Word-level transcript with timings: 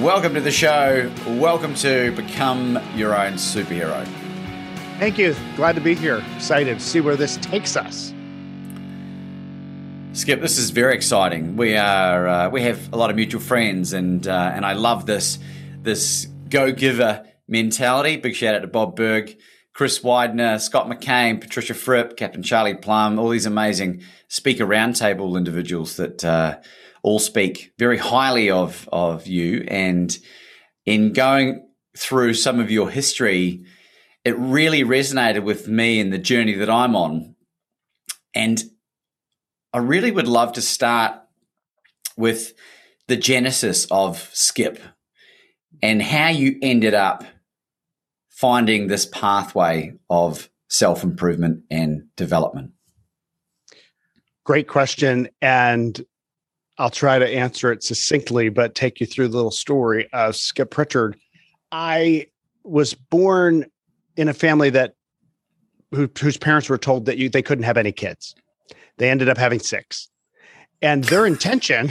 welcome 0.00 0.32
to 0.34 0.40
the 0.40 0.50
show. 0.50 1.10
Welcome 1.26 1.74
to 1.76 2.12
Become 2.12 2.78
Your 2.94 3.14
Own 3.14 3.34
Superhero. 3.34 4.06
Thank 4.98 5.18
you. 5.18 5.36
Glad 5.56 5.74
to 5.74 5.80
be 5.80 5.94
here. 5.94 6.24
Excited 6.36 6.78
to 6.78 6.84
see 6.84 7.00
where 7.00 7.16
this 7.16 7.36
takes 7.38 7.76
us. 7.76 8.14
Skip, 10.14 10.40
this 10.40 10.58
is 10.58 10.70
very 10.70 10.94
exciting. 10.94 11.56
We 11.56 11.76
are 11.76 12.26
uh, 12.26 12.50
we 12.50 12.62
have 12.62 12.92
a 12.92 12.96
lot 12.96 13.10
of 13.10 13.16
mutual 13.16 13.40
friends, 13.40 13.92
and 13.92 14.26
uh, 14.26 14.52
and 14.54 14.64
I 14.64 14.72
love 14.72 15.06
this 15.06 15.38
this 15.82 16.26
go 16.48 16.72
giver 16.72 17.26
mentality. 17.48 18.16
Big 18.16 18.34
shout 18.34 18.54
out 18.54 18.62
to 18.62 18.68
Bob 18.68 18.96
Burg, 18.96 19.36
Chris 19.72 20.02
Widener, 20.02 20.58
Scott 20.58 20.88
McKain, 20.88 21.40
Patricia 21.40 21.74
Fripp, 21.74 22.16
Captain 22.16 22.42
Charlie 22.42 22.74
Plumb, 22.74 23.18
all 23.18 23.28
these 23.28 23.46
amazing 23.46 24.02
speaker 24.28 24.66
roundtable 24.66 25.36
individuals 25.36 25.96
that 25.96 26.24
uh, 26.24 26.58
all 27.02 27.18
speak 27.18 27.72
very 27.78 27.98
highly 27.98 28.50
of 28.50 28.88
of 28.92 29.26
you. 29.26 29.64
And 29.68 30.16
in 30.86 31.12
going 31.12 31.68
through 31.96 32.34
some 32.34 32.60
of 32.60 32.70
your 32.70 32.90
history, 32.90 33.64
it 34.24 34.38
really 34.38 34.84
resonated 34.84 35.42
with 35.42 35.68
me 35.68 36.00
in 36.00 36.10
the 36.10 36.18
journey 36.18 36.54
that 36.54 36.70
I'm 36.70 36.96
on. 36.96 37.34
And 38.34 38.62
I 39.72 39.78
really 39.78 40.10
would 40.10 40.28
love 40.28 40.52
to 40.54 40.62
start 40.62 41.18
with 42.16 42.54
the 43.08 43.16
genesis 43.16 43.86
of 43.90 44.30
Skip 44.32 44.78
and 45.82 46.02
how 46.02 46.28
you 46.28 46.56
ended 46.62 46.94
up 46.94 47.24
finding 48.28 48.86
this 48.86 49.06
pathway 49.06 49.94
of 50.08 50.48
self 50.68 51.04
improvement 51.04 51.64
and 51.70 52.04
development. 52.16 52.72
Great 54.44 54.68
question. 54.68 55.28
And 55.40 56.04
I'll 56.82 56.90
try 56.90 57.20
to 57.20 57.28
answer 57.28 57.70
it 57.70 57.84
succinctly, 57.84 58.48
but 58.48 58.74
take 58.74 58.98
you 58.98 59.06
through 59.06 59.28
the 59.28 59.36
little 59.36 59.52
story 59.52 60.08
of 60.12 60.34
Skip 60.34 60.72
Pritchard. 60.72 61.16
I 61.70 62.26
was 62.64 62.92
born 62.92 63.66
in 64.16 64.28
a 64.28 64.34
family 64.34 64.68
that 64.70 64.94
who, 65.92 66.10
whose 66.20 66.36
parents 66.36 66.68
were 66.68 66.78
told 66.78 67.06
that 67.06 67.18
you, 67.18 67.28
they 67.28 67.40
couldn't 67.40 67.62
have 67.62 67.76
any 67.76 67.92
kids. 67.92 68.34
They 68.98 69.10
ended 69.10 69.28
up 69.28 69.38
having 69.38 69.60
six. 69.60 70.08
And 70.82 71.04
their 71.04 71.24
intention 71.24 71.88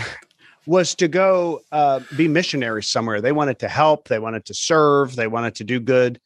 was 0.65 0.93
to 0.95 1.07
go 1.07 1.61
uh, 1.71 2.01
be 2.17 2.27
missionaries 2.27 2.89
somewhere. 2.89 3.21
They 3.21 3.31
wanted 3.31 3.59
to 3.59 3.69
help, 3.69 4.09
they 4.09 4.19
wanted 4.19 4.43
to 4.43 4.53
serve, 4.53 5.15
they 5.15 5.27
wanted 5.27 5.55
to 5.55 5.63
do 5.63 5.79
good. 5.79 6.19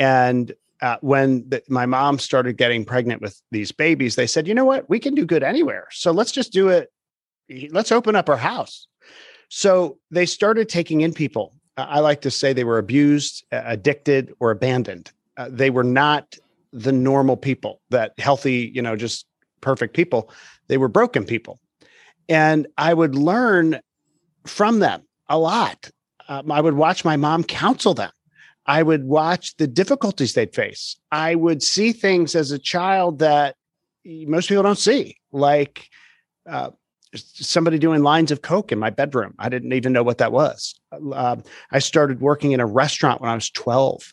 And 0.00 0.52
uh, 0.82 0.96
when 1.02 1.48
the, 1.48 1.62
my 1.68 1.86
mom 1.86 2.18
started 2.18 2.56
getting 2.56 2.84
pregnant 2.84 3.22
with 3.22 3.40
these 3.52 3.70
babies, 3.70 4.16
they 4.16 4.26
said, 4.26 4.48
you 4.48 4.54
know 4.54 4.64
what? 4.64 4.90
We 4.90 4.98
can 4.98 5.14
do 5.14 5.24
good 5.24 5.44
anywhere. 5.44 5.86
So 5.92 6.10
let's 6.10 6.32
just 6.32 6.52
do 6.52 6.68
it. 6.68 6.90
Let's 7.70 7.92
open 7.92 8.16
up 8.16 8.28
our 8.28 8.36
house. 8.36 8.86
So 9.48 9.98
they 10.10 10.26
started 10.26 10.68
taking 10.68 11.00
in 11.00 11.12
people. 11.12 11.54
I 11.76 12.00
like 12.00 12.20
to 12.22 12.30
say 12.30 12.52
they 12.52 12.64
were 12.64 12.78
abused, 12.78 13.44
addicted, 13.52 14.32
or 14.40 14.50
abandoned. 14.50 15.12
Uh, 15.36 15.48
they 15.50 15.70
were 15.70 15.84
not 15.84 16.36
the 16.72 16.92
normal 16.92 17.36
people 17.36 17.80
that 17.90 18.12
healthy, 18.18 18.70
you 18.74 18.82
know, 18.82 18.96
just 18.96 19.26
perfect 19.60 19.94
people. 19.94 20.30
They 20.66 20.76
were 20.76 20.88
broken 20.88 21.24
people. 21.24 21.60
And 22.28 22.66
I 22.76 22.94
would 22.94 23.14
learn 23.14 23.80
from 24.46 24.80
them 24.80 25.02
a 25.28 25.38
lot. 25.38 25.90
Um, 26.28 26.50
I 26.52 26.60
would 26.60 26.74
watch 26.74 27.04
my 27.04 27.16
mom 27.16 27.44
counsel 27.44 27.94
them. 27.94 28.10
I 28.66 28.82
would 28.82 29.04
watch 29.04 29.56
the 29.56 29.66
difficulties 29.66 30.34
they'd 30.34 30.54
face. 30.54 30.96
I 31.10 31.36
would 31.36 31.62
see 31.62 31.92
things 31.92 32.34
as 32.34 32.50
a 32.50 32.58
child 32.58 33.20
that 33.20 33.56
most 34.04 34.48
people 34.48 34.62
don't 34.62 34.78
see, 34.78 35.16
like 35.32 35.88
uh, 36.46 36.70
somebody 37.14 37.78
doing 37.78 38.02
lines 38.02 38.30
of 38.30 38.42
coke 38.42 38.72
in 38.72 38.78
my 38.78 38.90
bedroom. 38.90 39.34
I 39.38 39.48
didn't 39.48 39.72
even 39.72 39.92
know 39.92 40.02
what 40.02 40.18
that 40.18 40.32
was. 40.32 40.74
Uh, 40.92 41.36
I 41.70 41.78
started 41.78 42.20
working 42.20 42.52
in 42.52 42.60
a 42.60 42.66
restaurant 42.66 43.20
when 43.20 43.30
I 43.30 43.34
was 43.34 43.50
12 43.50 44.12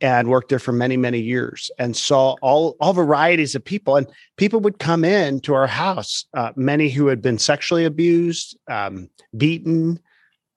and 0.00 0.28
worked 0.28 0.50
there 0.50 0.58
for 0.58 0.72
many 0.72 0.96
many 0.96 1.20
years 1.20 1.70
and 1.78 1.96
saw 1.96 2.36
all 2.42 2.76
all 2.80 2.92
varieties 2.92 3.54
of 3.54 3.64
people 3.64 3.96
and 3.96 4.06
people 4.36 4.60
would 4.60 4.78
come 4.78 5.04
in 5.04 5.40
to 5.40 5.54
our 5.54 5.66
house 5.66 6.26
uh, 6.34 6.52
many 6.56 6.90
who 6.90 7.06
had 7.06 7.22
been 7.22 7.38
sexually 7.38 7.84
abused 7.84 8.56
um, 8.68 9.08
beaten 9.36 9.98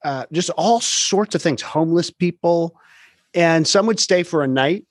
uh, 0.04 0.26
just 0.32 0.50
all 0.50 0.80
sorts 0.80 1.34
of 1.34 1.40
things 1.40 1.62
homeless 1.62 2.10
people 2.10 2.76
and 3.32 3.66
some 3.66 3.86
would 3.86 4.00
stay 4.00 4.22
for 4.22 4.42
a 4.42 4.48
night 4.48 4.84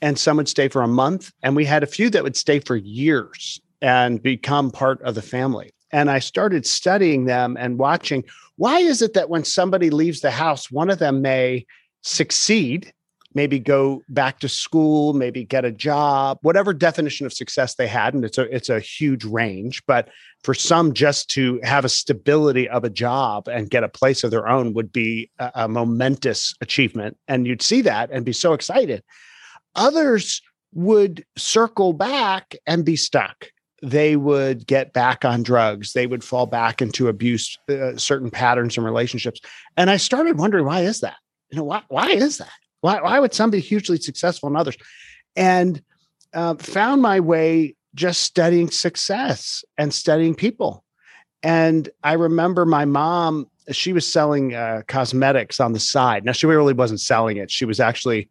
and 0.00 0.18
some 0.18 0.36
would 0.36 0.48
stay 0.48 0.68
for 0.68 0.82
a 0.82 0.88
month 0.88 1.32
and 1.42 1.54
we 1.54 1.64
had 1.64 1.82
a 1.82 1.86
few 1.86 2.08
that 2.08 2.22
would 2.22 2.36
stay 2.36 2.60
for 2.60 2.76
years 2.76 3.60
and 3.82 4.22
become 4.22 4.70
part 4.70 5.00
of 5.02 5.14
the 5.14 5.22
family 5.22 5.73
and 5.94 6.10
i 6.10 6.18
started 6.18 6.66
studying 6.66 7.24
them 7.24 7.56
and 7.58 7.78
watching 7.78 8.22
why 8.56 8.78
is 8.78 9.00
it 9.00 9.14
that 9.14 9.30
when 9.30 9.44
somebody 9.44 9.90
leaves 9.90 10.20
the 10.20 10.30
house 10.30 10.70
one 10.70 10.90
of 10.90 10.98
them 10.98 11.22
may 11.22 11.64
succeed 12.02 12.92
maybe 13.34 13.58
go 13.58 14.02
back 14.08 14.38
to 14.40 14.48
school, 14.48 15.12
maybe 15.12 15.44
get 15.44 15.64
a 15.64 15.72
job, 15.72 16.38
whatever 16.42 16.72
definition 16.72 17.26
of 17.26 17.32
success 17.32 17.74
they 17.74 17.86
had. 17.86 18.14
And 18.14 18.24
it's 18.24 18.38
a 18.38 18.54
it's 18.54 18.68
a 18.68 18.80
huge 18.80 19.24
range. 19.24 19.82
But 19.86 20.08
for 20.42 20.54
some, 20.54 20.94
just 20.94 21.28
to 21.30 21.60
have 21.64 21.84
a 21.84 21.88
stability 21.88 22.68
of 22.68 22.84
a 22.84 22.90
job 22.90 23.48
and 23.48 23.70
get 23.70 23.84
a 23.84 23.88
place 23.88 24.24
of 24.24 24.30
their 24.30 24.48
own 24.48 24.72
would 24.74 24.92
be 24.92 25.30
a, 25.38 25.50
a 25.54 25.68
momentous 25.68 26.54
achievement. 26.60 27.18
And 27.28 27.46
you'd 27.46 27.62
see 27.62 27.82
that 27.82 28.10
and 28.12 28.24
be 28.24 28.32
so 28.32 28.52
excited. 28.52 29.02
Others 29.74 30.40
would 30.72 31.24
circle 31.36 31.92
back 31.92 32.54
and 32.66 32.84
be 32.84 32.96
stuck. 32.96 33.48
They 33.84 34.16
would 34.16 34.66
get 34.66 34.94
back 34.94 35.26
on 35.26 35.42
drugs. 35.42 35.92
They 35.92 36.06
would 36.06 36.24
fall 36.24 36.46
back 36.46 36.80
into 36.80 37.08
abuse, 37.08 37.58
uh, 37.68 37.96
certain 37.98 38.30
patterns 38.30 38.78
and 38.78 38.84
relationships. 38.86 39.40
And 39.76 39.90
I 39.90 39.98
started 39.98 40.38
wondering, 40.38 40.64
why 40.64 40.80
is 40.80 41.00
that? 41.00 41.16
You 41.50 41.58
know, 41.58 41.64
why, 41.64 41.82
why 41.88 42.08
is 42.08 42.38
that? 42.38 42.52
Why, 42.80 43.02
why 43.02 43.20
would 43.20 43.34
some 43.34 43.50
be 43.50 43.60
hugely 43.60 43.98
successful 43.98 44.48
and 44.48 44.56
others? 44.56 44.76
And 45.36 45.82
uh, 46.32 46.54
found 46.54 47.02
my 47.02 47.20
way 47.20 47.76
just 47.94 48.22
studying 48.22 48.70
success 48.70 49.64
and 49.76 49.92
studying 49.92 50.34
people. 50.34 50.82
And 51.42 51.90
I 52.02 52.14
remember 52.14 52.64
my 52.64 52.86
mom, 52.86 53.50
she 53.70 53.92
was 53.92 54.06
selling 54.10 54.54
uh, 54.54 54.80
cosmetics 54.88 55.60
on 55.60 55.74
the 55.74 55.80
side. 55.80 56.24
Now, 56.24 56.32
she 56.32 56.46
really 56.46 56.72
wasn't 56.72 57.00
selling 57.00 57.36
it. 57.36 57.50
She 57.50 57.66
was 57.66 57.80
actually, 57.80 58.30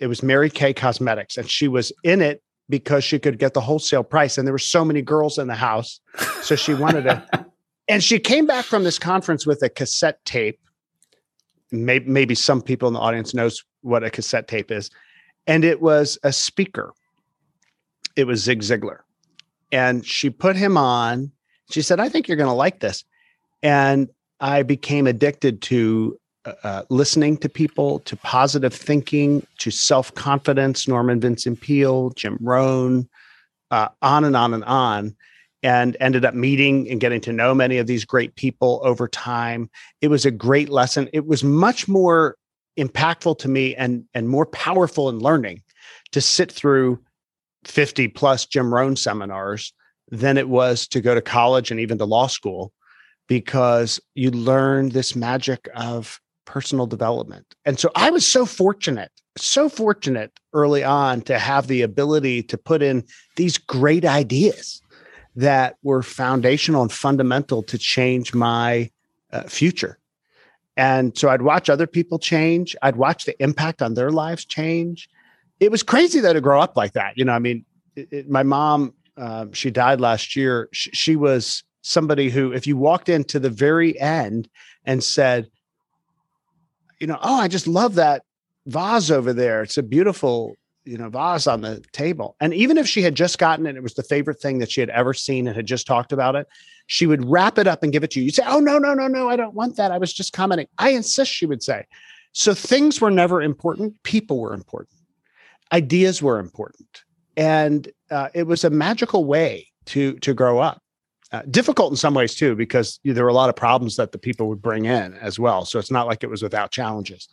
it 0.00 0.06
was 0.06 0.22
Mary 0.22 0.48
Kay 0.48 0.72
Cosmetics, 0.72 1.36
and 1.36 1.50
she 1.50 1.68
was 1.68 1.92
in 2.02 2.22
it 2.22 2.42
because 2.68 3.04
she 3.04 3.18
could 3.18 3.38
get 3.38 3.54
the 3.54 3.60
wholesale 3.60 4.04
price. 4.04 4.38
And 4.38 4.46
there 4.46 4.52
were 4.52 4.58
so 4.58 4.84
many 4.84 5.02
girls 5.02 5.38
in 5.38 5.48
the 5.48 5.54
house. 5.54 6.00
So 6.42 6.56
she 6.56 6.74
wanted 6.74 7.02
to. 7.04 7.46
and 7.88 8.02
she 8.02 8.18
came 8.18 8.46
back 8.46 8.64
from 8.64 8.84
this 8.84 8.98
conference 8.98 9.46
with 9.46 9.62
a 9.62 9.68
cassette 9.68 10.24
tape 10.24 10.58
maybe, 11.74 12.08
maybe 12.08 12.34
some 12.34 12.62
people 12.62 12.88
in 12.88 12.94
the 12.94 13.00
audience 13.00 13.34
knows 13.34 13.62
what 13.82 14.04
a 14.04 14.10
cassette 14.10 14.48
tape 14.48 14.70
is 14.70 14.90
and 15.46 15.64
it 15.64 15.80
was 15.80 16.18
a 16.22 16.32
speaker 16.32 16.92
it 18.16 18.26
was 18.26 18.42
zig 18.42 18.60
ziglar 18.60 18.98
and 19.72 20.06
she 20.06 20.30
put 20.30 20.56
him 20.56 20.76
on 20.76 21.30
she 21.70 21.82
said 21.82 22.00
i 22.00 22.08
think 22.08 22.28
you're 22.28 22.36
going 22.36 22.48
to 22.48 22.54
like 22.54 22.80
this 22.80 23.04
and 23.62 24.08
i 24.40 24.62
became 24.62 25.06
addicted 25.06 25.60
to 25.60 26.18
uh, 26.46 26.52
uh, 26.62 26.82
listening 26.90 27.36
to 27.36 27.48
people 27.48 28.00
to 28.00 28.16
positive 28.16 28.74
thinking 28.74 29.46
to 29.58 29.70
self-confidence 29.70 30.88
norman 30.88 31.20
vincent 31.20 31.60
peale 31.60 32.10
jim 32.10 32.38
rohn 32.40 33.08
uh, 33.70 33.88
on 34.02 34.24
and 34.24 34.36
on 34.36 34.54
and 34.54 34.64
on 34.64 35.16
and 35.64 35.96
ended 35.98 36.26
up 36.26 36.34
meeting 36.34 36.88
and 36.90 37.00
getting 37.00 37.22
to 37.22 37.32
know 37.32 37.54
many 37.54 37.78
of 37.78 37.86
these 37.86 38.04
great 38.04 38.36
people 38.36 38.82
over 38.84 39.08
time. 39.08 39.70
It 40.02 40.08
was 40.08 40.26
a 40.26 40.30
great 40.30 40.68
lesson. 40.68 41.08
It 41.14 41.26
was 41.26 41.42
much 41.42 41.88
more 41.88 42.36
impactful 42.78 43.38
to 43.38 43.48
me 43.48 43.74
and 43.74 44.04
and 44.12 44.28
more 44.28 44.46
powerful 44.46 45.08
in 45.08 45.20
learning 45.20 45.62
to 46.12 46.20
sit 46.20 46.52
through 46.52 47.00
50 47.64 48.08
plus 48.08 48.44
Jim 48.46 48.72
Rohn 48.74 48.94
seminars 48.94 49.72
than 50.10 50.36
it 50.36 50.48
was 50.48 50.86
to 50.88 51.00
go 51.00 51.14
to 51.14 51.22
college 51.22 51.70
and 51.70 51.80
even 51.80 51.96
to 51.98 52.04
law 52.04 52.26
school 52.26 52.72
because 53.26 53.98
you 54.14 54.30
learn 54.30 54.90
this 54.90 55.16
magic 55.16 55.68
of 55.74 56.20
personal 56.44 56.86
development. 56.86 57.54
And 57.64 57.78
so 57.78 57.90
I 57.94 58.10
was 58.10 58.26
so 58.26 58.46
fortunate, 58.46 59.10
so 59.36 59.68
fortunate 59.68 60.38
early 60.52 60.84
on 60.84 61.22
to 61.22 61.38
have 61.38 61.66
the 61.66 61.82
ability 61.82 62.42
to 62.44 62.58
put 62.58 62.82
in 62.82 63.04
these 63.36 63.58
great 63.58 64.04
ideas 64.04 64.80
that 65.36 65.76
were 65.82 66.02
foundational 66.02 66.82
and 66.82 66.92
fundamental 66.92 67.62
to 67.64 67.78
change 67.78 68.34
my 68.34 68.90
uh, 69.32 69.42
future. 69.44 69.98
And 70.76 71.16
so 71.16 71.28
I'd 71.28 71.42
watch 71.42 71.68
other 71.68 71.86
people 71.86 72.18
change. 72.18 72.76
I'd 72.82 72.96
watch 72.96 73.24
the 73.24 73.40
impact 73.42 73.82
on 73.82 73.94
their 73.94 74.10
lives 74.10 74.44
change. 74.44 75.08
It 75.60 75.70
was 75.70 75.82
crazy 75.82 76.20
though 76.20 76.32
to 76.32 76.40
grow 76.40 76.60
up 76.60 76.76
like 76.76 76.92
that. 76.92 77.16
You 77.16 77.24
know, 77.24 77.32
I 77.32 77.38
mean, 77.38 77.64
it, 77.96 78.08
it, 78.10 78.30
my 78.30 78.42
mom, 78.42 78.94
uh, 79.16 79.46
she 79.52 79.70
died 79.70 80.00
last 80.00 80.34
year. 80.34 80.68
She, 80.72 80.90
she 80.90 81.16
was 81.16 81.62
somebody 81.82 82.30
who, 82.30 82.52
if 82.52 82.66
you 82.66 82.76
walked 82.76 83.08
into 83.08 83.38
the 83.38 83.50
very 83.50 83.98
end 84.00 84.48
and 84.84 85.02
said, 85.02 85.48
you 87.04 87.08
know, 87.08 87.18
oh, 87.20 87.38
I 87.38 87.48
just 87.48 87.66
love 87.66 87.96
that 87.96 88.22
vase 88.64 89.10
over 89.10 89.34
there. 89.34 89.62
It's 89.62 89.76
a 89.76 89.82
beautiful, 89.82 90.56
you 90.86 90.96
know, 90.96 91.10
vase 91.10 91.46
on 91.46 91.60
the 91.60 91.84
table. 91.92 92.34
And 92.40 92.54
even 92.54 92.78
if 92.78 92.88
she 92.88 93.02
had 93.02 93.14
just 93.14 93.36
gotten 93.36 93.66
it, 93.66 93.76
it 93.76 93.82
was 93.82 93.92
the 93.92 94.02
favorite 94.02 94.40
thing 94.40 94.56
that 94.60 94.70
she 94.70 94.80
had 94.80 94.88
ever 94.88 95.12
seen 95.12 95.46
and 95.46 95.54
had 95.54 95.66
just 95.66 95.86
talked 95.86 96.12
about 96.12 96.34
it, 96.34 96.46
she 96.86 97.04
would 97.04 97.22
wrap 97.28 97.58
it 97.58 97.66
up 97.66 97.82
and 97.82 97.92
give 97.92 98.04
it 98.04 98.10
to 98.12 98.20
you. 98.20 98.24
You'd 98.24 98.36
say, 98.36 98.44
oh, 98.46 98.58
no, 98.58 98.78
no, 98.78 98.94
no, 98.94 99.06
no, 99.06 99.28
I 99.28 99.36
don't 99.36 99.52
want 99.52 99.76
that. 99.76 99.92
I 99.92 99.98
was 99.98 100.14
just 100.14 100.32
commenting. 100.32 100.66
I 100.78 100.92
insist, 100.92 101.30
she 101.30 101.44
would 101.44 101.62
say. 101.62 101.84
So 102.32 102.54
things 102.54 103.02
were 103.02 103.10
never 103.10 103.42
important. 103.42 104.02
People 104.02 104.40
were 104.40 104.54
important. 104.54 104.96
Ideas 105.74 106.22
were 106.22 106.38
important. 106.38 107.02
And 107.36 107.86
uh, 108.10 108.30
it 108.32 108.46
was 108.46 108.64
a 108.64 108.70
magical 108.70 109.26
way 109.26 109.68
to 109.86 110.14
to 110.20 110.32
grow 110.32 110.58
up. 110.58 110.80
Uh, 111.34 111.42
difficult 111.50 111.90
in 111.90 111.96
some 111.96 112.14
ways 112.14 112.32
too, 112.32 112.54
because 112.54 113.00
there 113.02 113.24
were 113.24 113.28
a 113.28 113.34
lot 113.34 113.48
of 113.48 113.56
problems 113.56 113.96
that 113.96 114.12
the 114.12 114.18
people 114.18 114.46
would 114.46 114.62
bring 114.62 114.84
in 114.84 115.14
as 115.14 115.36
well. 115.36 115.64
So 115.64 115.80
it's 115.80 115.90
not 115.90 116.06
like 116.06 116.22
it 116.22 116.30
was 116.30 116.44
without 116.44 116.70
challenges, 116.70 117.28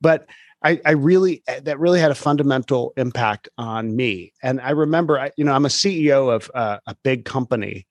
but 0.00 0.28
I, 0.62 0.80
I 0.86 0.92
really 0.92 1.42
eh, 1.48 1.58
that 1.64 1.80
really 1.80 1.98
had 1.98 2.12
a 2.12 2.14
fundamental 2.14 2.92
impact 2.96 3.48
on 3.58 3.96
me. 3.96 4.32
And 4.40 4.60
I 4.60 4.70
remember, 4.70 5.18
I, 5.18 5.32
you 5.36 5.44
know, 5.44 5.52
I'm 5.52 5.64
a 5.64 5.68
CEO 5.68 6.32
of 6.32 6.48
uh, 6.54 6.78
a 6.86 6.94
big 7.02 7.24
company 7.24 7.88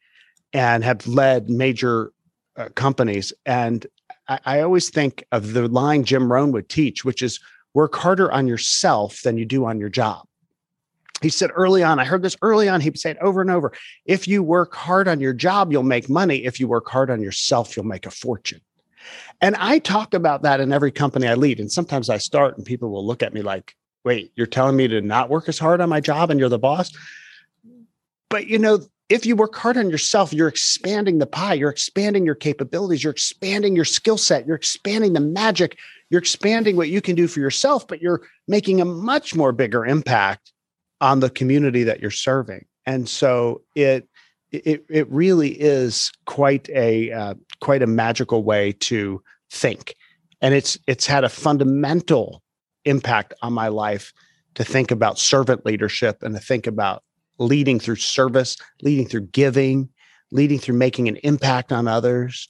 and 0.53 0.81
have 0.85 1.05
led 1.05 1.49
major 1.49 2.13
uh, 2.55 2.69
companies, 2.75 3.33
and 3.45 3.85
I, 4.29 4.39
I 4.45 4.59
always 4.61 4.89
think 4.89 5.25
of 5.33 5.51
the 5.51 5.67
line 5.67 6.05
Jim 6.05 6.31
Rohn 6.31 6.53
would 6.53 6.69
teach, 6.69 7.03
which 7.03 7.21
is 7.21 7.37
work 7.73 7.97
harder 7.97 8.31
on 8.31 8.47
yourself 8.47 9.23
than 9.23 9.37
you 9.37 9.43
do 9.43 9.65
on 9.65 9.77
your 9.77 9.89
job 9.89 10.25
he 11.21 11.29
said 11.29 11.51
early 11.53 11.83
on, 11.83 11.99
I 11.99 12.05
heard 12.05 12.23
this 12.23 12.37
early 12.41 12.69
on, 12.69 12.81
he 12.81 12.89
it 12.89 13.17
over 13.21 13.41
and 13.41 13.51
over. 13.51 13.73
If 14.05 14.27
you 14.27 14.43
work 14.43 14.73
hard 14.75 15.07
on 15.07 15.19
your 15.19 15.33
job, 15.33 15.71
you'll 15.71 15.83
make 15.83 16.09
money. 16.09 16.45
If 16.45 16.59
you 16.59 16.67
work 16.67 16.87
hard 16.89 17.09
on 17.09 17.21
yourself, 17.21 17.75
you'll 17.75 17.85
make 17.85 18.05
a 18.05 18.11
fortune. 18.11 18.61
And 19.41 19.55
I 19.55 19.79
talk 19.79 20.13
about 20.13 20.43
that 20.43 20.59
in 20.59 20.71
every 20.71 20.91
company 20.91 21.27
I 21.27 21.35
lead. 21.35 21.59
And 21.59 21.71
sometimes 21.71 22.09
I 22.09 22.17
start 22.17 22.57
and 22.57 22.65
people 22.65 22.89
will 22.89 23.05
look 23.05 23.23
at 23.23 23.33
me 23.33 23.41
like, 23.41 23.75
wait, 24.03 24.31
you're 24.35 24.47
telling 24.47 24.75
me 24.75 24.87
to 24.87 25.01
not 25.01 25.29
work 25.29 25.47
as 25.49 25.59
hard 25.59 25.81
on 25.81 25.89
my 25.89 25.99
job 25.99 26.29
and 26.29 26.39
you're 26.39 26.49
the 26.49 26.59
boss? 26.59 26.91
But 28.29 28.47
you 28.47 28.59
know, 28.59 28.81
if 29.09 29.25
you 29.25 29.35
work 29.35 29.55
hard 29.55 29.77
on 29.77 29.89
yourself, 29.89 30.31
you're 30.31 30.47
expanding 30.47 31.17
the 31.17 31.25
pie, 31.25 31.55
you're 31.55 31.71
expanding 31.71 32.25
your 32.25 32.35
capabilities, 32.35 33.03
you're 33.03 33.11
expanding 33.11 33.75
your 33.75 33.85
skill 33.85 34.17
set, 34.17 34.45
you're 34.45 34.55
expanding 34.55 35.13
the 35.13 35.19
magic, 35.19 35.77
you're 36.09 36.19
expanding 36.21 36.75
what 36.75 36.89
you 36.89 37.01
can 37.01 37.15
do 37.15 37.27
for 37.27 37.39
yourself, 37.39 37.87
but 37.87 38.01
you're 38.01 38.21
making 38.47 38.81
a 38.81 38.85
much 38.85 39.35
more 39.35 39.51
bigger 39.51 39.85
impact 39.85 40.53
on 41.01 41.19
the 41.19 41.29
community 41.29 41.83
that 41.83 42.01
you're 42.01 42.11
serving. 42.11 42.65
And 42.85 43.07
so 43.07 43.61
it 43.75 44.07
it 44.51 44.83
it 44.89 45.09
really 45.11 45.51
is 45.51 46.11
quite 46.25 46.69
a 46.69 47.11
uh, 47.11 47.33
quite 47.61 47.83
a 47.83 47.87
magical 47.87 48.43
way 48.43 48.73
to 48.73 49.21
think, 49.51 49.95
and 50.41 50.53
it's 50.53 50.77
it's 50.87 51.05
had 51.05 51.23
a 51.23 51.29
fundamental 51.29 52.41
impact 52.85 53.33
on 53.41 53.53
my 53.53 53.67
life 53.67 54.11
to 54.55 54.63
think 54.63 54.91
about 54.91 55.19
servant 55.19 55.65
leadership 55.65 56.23
and 56.23 56.35
to 56.35 56.41
think 56.41 56.65
about 56.65 57.03
leading 57.37 57.79
through 57.79 57.95
service, 57.95 58.57
leading 58.81 59.07
through 59.07 59.27
giving, 59.27 59.87
leading 60.31 60.59
through 60.59 60.75
making 60.75 61.07
an 61.07 61.17
impact 61.17 61.71
on 61.71 61.87
others, 61.87 62.49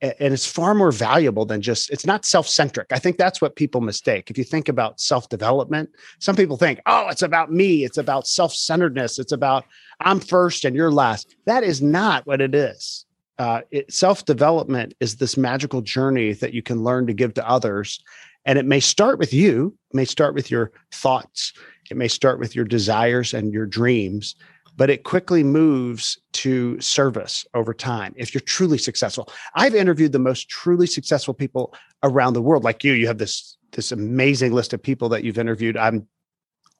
and 0.00 0.32
it's 0.32 0.46
far 0.46 0.74
more 0.74 0.92
valuable 0.92 1.44
than 1.44 1.60
just 1.60 1.90
it's 1.90 2.06
not 2.06 2.24
self-centric. 2.24 2.88
I 2.92 2.98
think 2.98 3.16
that's 3.16 3.40
what 3.40 3.56
people 3.56 3.80
mistake. 3.80 4.30
If 4.30 4.38
you 4.38 4.44
think 4.44 4.68
about 4.68 5.00
self-development 5.00 5.90
some 6.18 6.36
people 6.36 6.56
think 6.56 6.80
oh 6.86 7.08
it's 7.08 7.22
about 7.22 7.52
me. 7.52 7.84
It's 7.84 7.98
about 7.98 8.26
self-centeredness. 8.26 9.18
It's 9.18 9.32
about 9.32 9.64
i'm 10.00 10.20
first 10.20 10.64
and 10.64 10.76
you're 10.76 10.92
last. 10.92 11.36
That 11.46 11.64
is 11.64 11.82
not 11.82 12.26
what 12.26 12.40
it 12.40 12.54
is. 12.54 13.06
Uh, 13.38 13.60
it, 13.70 13.92
self-development 13.92 14.94
is 14.98 15.16
this 15.16 15.36
magical 15.36 15.80
journey 15.80 16.32
that 16.32 16.52
you 16.52 16.62
can 16.62 16.82
learn 16.82 17.06
to 17.06 17.12
give 17.12 17.34
to 17.34 17.48
others 17.48 18.02
and 18.44 18.58
it 18.58 18.66
may 18.66 18.80
start 18.80 19.18
with 19.18 19.32
you 19.32 19.76
it 19.90 19.96
may 19.96 20.04
start 20.04 20.34
with 20.34 20.50
your 20.50 20.72
thoughts. 20.92 21.52
It 21.90 21.96
may 21.96 22.08
start 22.08 22.38
with 22.38 22.54
your 22.54 22.66
desires 22.66 23.32
and 23.32 23.52
your 23.52 23.66
dreams 23.66 24.34
but 24.78 24.88
it 24.88 25.02
quickly 25.02 25.42
moves 25.42 26.18
to 26.32 26.80
service 26.80 27.44
over 27.52 27.74
time 27.74 28.14
if 28.16 28.32
you're 28.32 28.40
truly 28.40 28.78
successful. 28.78 29.28
I've 29.56 29.74
interviewed 29.74 30.12
the 30.12 30.20
most 30.20 30.48
truly 30.48 30.86
successful 30.86 31.34
people 31.34 31.74
around 32.04 32.34
the 32.34 32.40
world, 32.40 32.62
like 32.62 32.84
you. 32.84 32.92
You 32.92 33.08
have 33.08 33.18
this 33.18 33.56
this 33.72 33.90
amazing 33.92 34.52
list 34.52 34.72
of 34.72 34.80
people 34.80 35.08
that 35.10 35.24
you've 35.24 35.36
interviewed. 35.36 35.76
I'm 35.76 36.06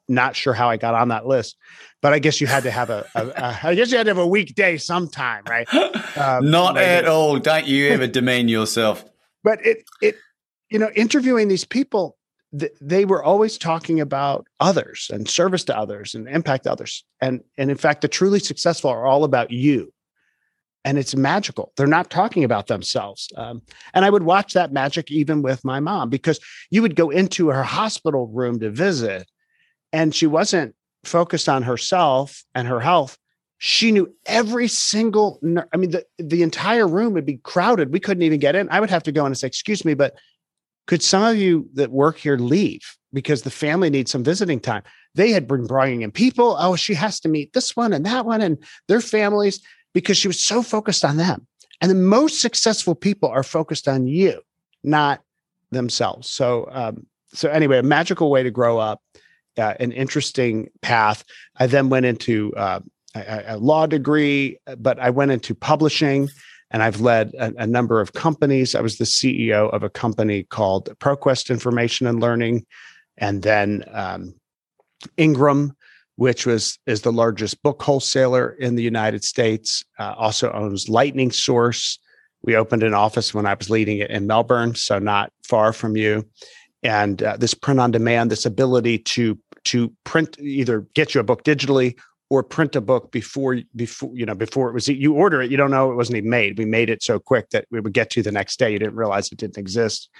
not 0.08 0.36
sure 0.36 0.54
how 0.54 0.70
I 0.70 0.76
got 0.76 0.94
on 0.94 1.08
that 1.08 1.26
list, 1.26 1.56
but 2.00 2.12
I 2.12 2.20
guess 2.20 2.40
you 2.40 2.46
had 2.46 2.62
to 2.62 2.70
have 2.70 2.88
a. 2.88 3.04
a, 3.16 3.26
a 3.26 3.58
I 3.64 3.74
guess 3.74 3.90
you 3.90 3.98
had 3.98 4.04
to 4.04 4.10
have 4.10 4.18
a 4.18 4.26
weekday 4.26 4.78
sometime, 4.78 5.42
right? 5.46 5.68
Um, 6.16 6.50
Not 6.50 6.76
at 6.76 7.06
all. 7.06 7.38
Don't 7.38 7.66
you 7.66 7.90
ever 7.90 8.08
demean 8.08 8.48
yourself. 8.48 9.04
But 9.44 9.64
it 9.64 9.84
it 10.02 10.16
you 10.68 10.78
know 10.78 10.90
interviewing 10.96 11.46
these 11.46 11.64
people 11.64 12.17
th- 12.58 12.72
they 12.80 13.04
were 13.04 13.22
always 13.22 13.58
talking 13.58 14.00
about 14.00 14.46
others 14.60 15.10
and 15.12 15.28
service 15.28 15.64
to 15.64 15.76
others 15.76 16.14
and 16.14 16.28
impact 16.28 16.66
others. 16.66 17.04
And, 17.20 17.42
and 17.56 17.70
in 17.70 17.76
fact, 17.76 18.02
the 18.02 18.08
truly 18.08 18.38
successful 18.38 18.90
are 18.90 19.06
all 19.06 19.24
about 19.24 19.50
you. 19.50 19.92
And 20.84 20.96
it's 20.96 21.14
magical. 21.14 21.72
They're 21.76 21.86
not 21.86 22.08
talking 22.08 22.44
about 22.44 22.68
themselves. 22.68 23.28
Um, 23.36 23.62
and 23.94 24.04
I 24.04 24.10
would 24.10 24.22
watch 24.22 24.54
that 24.54 24.72
magic 24.72 25.10
even 25.10 25.42
with 25.42 25.64
my 25.64 25.80
mom 25.80 26.08
because 26.08 26.40
you 26.70 26.82
would 26.82 26.96
go 26.96 27.10
into 27.10 27.48
her 27.48 27.64
hospital 27.64 28.28
room 28.28 28.60
to 28.60 28.70
visit 28.70 29.28
and 29.92 30.14
she 30.14 30.26
wasn't 30.26 30.74
focused 31.04 31.48
on 31.48 31.62
herself 31.62 32.44
and 32.54 32.68
her 32.68 32.80
health 32.80 33.18
she 33.58 33.90
knew 33.90 34.12
every 34.26 34.68
single 34.68 35.40
i 35.72 35.76
mean 35.76 35.90
the, 35.90 36.04
the 36.18 36.42
entire 36.42 36.86
room 36.86 37.12
would 37.12 37.26
be 37.26 37.38
crowded 37.38 37.92
we 37.92 38.00
couldn't 38.00 38.22
even 38.22 38.38
get 38.38 38.54
in 38.54 38.68
i 38.70 38.80
would 38.80 38.90
have 38.90 39.02
to 39.02 39.12
go 39.12 39.22
in 39.22 39.26
and 39.26 39.38
say 39.38 39.46
excuse 39.46 39.84
me 39.84 39.94
but 39.94 40.14
could 40.88 41.02
some 41.02 41.22
of 41.22 41.36
you 41.36 41.68
that 41.74 41.90
work 41.90 42.16
here 42.16 42.38
leave 42.38 42.96
because 43.12 43.42
the 43.42 43.50
family 43.50 43.90
needs 43.90 44.10
some 44.10 44.24
visiting 44.24 44.58
time? 44.58 44.82
They 45.14 45.30
had 45.30 45.46
been 45.46 45.66
bringing 45.66 46.00
in 46.00 46.10
people. 46.10 46.56
Oh, 46.58 46.76
she 46.76 46.94
has 46.94 47.20
to 47.20 47.28
meet 47.28 47.52
this 47.52 47.76
one 47.76 47.92
and 47.92 48.06
that 48.06 48.24
one 48.24 48.40
and 48.40 48.56
their 48.88 49.02
families 49.02 49.60
because 49.92 50.16
she 50.16 50.28
was 50.28 50.40
so 50.40 50.62
focused 50.62 51.04
on 51.04 51.18
them. 51.18 51.46
And 51.82 51.90
the 51.90 51.94
most 51.94 52.40
successful 52.40 52.94
people 52.94 53.28
are 53.28 53.42
focused 53.42 53.86
on 53.86 54.06
you, 54.06 54.40
not 54.82 55.22
themselves. 55.70 56.30
So, 56.30 56.68
um, 56.72 57.06
so 57.34 57.50
anyway, 57.50 57.78
a 57.78 57.82
magical 57.82 58.30
way 58.30 58.42
to 58.42 58.50
grow 58.50 58.78
up, 58.78 59.02
uh, 59.58 59.74
an 59.78 59.92
interesting 59.92 60.70
path. 60.80 61.22
I 61.58 61.66
then 61.66 61.90
went 61.90 62.06
into 62.06 62.54
uh, 62.56 62.80
a, 63.14 63.44
a 63.48 63.56
law 63.58 63.86
degree, 63.86 64.58
but 64.78 64.98
I 64.98 65.10
went 65.10 65.32
into 65.32 65.54
publishing 65.54 66.30
and 66.70 66.82
I've 66.82 67.00
led 67.00 67.34
a, 67.34 67.52
a, 67.62 67.66
number 67.66 68.00
of 68.00 68.12
companies. 68.12 68.74
I 68.74 68.80
was 68.80 68.98
the 68.98 69.04
CEO 69.04 69.72
of 69.72 69.82
a 69.82 69.90
company 69.90 70.44
called 70.44 70.90
ProQuest 70.98 71.50
Information 71.50 72.06
and 72.06 72.20
Learning, 72.20 72.66
and 73.16 73.42
then 73.42 73.84
um, 73.92 74.34
Ingram, 75.16 75.74
which 76.16 76.46
was 76.46 76.78
is 76.86 77.02
the 77.02 77.12
largest 77.12 77.62
book 77.62 77.82
wholesaler 77.82 78.50
in 78.50 78.74
the 78.74 78.82
United 78.82 79.24
States. 79.24 79.84
Uh, 79.98 80.14
also 80.16 80.52
owns 80.52 80.88
Lightning 80.88 81.30
Source. 81.30 81.98
We 82.42 82.56
opened 82.56 82.82
an 82.82 82.94
office 82.94 83.34
when 83.34 83.46
I 83.46 83.54
was 83.54 83.70
leading 83.70 83.98
it 83.98 84.10
in 84.10 84.26
Melbourne, 84.26 84.74
so 84.74 84.98
not 84.98 85.32
far 85.44 85.72
from 85.72 85.96
you. 85.96 86.26
And 86.82 87.22
uh, 87.22 87.36
this 87.36 87.54
print 87.54 87.80
on 87.80 87.90
demand, 87.90 88.30
this 88.30 88.46
ability 88.46 88.98
to 88.98 89.38
to 89.64 89.92
print 90.04 90.38
either 90.38 90.86
get 90.94 91.14
you 91.14 91.20
a 91.20 91.24
book 91.24 91.44
digitally 91.44 91.96
or 92.30 92.42
print 92.42 92.76
a 92.76 92.80
book 92.80 93.10
before 93.10 93.58
before 93.74 94.10
you 94.14 94.26
know 94.26 94.34
before 94.34 94.68
it 94.68 94.74
was 94.74 94.88
you 94.88 95.14
order 95.14 95.40
it 95.40 95.50
you 95.50 95.56
don't 95.56 95.70
know 95.70 95.90
it 95.90 95.96
wasn't 95.96 96.16
even 96.16 96.30
made. 96.30 96.58
We 96.58 96.64
made 96.64 96.90
it 96.90 97.02
so 97.02 97.18
quick 97.18 97.50
that 97.50 97.66
we 97.70 97.80
would 97.80 97.92
get 97.92 98.10
to 98.10 98.22
the 98.22 98.32
next 98.32 98.58
day 98.58 98.72
you 98.72 98.78
didn't 98.78 98.96
realize 98.96 99.30
it 99.30 99.38
didn't 99.38 99.58
exist. 99.58 100.10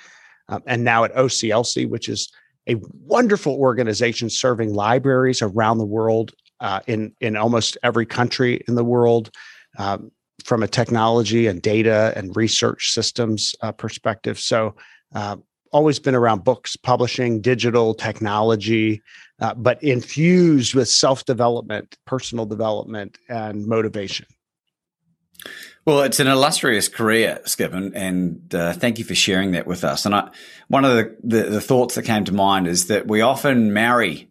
Um, 0.49 0.63
and 0.67 0.85
now 0.85 1.05
at 1.05 1.15
oclc 1.15 1.89
which 1.89 2.09
is 2.09 2.33
a 2.69 2.77
wonderful 2.93 3.55
organization 3.55 4.31
serving 4.31 4.75
libraries 4.75 5.43
around 5.43 5.79
the 5.79 5.87
world 5.87 6.33
uh, 6.61 6.81
in 6.87 7.15
in 7.21 7.37
almost 7.37 7.77
every 7.83 8.07
country 8.07 8.63
in 8.69 8.75
the 8.75 8.85
world 8.85 9.31
um, 9.79 10.11
from 10.45 10.63
a 10.63 10.69
technology 10.69 11.47
and 11.47 11.63
data 11.63 12.13
and 12.17 12.37
research 12.37 12.93
systems 12.93 13.55
uh, 13.63 13.73
perspective. 13.73 14.39
So 14.39 14.77
uh, 15.15 15.37
always 15.73 15.99
been 15.99 16.15
around 16.15 16.45
books, 16.45 16.77
publishing, 16.77 17.41
digital 17.41 17.95
technology, 17.95 19.03
uh, 19.41 19.55
but 19.55 19.83
infused 19.83 20.75
with 20.75 20.89
self 20.89 21.25
development, 21.25 21.97
personal 22.05 22.47
development, 22.47 23.19
and 23.29 23.67
motivation. 23.67 24.27
Well, 25.85 26.03
it's 26.03 26.21
an 26.21 26.27
illustrious 26.27 26.89
career, 26.89 27.41
Skip, 27.47 27.73
and, 27.73 27.97
and 27.97 28.55
uh, 28.55 28.75
thank 28.75 28.99
you 28.99 29.05
for 29.05 29.15
sharing 29.15 29.53
that 29.53 29.67
with 29.67 29.85
us. 29.85 30.05
And 30.05 30.15
I, 30.15 30.31
one 30.67 30.85
of 30.85 30.97
the, 30.97 31.17
the, 31.23 31.43
the, 31.45 31.61
thoughts 31.63 31.95
that 31.95 32.03
came 32.03 32.25
to 32.25 32.33
mind 32.35 32.67
is 32.67 32.89
that 32.89 33.07
we 33.07 33.23
often 33.23 33.73
marry 33.73 34.29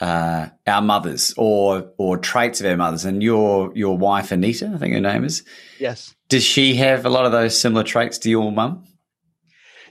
uh, 0.00 0.48
our 0.66 0.82
mothers 0.82 1.34
or 1.36 1.90
or 1.98 2.16
traits 2.16 2.60
of 2.60 2.66
our 2.66 2.76
mothers. 2.76 3.04
And 3.04 3.22
your 3.22 3.72
your 3.74 3.98
wife 3.98 4.32
Anita, 4.32 4.72
I 4.74 4.78
think 4.78 4.94
her 4.94 5.00
name 5.00 5.24
is. 5.24 5.42
Yes. 5.78 6.14
Does 6.28 6.44
she 6.44 6.76
have 6.76 7.04
a 7.04 7.10
lot 7.10 7.26
of 7.26 7.32
those 7.32 7.60
similar 7.60 7.84
traits 7.84 8.18
to 8.18 8.30
your 8.30 8.50
mum? 8.50 8.84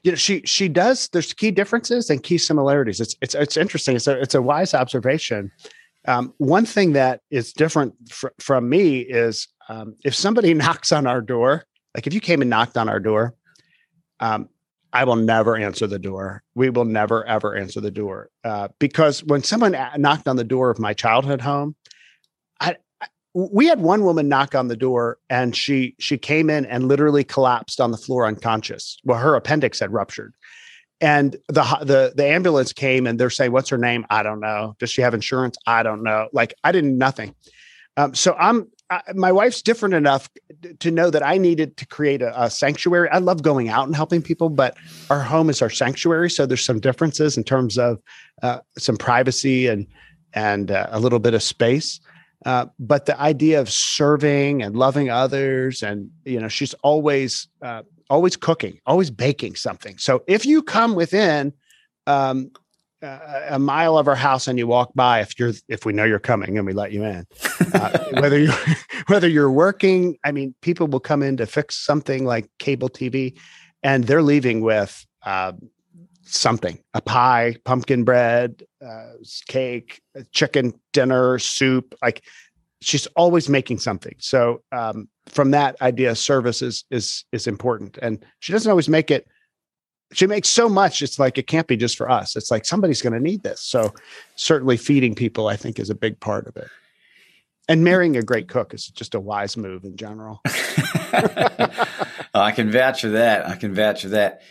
You 0.05 0.11
know, 0.11 0.15
she 0.17 0.43
she 0.45 0.69
does. 0.69 1.07
There's 1.07 1.33
key 1.33 1.49
differences 1.49 2.11
and 2.11 2.21
key 2.21 2.37
similarities. 2.37 2.99
It's 2.99 3.15
it's 3.23 3.33
it's 3.33 3.57
interesting. 3.57 3.95
It's 3.95 4.05
a 4.05 4.21
it's 4.21 4.35
a 4.35 4.41
wise 4.41 4.75
observation. 4.75 5.51
Um, 6.07 6.31
one 6.37 6.67
thing 6.67 6.93
that 6.93 7.21
is 7.31 7.51
different 7.51 7.95
fr- 8.11 8.27
from 8.37 8.69
me 8.69 8.99
is 8.99 9.47
um, 9.67 9.95
if 10.05 10.13
somebody 10.13 10.53
knocks 10.63 10.91
on 10.91 11.07
our 11.07 11.21
door, 11.21 11.65
like 11.95 12.05
if 12.05 12.13
you 12.13 12.21
came 12.21 12.41
and 12.41 12.51
knocked 12.51 12.77
on 12.77 12.87
our 12.87 12.99
door, 12.99 13.33
um, 14.19 14.47
I 14.93 15.05
will 15.05 15.15
never 15.15 15.57
answer 15.57 15.87
the 15.87 15.97
door. 15.97 16.43
We 16.53 16.69
will 16.69 16.85
never 16.85 17.25
ever 17.25 17.55
answer 17.55 17.81
the 17.81 17.89
door 17.89 18.29
uh, 18.43 18.67
because 18.77 19.23
when 19.23 19.41
someone 19.41 19.75
knocked 19.97 20.27
on 20.27 20.35
the 20.35 20.43
door 20.43 20.69
of 20.69 20.77
my 20.77 20.93
childhood 20.93 21.41
home, 21.41 21.75
I, 22.61 22.69
I, 22.71 22.75
we 23.35 23.67
had 23.67 23.81
one 23.81 24.03
woman 24.03 24.29
knock 24.29 24.55
on 24.55 24.69
the 24.69 24.77
door 24.77 25.17
and 25.29 25.55
she 25.55 25.93
she 25.99 26.17
came 26.17 26.49
in 26.49 26.65
and 26.65 26.87
literally 26.87 27.23
collapsed 27.23 27.81
on 27.81 27.91
the 27.91 27.97
floor 27.97 28.25
unconscious. 28.25 28.97
Well, 29.03 29.19
her 29.19 29.35
appendix 29.35 29.79
had 29.79 29.91
ruptured, 29.91 30.33
and 31.01 31.35
the 31.49 31.63
the 31.81 32.13
the 32.15 32.25
ambulance 32.25 32.71
came 32.71 33.05
and 33.05 33.19
they're 33.19 33.29
saying, 33.29 33.51
"What's 33.51 33.69
her 33.69 33.77
name? 33.77 34.05
I 34.09 34.23
don't 34.23 34.39
know. 34.39 34.75
Does 34.79 34.89
she 34.89 35.01
have 35.01 35.13
insurance? 35.13 35.57
I 35.67 35.83
don't 35.83 36.01
know." 36.01 36.29
Like 36.31 36.53
I 36.63 36.71
didn't 36.71 36.97
nothing. 36.97 37.35
Um, 37.97 38.15
so 38.15 38.35
I'm 38.39 38.71
I, 38.89 39.01
my 39.13 39.33
wife's 39.33 39.61
different 39.61 39.95
enough 39.95 40.29
to 40.79 40.89
know 40.89 41.09
that 41.09 41.25
I 41.25 41.37
needed 41.37 41.75
to 41.77 41.85
create 41.87 42.21
a, 42.21 42.43
a, 42.43 42.49
sanctuary. 42.49 43.09
I 43.09 43.17
love 43.17 43.41
going 43.41 43.67
out 43.67 43.87
and 43.87 43.95
helping 43.95 44.21
people, 44.21 44.47
but 44.47 44.77
our 45.09 45.21
home 45.21 45.49
is 45.49 45.61
our 45.61 45.69
sanctuary. 45.69 46.29
So 46.29 46.45
there's 46.45 46.63
some 46.63 46.79
differences 46.79 47.35
in 47.35 47.43
terms 47.43 47.77
of 47.77 47.99
uh, 48.43 48.59
some 48.77 48.95
privacy 48.95 49.67
and 49.67 49.87
and 50.33 50.71
uh, 50.71 50.87
a 50.91 51.01
little 51.01 51.19
bit 51.19 51.33
of 51.33 51.43
space. 51.43 51.99
Uh, 52.45 52.67
but 52.79 53.05
the 53.05 53.19
idea 53.19 53.59
of 53.59 53.71
serving 53.71 54.61
and 54.61 54.75
loving 54.75 55.09
others, 55.09 55.81
and 55.81 56.09
you 56.25 56.39
know, 56.39 56.47
she's 56.47 56.73
always 56.75 57.47
uh, 57.61 57.83
always 58.09 58.35
cooking, 58.35 58.79
always 58.85 59.09
baking 59.09 59.55
something. 59.55 59.97
So 59.97 60.23
if 60.27 60.45
you 60.45 60.61
come 60.61 60.95
within 60.95 61.53
um, 62.07 62.51
a 63.01 63.59
mile 63.59 63.97
of 63.97 64.07
our 64.07 64.15
house 64.15 64.47
and 64.47 64.57
you 64.57 64.67
walk 64.67 64.91
by 64.95 65.19
if 65.19 65.37
you're 65.37 65.53
if 65.67 65.85
we 65.85 65.93
know 65.93 66.03
you're 66.03 66.19
coming 66.19 66.57
and 66.57 66.65
we 66.65 66.73
let 66.73 66.91
you 66.91 67.03
in 67.03 67.25
uh, 67.73 68.05
whether 68.19 68.39
you 68.39 68.51
whether 69.07 69.27
you're 69.27 69.51
working 69.51 70.17
i 70.23 70.31
mean 70.31 70.55
people 70.61 70.87
will 70.87 70.99
come 70.99 71.21
in 71.21 71.37
to 71.37 71.45
fix 71.45 71.75
something 71.75 72.25
like 72.25 72.49
cable 72.57 72.89
tv 72.89 73.37
and 73.83 74.05
they're 74.05 74.23
leaving 74.23 74.61
with 74.61 75.05
uh, 75.23 75.51
something. 76.25 76.79
A 76.93 77.01
pie 77.01 77.55
pumpkin 77.63 78.03
bread 78.03 78.63
uh, 78.85 79.13
cake 79.47 80.01
chicken 80.31 80.73
dinner 80.93 81.39
soup 81.39 81.95
like 82.01 82.23
she's 82.81 83.07
always 83.15 83.49
making 83.49 83.79
something. 83.79 84.15
So 84.19 84.61
um, 84.71 85.09
from 85.27 85.51
that 85.51 85.81
idea 85.81 86.15
service 86.15 86.61
is 86.61 86.83
is 86.91 87.25
is 87.31 87.47
important. 87.47 87.97
And 88.01 88.25
she 88.39 88.51
doesn't 88.51 88.69
always 88.69 88.89
make 88.89 89.11
it 89.11 89.27
she 90.13 90.27
makes 90.27 90.49
so 90.49 90.69
much 90.69 91.01
it's 91.01 91.17
like 91.17 91.37
it 91.37 91.47
can't 91.47 91.67
be 91.67 91.77
just 91.77 91.97
for 91.97 92.09
us. 92.09 92.35
It's 92.35 92.51
like 92.51 92.65
somebody's 92.65 93.01
going 93.01 93.13
to 93.13 93.19
need 93.19 93.43
this. 93.43 93.61
So 93.61 93.93
certainly 94.35 94.77
feeding 94.77 95.15
people 95.15 95.47
i 95.47 95.55
think 95.55 95.79
is 95.79 95.89
a 95.89 95.95
big 95.95 96.19
part 96.19 96.47
of 96.47 96.57
it. 96.57 96.69
And 97.67 97.83
marrying 97.83 98.15
a 98.15 98.21
great 98.21 98.47
cook 98.47 98.75
is 98.75 98.87
just 98.87 99.15
a 99.15 99.19
wise 99.19 99.57
move 99.57 99.83
in 99.85 99.97
general. 99.97 100.39
I 102.35 102.51
can 102.53 102.69
vouch 102.71 103.01
for 103.01 103.09
that. 103.09 103.47
I 103.47 103.55
can 103.55 103.73
vouch 103.73 104.03
for 104.03 104.09
that 104.09 104.43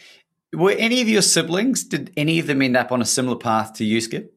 were 0.57 0.73
any 0.73 1.01
of 1.01 1.09
your 1.09 1.23
siblings 1.23 1.85
did 1.85 2.13
any 2.17 2.39
of 2.39 2.47
them 2.47 2.63
end 2.63 2.77
up 2.77 2.93
on 2.93 3.03
a 3.03 3.05
similar 3.05 3.37
path 3.37 3.75
to 3.75 3.85
you 3.85 4.01
skip 4.01 4.35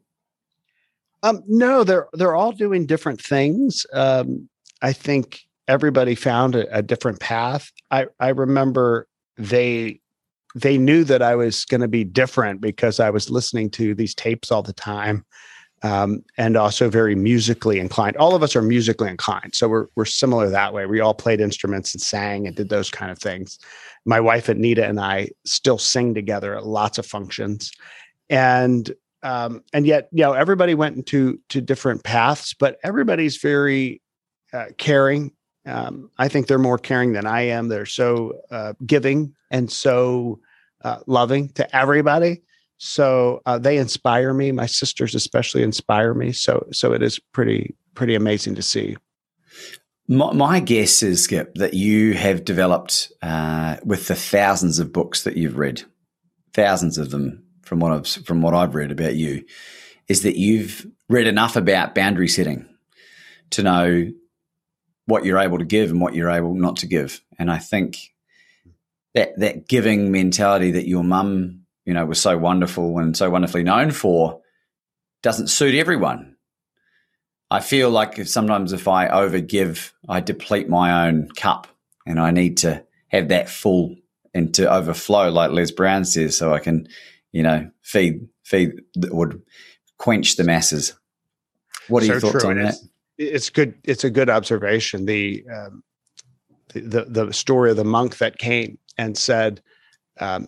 um, 1.24 1.44
no 1.48 1.84
they're 1.84 2.08
they're 2.14 2.36
all 2.36 2.52
doing 2.52 2.86
different 2.86 3.22
things 3.22 3.86
um, 3.94 4.48
i 4.82 4.94
think 4.94 5.42
everybody 5.68 6.16
found 6.16 6.56
a, 6.56 6.78
a 6.78 6.82
different 6.82 7.20
path 7.20 7.72
i 7.92 8.06
i 8.20 8.30
remember 8.30 9.08
they 9.38 10.00
they 10.58 10.78
knew 10.78 11.04
that 11.04 11.22
I 11.22 11.36
was 11.36 11.66
going 11.66 11.82
to 11.82 11.88
be 11.88 12.04
different 12.04 12.62
because 12.62 13.00
I 13.00 13.12
was 13.12 13.30
listening 13.30 13.70
to 13.72 13.94
these 13.94 14.16
tapes 14.16 14.52
all 14.52 14.64
the 14.64 14.74
time. 14.74 15.24
Um, 15.84 16.24
and 16.40 16.58
also 16.58 16.90
very 16.90 17.14
musically 17.14 17.80
inclined. 17.80 18.18
All 18.18 18.34
of 18.34 18.42
us 18.42 18.56
are 18.56 18.64
musically 18.64 19.10
inclined, 19.10 19.54
so 19.54 19.70
we're 19.70 19.86
we're 19.96 20.06
similar 20.06 20.50
that 20.50 20.74
way. 20.74 20.88
We 20.88 21.02
all 21.02 21.14
played 21.14 21.40
instruments 21.40 21.94
and 21.94 22.02
sang 22.02 22.48
and 22.48 22.56
did 22.56 22.70
those 22.70 22.90
kind 22.90 23.12
of 23.12 23.20
things. 23.20 23.60
My 24.08 24.20
wife 24.20 24.50
Anita 24.50 24.86
and 24.86 25.00
I 25.00 25.30
still 25.46 25.78
sing 25.78 26.14
together 26.14 26.56
at 26.56 26.66
lots 26.66 26.98
of 26.98 27.06
functions, 27.06 27.72
and 28.30 28.92
um, 29.22 29.64
and 29.74 29.86
yet 29.86 30.08
you 30.12 30.24
know 30.24 30.34
everybody 30.34 30.74
went 30.74 30.96
into 30.96 31.40
to 31.50 31.62
different 31.62 32.04
paths, 32.04 32.54
but 32.54 32.78
everybody's 32.84 33.38
very 33.38 34.02
uh, 34.54 34.68
caring. 34.78 35.32
Um, 35.66 36.10
I 36.18 36.30
think 36.30 36.48
they're 36.48 36.58
more 36.58 36.78
caring 36.78 37.12
than 37.14 37.28
I 37.28 37.42
am. 37.42 37.68
They're 37.68 37.86
so 37.86 38.40
uh, 38.50 38.74
giving 38.86 39.36
and 39.52 39.70
so 39.70 40.40
uh, 40.84 41.00
loving 41.06 41.50
to 41.50 41.76
everybody. 41.76 42.42
So 42.78 43.42
uh, 43.46 43.58
they 43.58 43.78
inspire 43.78 44.34
me. 44.34 44.52
My 44.52 44.68
sisters 44.68 45.16
especially 45.16 45.64
inspire 45.64 46.14
me. 46.14 46.32
So 46.32 46.66
so 46.72 46.94
it 46.94 47.02
is 47.04 47.20
pretty 47.34 47.76
pretty 47.96 48.16
amazing 48.16 48.56
to 48.56 48.62
see. 48.62 48.96
My, 50.08 50.32
my 50.32 50.60
guess 50.62 51.04
is 51.04 51.24
Skip 51.24 51.56
that 51.56 51.74
you 51.74 52.14
have 52.14 52.46
developed 52.46 53.12
uh, 53.22 53.78
with 53.84 54.08
the 54.08 54.16
thousands 54.16 54.80
of 54.80 54.94
books 54.94 55.24
that 55.24 55.36
you've 55.36 55.58
read, 55.58 55.84
thousands 56.54 56.98
of 56.98 57.12
them 57.12 57.44
from 57.64 57.82
what 57.82 57.92
I've 57.92 58.08
from 58.08 58.42
what 58.42 58.54
I've 58.54 58.76
read 58.76 58.92
about 58.92 59.16
you, 59.16 59.44
is 60.08 60.24
that 60.24 60.38
you've 60.38 60.88
read 61.10 61.28
enough 61.28 61.58
about 61.58 61.94
boundary 61.94 62.30
setting 62.30 62.66
to 63.50 63.64
know 63.64 64.12
what 65.08 65.26
you're 65.26 65.40
able 65.40 65.58
to 65.58 65.66
give 65.66 65.90
and 65.90 66.00
what 66.00 66.16
you're 66.16 66.30
able 66.30 66.54
not 66.54 66.78
to 66.78 66.88
give. 66.88 67.22
And 67.38 67.52
I 67.52 67.58
think 67.58 68.14
that 69.14 69.38
that 69.40 69.68
giving 69.68 70.12
mentality 70.12 70.72
that 70.72 70.88
your 70.88 71.04
mum, 71.04 71.64
you 71.86 71.94
know, 71.94 72.06
was 72.06 72.22
so 72.22 72.38
wonderful 72.38 73.00
and 73.00 73.16
so 73.16 73.30
wonderfully 73.30 73.64
known 73.64 73.92
for 73.92 74.42
doesn't 75.22 75.48
suit 75.48 75.76
everyone. 75.76 76.37
I 77.50 77.62
feel 77.62 77.90
like 77.90 78.20
if 78.20 78.28
sometimes 78.28 78.74
if 78.74 78.88
I 78.88 79.08
overgive, 79.08 79.92
I 80.10 80.20
deplete 80.20 80.68
my 80.68 81.08
own 81.08 81.30
cup 81.30 81.68
and 82.06 82.20
I 82.20 82.32
need 82.32 82.58
to 82.58 82.84
have 83.10 83.30
that 83.30 83.50
full 83.50 83.96
and 84.34 84.54
to 84.56 84.72
overflow, 84.72 85.30
like 85.30 85.52
Les 85.52 85.72
Brown 85.72 86.04
says, 86.04 86.38
so 86.38 86.54
I 86.54 86.60
can, 86.60 86.88
you 87.32 87.44
know, 87.44 87.70
feed, 87.82 88.28
feed, 88.44 88.74
would 88.98 89.42
quench 89.98 90.36
the 90.36 90.44
masses. 90.44 90.94
What 91.88 92.04
are 92.04 92.08
so 92.08 92.12
your 92.12 92.22
thoughts 92.22 92.44
true. 92.44 92.52
on 92.52 92.64
that? 92.64 92.76
It's 93.18 93.50
good. 93.50 93.76
It's 93.84 94.04
a 94.04 94.10
good 94.10 94.30
observation. 94.30 95.06
The, 95.06 95.46
um, 95.52 95.84
the, 96.74 97.06
the, 97.08 97.34
story 97.34 97.72
of 97.72 97.78
the 97.78 97.86
monk 97.86 98.18
that 98.18 98.38
came 98.38 98.78
and 98.98 99.18
said, 99.18 99.62
um, 100.20 100.48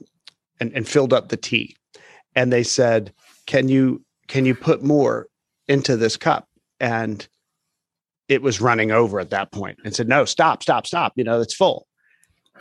and, 0.59 0.73
and 0.73 0.87
filled 0.87 1.13
up 1.13 1.29
the 1.29 1.37
tea. 1.37 1.77
And 2.35 2.51
they 2.51 2.63
said, 2.63 3.13
can 3.45 3.69
you, 3.69 4.03
can 4.27 4.45
you 4.45 4.53
put 4.53 4.83
more 4.83 5.27
into 5.67 5.95
this 5.95 6.17
cup? 6.17 6.48
And 6.79 7.27
it 8.27 8.41
was 8.41 8.61
running 8.61 8.91
over 8.91 9.19
at 9.19 9.31
that 9.31 9.51
point 9.51 9.79
and 9.83 9.95
said, 9.95 10.07
no, 10.07 10.25
stop, 10.25 10.63
stop, 10.63 10.85
stop. 10.85 11.13
You 11.15 11.23
know, 11.23 11.41
it's 11.41 11.55
full. 11.55 11.87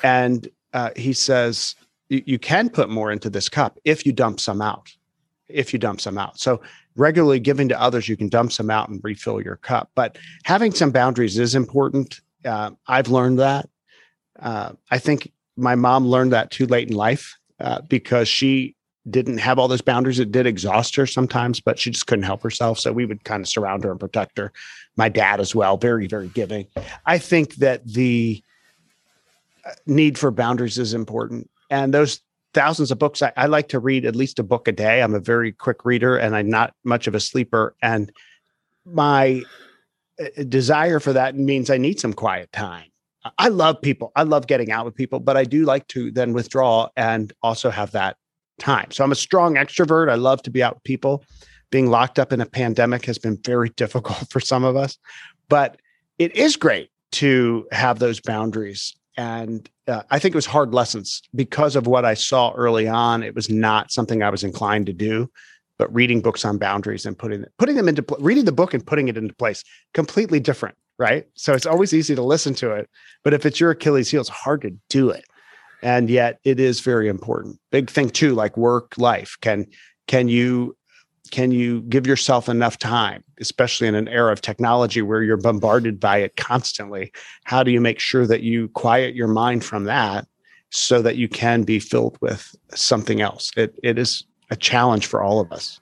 And 0.02 0.48
uh, 0.72 0.90
he 0.96 1.12
says, 1.12 1.75
you 2.08 2.38
can 2.38 2.70
put 2.70 2.88
more 2.88 3.12
into 3.12 3.28
this 3.28 3.48
cup 3.48 3.78
if 3.84 4.06
you 4.06 4.12
dump 4.12 4.40
some 4.40 4.62
out. 4.62 4.90
If 5.48 5.72
you 5.72 5.78
dump 5.78 6.00
some 6.00 6.18
out. 6.18 6.38
So 6.38 6.62
regularly 6.96 7.38
giving 7.38 7.68
to 7.68 7.80
others, 7.80 8.08
you 8.08 8.16
can 8.16 8.28
dump 8.28 8.52
some 8.52 8.70
out 8.70 8.88
and 8.88 9.00
refill 9.02 9.42
your 9.42 9.56
cup. 9.56 9.90
But 9.94 10.18
having 10.44 10.72
some 10.72 10.90
boundaries 10.90 11.38
is 11.38 11.54
important. 11.54 12.20
Uh, 12.44 12.70
I've 12.87 13.08
learned 13.08 13.38
that. 13.38 13.68
Uh, 14.38 14.72
I 14.90 14.98
think 14.98 15.32
my 15.56 15.75
mom 15.75 16.06
learned 16.06 16.32
that 16.32 16.50
too 16.50 16.66
late 16.66 16.88
in 16.88 16.96
life 16.96 17.37
uh, 17.60 17.82
because 17.82 18.28
she 18.28 18.75
didn't 19.11 19.38
have 19.38 19.59
all 19.59 19.69
those 19.69 19.81
boundaries. 19.81 20.19
It 20.19 20.33
did 20.33 20.47
exhaust 20.47 20.97
her 20.97 21.07
sometimes, 21.07 21.61
but 21.61 21.79
she 21.79 21.91
just 21.91 22.07
couldn't 22.07 22.25
help 22.25 22.43
herself. 22.43 22.79
So 22.79 22.93
we 22.93 23.07
would 23.07 23.25
kind 23.25 23.43
of 23.43 23.49
surround 23.49 23.85
her 23.85 23.91
and 23.91 24.00
protect 24.00 24.38
her. 24.38 24.53
My 24.97 25.09
dad 25.09 25.41
as 25.41 25.55
well, 25.55 25.77
very, 25.77 26.07
very 26.07 26.29
giving. 26.29 26.67
I 27.07 27.19
think 27.19 27.57
that 27.57 27.87
the 27.87 28.43
uh, 29.65 29.71
need 29.87 30.19
for 30.19 30.31
boundaries 30.31 30.79
is 30.79 30.95
important. 30.95 31.50
And 31.71 31.93
those 31.93 32.21
thousands 32.55 32.91
of 32.91 32.99
books, 32.99 33.23
I, 33.23 33.33
I 33.37 33.47
like 33.47 33.69
to 33.69 33.79
read 33.79 34.05
at 34.05 34.17
least 34.17 34.38
a 34.38 34.43
book 34.43 34.69
a 34.69 34.73
day. 34.73 35.03
I'm 35.03 35.15
a 35.15 35.21
very 35.21 35.53
quick 35.53 35.85
reader 35.85 36.17
and 36.17 36.35
I'm 36.35 36.50
not 36.50 36.75
much 36.85 37.07
of 37.07 37.15
a 37.15 37.21
sleeper. 37.21 37.75
And 37.83 38.11
my 38.85 39.43
uh, 40.21 40.43
desire 40.49 41.00
for 41.00 41.12
that 41.12 41.37
means 41.37 41.71
I 41.71 41.79
need 41.79 42.00
some 42.00 42.12
quiet 42.12 42.50
time. 42.53 42.87
I 43.37 43.49
love 43.49 43.83
people. 43.83 44.12
I 44.17 44.23
love 44.23 44.47
getting 44.47 44.71
out 44.71 44.85
with 44.85 44.95
people, 44.95 45.21
but 45.21 45.37
I 45.37 45.45
do 45.45 45.65
like 45.65 45.87
to 45.88 46.11
then 46.11 46.33
withdraw 46.33 46.88
and 46.97 47.33
also 47.43 47.69
have 47.69 47.91
that 47.93 48.17
time. 48.59 48.91
So 48.91 49.05
I'm 49.05 49.12
a 49.12 49.17
strong 49.17 49.55
extrovert. 49.55 50.11
I 50.11 50.15
love 50.15 50.43
to 50.43 50.50
be 50.50 50.62
out 50.62 50.77
with 50.77 50.85
people. 50.85 51.25
Being 51.71 51.91
locked 51.91 52.19
up 52.19 52.33
in 52.33 52.41
a 52.41 52.47
pandemic 52.47 53.05
has 53.07 53.19
been 53.19 53.38
very 53.45 53.69
difficult 53.77 54.31
for 54.31 54.41
some 54.41 54.65
of 54.65 54.77
us, 54.77 54.99
but 55.49 55.81
it 56.19 56.35
is 56.35 56.57
great 56.57 56.91
to 57.12 57.67
have 57.73 57.99
those 57.99 58.21
boundaries. 58.21 58.95
And 59.17 59.69
uh, 59.87 60.03
I 60.11 60.19
think 60.19 60.35
it 60.35 60.37
was 60.37 60.47
hard 60.47 60.75
lessons 60.75 61.23
because 61.35 61.75
of 61.75 61.87
what 61.87 62.05
I 62.05 62.15
saw 62.15 62.53
early 62.53 62.87
on. 62.87 63.23
It 63.23 63.35
was 63.35 63.50
not 63.50 63.91
something 63.91 64.23
I 64.23 64.31
was 64.31 64.45
inclined 64.45 64.87
to 64.87 64.93
do, 64.93 65.31
but 65.77 65.93
reading 65.93 66.21
books 66.21 66.45
on 66.45 66.59
boundaries 66.59 67.07
and 67.07 67.19
putting 67.19 67.45
putting 67.59 67.77
them 67.77 67.88
into 67.88 68.05
reading 68.21 68.45
the 68.45 68.53
book 68.53 68.75
and 68.75 68.87
putting 68.87 69.09
it 69.09 69.17
into 69.17 69.35
place 69.35 69.65
completely 69.95 70.38
different, 70.38 70.77
right? 70.99 71.27
So 71.35 71.55
it's 71.55 71.67
always 71.67 71.93
easy 71.93 72.15
to 72.15 72.23
listen 72.23 72.55
to 72.57 72.73
it, 72.73 72.88
but 73.25 73.35
if 73.35 73.47
it's 73.47 73.59
your 73.59 73.73
Achilles 73.73 74.11
heel, 74.11 74.21
it's 74.21 74.29
hard 74.29 74.62
to 74.62 74.71
do 74.88 75.11
it 75.11 75.25
and 75.82 76.11
yet 76.11 76.38
it 76.44 76.58
is 76.61 76.80
very 76.80 77.08
important. 77.08 77.58
Big 77.70 77.90
thing 77.90 78.11
too 78.11 78.35
like 78.35 78.56
work 78.56 78.94
life. 78.99 79.37
Can 79.40 79.66
can 80.06 80.28
you 80.28 80.76
can 81.30 81.50
you 81.50 81.82
give 81.82 82.06
yourself 82.06 82.49
enough 82.49 82.78
time 82.78 83.23
especially 83.40 83.87
in 83.87 83.94
an 83.94 84.08
era 84.08 84.32
of 84.32 84.40
technology 84.40 85.02
where 85.02 85.23
you're 85.23 85.37
bombarded 85.37 86.00
by 86.00 86.18
it 86.18 86.37
constantly? 86.37 87.12
How 87.44 87.62
do 87.62 87.70
you 87.70 87.80
make 87.80 88.00
sure 88.00 88.26
that 88.26 88.42
you 88.42 88.68
quiet 88.68 89.14
your 89.14 89.28
mind 89.28 89.64
from 89.64 89.85
that 89.85 90.26
so 90.70 91.00
that 91.02 91.16
you 91.16 91.28
can 91.28 91.62
be 91.62 91.78
filled 91.78 92.18
with 92.20 92.54
something 92.75 93.20
else? 93.20 93.52
It, 93.56 93.78
it 93.82 93.99
is 93.99 94.25
a 94.50 94.56
challenge 94.56 95.06
for 95.06 95.23
all 95.23 95.40
of 95.40 95.52
us. 95.52 95.80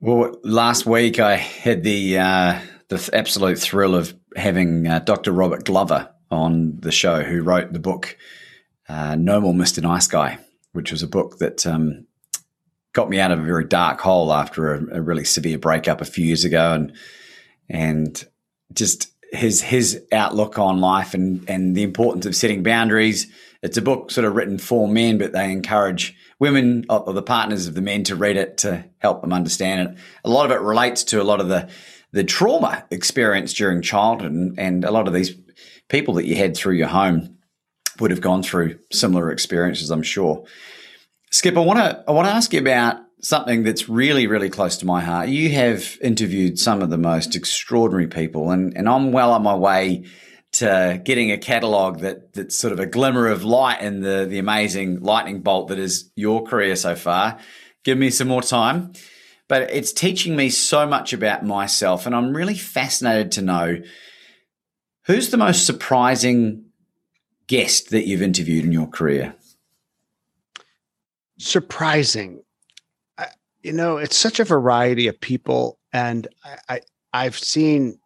Well 0.00 0.38
last 0.44 0.84
week 0.84 1.18
i 1.18 1.36
had 1.36 1.82
the 1.82 2.18
uh, 2.18 2.60
the 2.88 3.10
absolute 3.14 3.58
thrill 3.58 3.94
of 3.94 4.14
having 4.36 4.86
uh, 4.86 4.98
dr 5.00 5.32
robert 5.32 5.64
glover 5.64 6.10
on 6.30 6.76
the 6.80 6.92
show 6.92 7.22
who 7.22 7.42
wrote 7.42 7.72
the 7.72 7.78
book 7.78 8.16
uh, 8.88 9.16
No 9.16 9.40
More 9.40 9.54
Mr. 9.54 9.82
Nice 9.82 10.06
Guy, 10.06 10.38
which 10.72 10.90
was 10.92 11.02
a 11.02 11.08
book 11.08 11.38
that 11.38 11.66
um, 11.66 12.06
got 12.92 13.10
me 13.10 13.20
out 13.20 13.32
of 13.32 13.40
a 13.40 13.44
very 13.44 13.64
dark 13.64 14.00
hole 14.00 14.32
after 14.32 14.74
a, 14.74 14.98
a, 14.98 15.02
really 15.02 15.24
severe 15.24 15.58
breakup 15.58 16.00
a 16.00 16.04
few 16.04 16.24
years 16.24 16.44
ago, 16.44 16.72
and 16.72 16.92
and 17.68 18.24
just 18.72 19.12
his 19.32 19.60
his 19.62 20.02
outlook 20.12 20.58
on 20.58 20.80
life 20.80 21.14
and 21.14 21.48
and 21.48 21.76
the 21.76 21.82
importance 21.82 22.26
of 22.26 22.36
setting 22.36 22.62
boundaries. 22.62 23.26
It's 23.62 23.76
a 23.76 23.82
book 23.82 24.10
sort 24.10 24.26
of 24.26 24.36
written 24.36 24.58
for 24.58 24.86
men, 24.86 25.18
but 25.18 25.32
they 25.32 25.50
encourage 25.50 26.14
women 26.38 26.84
or 26.88 27.12
the 27.12 27.22
partners 27.22 27.66
of 27.66 27.74
the 27.74 27.80
men 27.80 28.04
to 28.04 28.14
read 28.14 28.36
it 28.36 28.58
to 28.58 28.84
help 28.98 29.22
them 29.22 29.32
understand 29.32 29.88
it. 29.88 29.98
A 30.24 30.30
lot 30.30 30.46
of 30.46 30.52
it 30.52 30.60
relates 30.60 31.02
to 31.04 31.20
a 31.20 31.24
lot 31.24 31.40
of 31.40 31.48
the 31.48 31.68
the 32.16 32.24
trauma 32.24 32.82
experienced 32.90 33.58
during 33.58 33.82
childhood 33.82 34.32
and, 34.32 34.58
and 34.58 34.84
a 34.84 34.90
lot 34.90 35.06
of 35.06 35.12
these 35.12 35.34
people 35.90 36.14
that 36.14 36.24
you 36.24 36.34
had 36.34 36.56
through 36.56 36.74
your 36.74 36.88
home 36.88 37.36
would 38.00 38.10
have 38.10 38.22
gone 38.22 38.42
through 38.42 38.78
similar 38.90 39.30
experiences, 39.30 39.90
I'm 39.90 40.02
sure. 40.02 40.46
Skip, 41.30 41.58
I 41.58 41.60
want 41.60 41.78
to 41.78 42.02
I 42.08 42.12
want 42.12 42.26
to 42.26 42.32
ask 42.32 42.54
you 42.54 42.60
about 42.60 42.96
something 43.20 43.64
that's 43.64 43.86
really 43.88 44.26
really 44.26 44.48
close 44.48 44.78
to 44.78 44.86
my 44.86 45.02
heart. 45.02 45.28
You 45.28 45.50
have 45.50 45.98
interviewed 46.02 46.58
some 46.58 46.80
of 46.80 46.88
the 46.88 46.96
most 46.96 47.36
extraordinary 47.36 48.06
people, 48.06 48.50
and 48.50 48.74
and 48.74 48.88
I'm 48.88 49.12
well 49.12 49.32
on 49.32 49.42
my 49.42 49.54
way 49.54 50.06
to 50.52 50.98
getting 51.04 51.32
a 51.32 51.38
catalog 51.38 52.00
that 52.00 52.32
that's 52.32 52.56
sort 52.56 52.72
of 52.72 52.80
a 52.80 52.86
glimmer 52.86 53.28
of 53.28 53.44
light 53.44 53.82
in 53.82 54.00
the 54.00 54.24
the 54.24 54.38
amazing 54.38 55.00
lightning 55.00 55.40
bolt 55.42 55.68
that 55.68 55.78
is 55.78 56.10
your 56.16 56.44
career 56.44 56.76
so 56.76 56.94
far. 56.94 57.38
Give 57.84 57.98
me 57.98 58.08
some 58.08 58.28
more 58.28 58.42
time. 58.42 58.94
But 59.48 59.70
it's 59.70 59.92
teaching 59.92 60.34
me 60.34 60.50
so 60.50 60.86
much 60.86 61.12
about 61.12 61.44
myself, 61.44 62.06
and 62.06 62.14
I'm 62.14 62.36
really 62.36 62.56
fascinated 62.56 63.32
to 63.32 63.42
know 63.42 63.80
who's 65.04 65.30
the 65.30 65.36
most 65.36 65.66
surprising 65.66 66.66
guest 67.46 67.90
that 67.90 68.06
you've 68.06 68.22
interviewed 68.22 68.64
in 68.64 68.72
your 68.72 68.86
career? 68.86 69.34
Surprising. 71.38 72.42
I, 73.18 73.28
you 73.62 73.72
know, 73.72 73.98
it's 73.98 74.16
such 74.16 74.40
a 74.40 74.44
variety 74.44 75.06
of 75.06 75.20
people, 75.20 75.78
and 75.92 76.26
I, 76.68 76.80
I 77.12 77.24
have 77.24 77.38
seen 77.38 77.98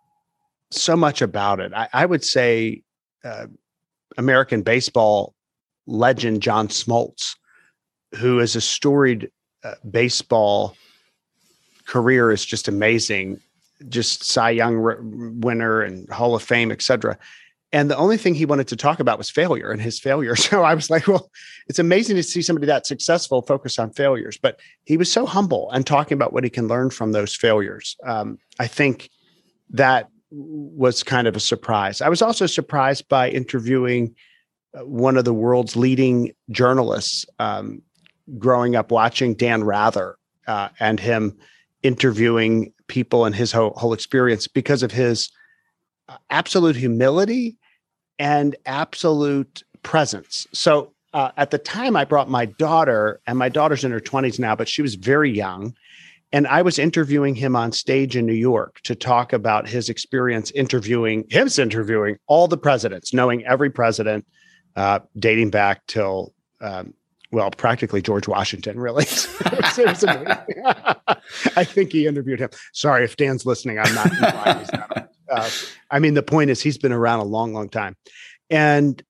so 0.71 0.97
much 0.97 1.23
about 1.23 1.61
it. 1.61 1.73
I, 1.75 1.89
I 1.93 2.07
would 2.07 2.25
say 2.25 2.83
uh, 3.25 3.47
American 4.17 4.63
baseball 4.63 5.35
legend 5.87 6.43
John 6.43 6.69
Smoltz, 6.69 7.37
who 8.17 8.41
is 8.41 8.57
a 8.57 8.61
storied 8.61 9.31
uh, 9.65 9.75
baseball 9.91 10.77
career, 11.91 12.31
is 12.31 12.45
just 12.45 12.69
amazing. 12.69 13.41
Just 13.89 14.25
Cy 14.25 14.51
Young 14.51 15.41
winner 15.41 15.83
and 15.83 16.09
Hall 16.11 16.35
of 16.35 16.43
Fame, 16.43 16.71
et 16.71 16.83
cetera. 16.83 17.19
And 17.73 17.91
the 17.91 17.97
only 17.97 18.17
thing 18.17 18.35
he 18.35 18.47
wanted 18.47 18.69
to 18.69 18.77
talk 18.77 19.01
about 19.01 19.19
was 19.19 19.31
failure 19.31 19.71
and 19.71 19.81
his 19.81 19.99
failure. 19.99 20.35
So 20.51 20.63
I 20.63 20.75
was 20.75 20.91
like, 20.91 21.07
well, 21.07 21.31
it's 21.69 21.79
amazing 21.79 22.17
to 22.17 22.23
see 22.23 22.43
somebody 22.43 22.67
that 22.67 22.87
successful 22.87 23.43
focus 23.43 23.79
on 23.79 23.91
failures. 23.91 24.39
But 24.41 24.61
he 24.85 24.97
was 24.97 25.11
so 25.11 25.27
humble 25.27 25.71
and 25.73 25.87
talking 25.87 26.15
about 26.15 26.33
what 26.33 26.45
he 26.45 26.51
can 26.51 26.69
learn 26.69 26.91
from 26.91 27.13
those 27.13 27.35
failures. 27.35 27.97
Um, 28.05 28.39
I 28.59 28.67
think 28.67 29.11
that 29.71 30.09
was 30.31 31.03
kind 31.03 31.27
of 31.27 31.37
a 31.37 31.41
surprise. 31.41 32.01
I 32.01 32.09
was 32.09 32.23
also 32.23 32.47
surprised 32.47 33.09
by 33.09 33.31
interviewing 33.31 34.15
uh, 34.75 34.85
one 34.85 35.17
of 35.17 35.25
the 35.25 35.35
world's 35.35 35.77
leading 35.77 36.33
journalists, 36.51 37.25
um, 37.39 37.83
growing 38.39 38.77
up 38.77 38.93
watching 38.93 39.35
Dan 39.35 39.65
Rather 39.65 40.17
uh, 40.47 40.69
and 40.79 41.01
him 41.01 41.37
interviewing 41.83 42.73
people 42.89 43.25
and 43.25 43.35
his 43.35 43.53
whole, 43.53 43.73
whole 43.77 43.93
experience 43.93 44.47
because 44.47 44.83
of 44.83 44.93
his 44.93 45.31
uh, 46.09 46.17
absolute 46.31 46.77
humility 46.77 47.57
and 48.19 48.57
absolute 48.67 49.63
presence. 49.83 50.47
So 50.53 50.93
uh, 51.13 51.31
at 51.37 51.51
the 51.51 51.59
time, 51.59 51.97
I 51.97 52.05
brought 52.05 52.29
my 52.29 52.45
daughter, 52.45 53.21
and 53.27 53.39
my 53.39 53.49
daughter's 53.49 53.85
in 53.85 53.91
her 53.91 54.01
20s 54.01 54.39
now, 54.39 54.55
but 54.55 54.69
she 54.69 54.83
was 54.83 54.95
very 54.95 55.31
young. 55.31 55.75
And 56.33 56.47
I 56.47 56.63
was 56.63 56.79
interviewing 56.79 57.35
him 57.35 57.57
on 57.57 57.73
stage 57.73 58.17
in 58.17 58.25
New 58.25 58.33
York 58.33 58.81
to 58.85 58.95
talk 58.95 59.33
about 59.33 59.69
his 59.69 59.89
experience 59.89 60.53
interviewing, 60.53 61.25
his 61.29 61.59
interviewing 61.59 62.19
all 62.29 62.47
the 62.47 62.57
presidents, 62.57 63.13
knowing 63.13 63.45
every 63.45 63.71
president, 63.71 64.25
uh, 64.77 65.01
dating 65.19 65.51
back 65.51 65.85
till, 65.89 66.33
um, 66.61 66.95
well, 67.33 67.51
practically 67.51 68.03
George 68.03 68.27
Washington, 68.27 68.79
really. 68.79 69.05
I 71.57 71.65
think 71.65 71.93
he 71.93 72.07
interviewed 72.07 72.41
him. 72.41 72.51
Sorry 72.73 73.05
if 73.05 73.17
Dan's 73.17 73.47
listening. 73.47 73.79
I'm 73.79 73.95
not. 73.95 75.11
Uh, 75.31 75.49
I 75.91 76.01
mean, 76.01 76.15
the 76.15 76.25
point 76.25 76.51
is, 76.51 76.61
he's 76.61 76.79
been 76.79 76.93
around 76.93 77.21
a 77.21 77.25
long, 77.25 77.53
long 77.53 77.69
time. 77.69 77.97
And 78.51 79.01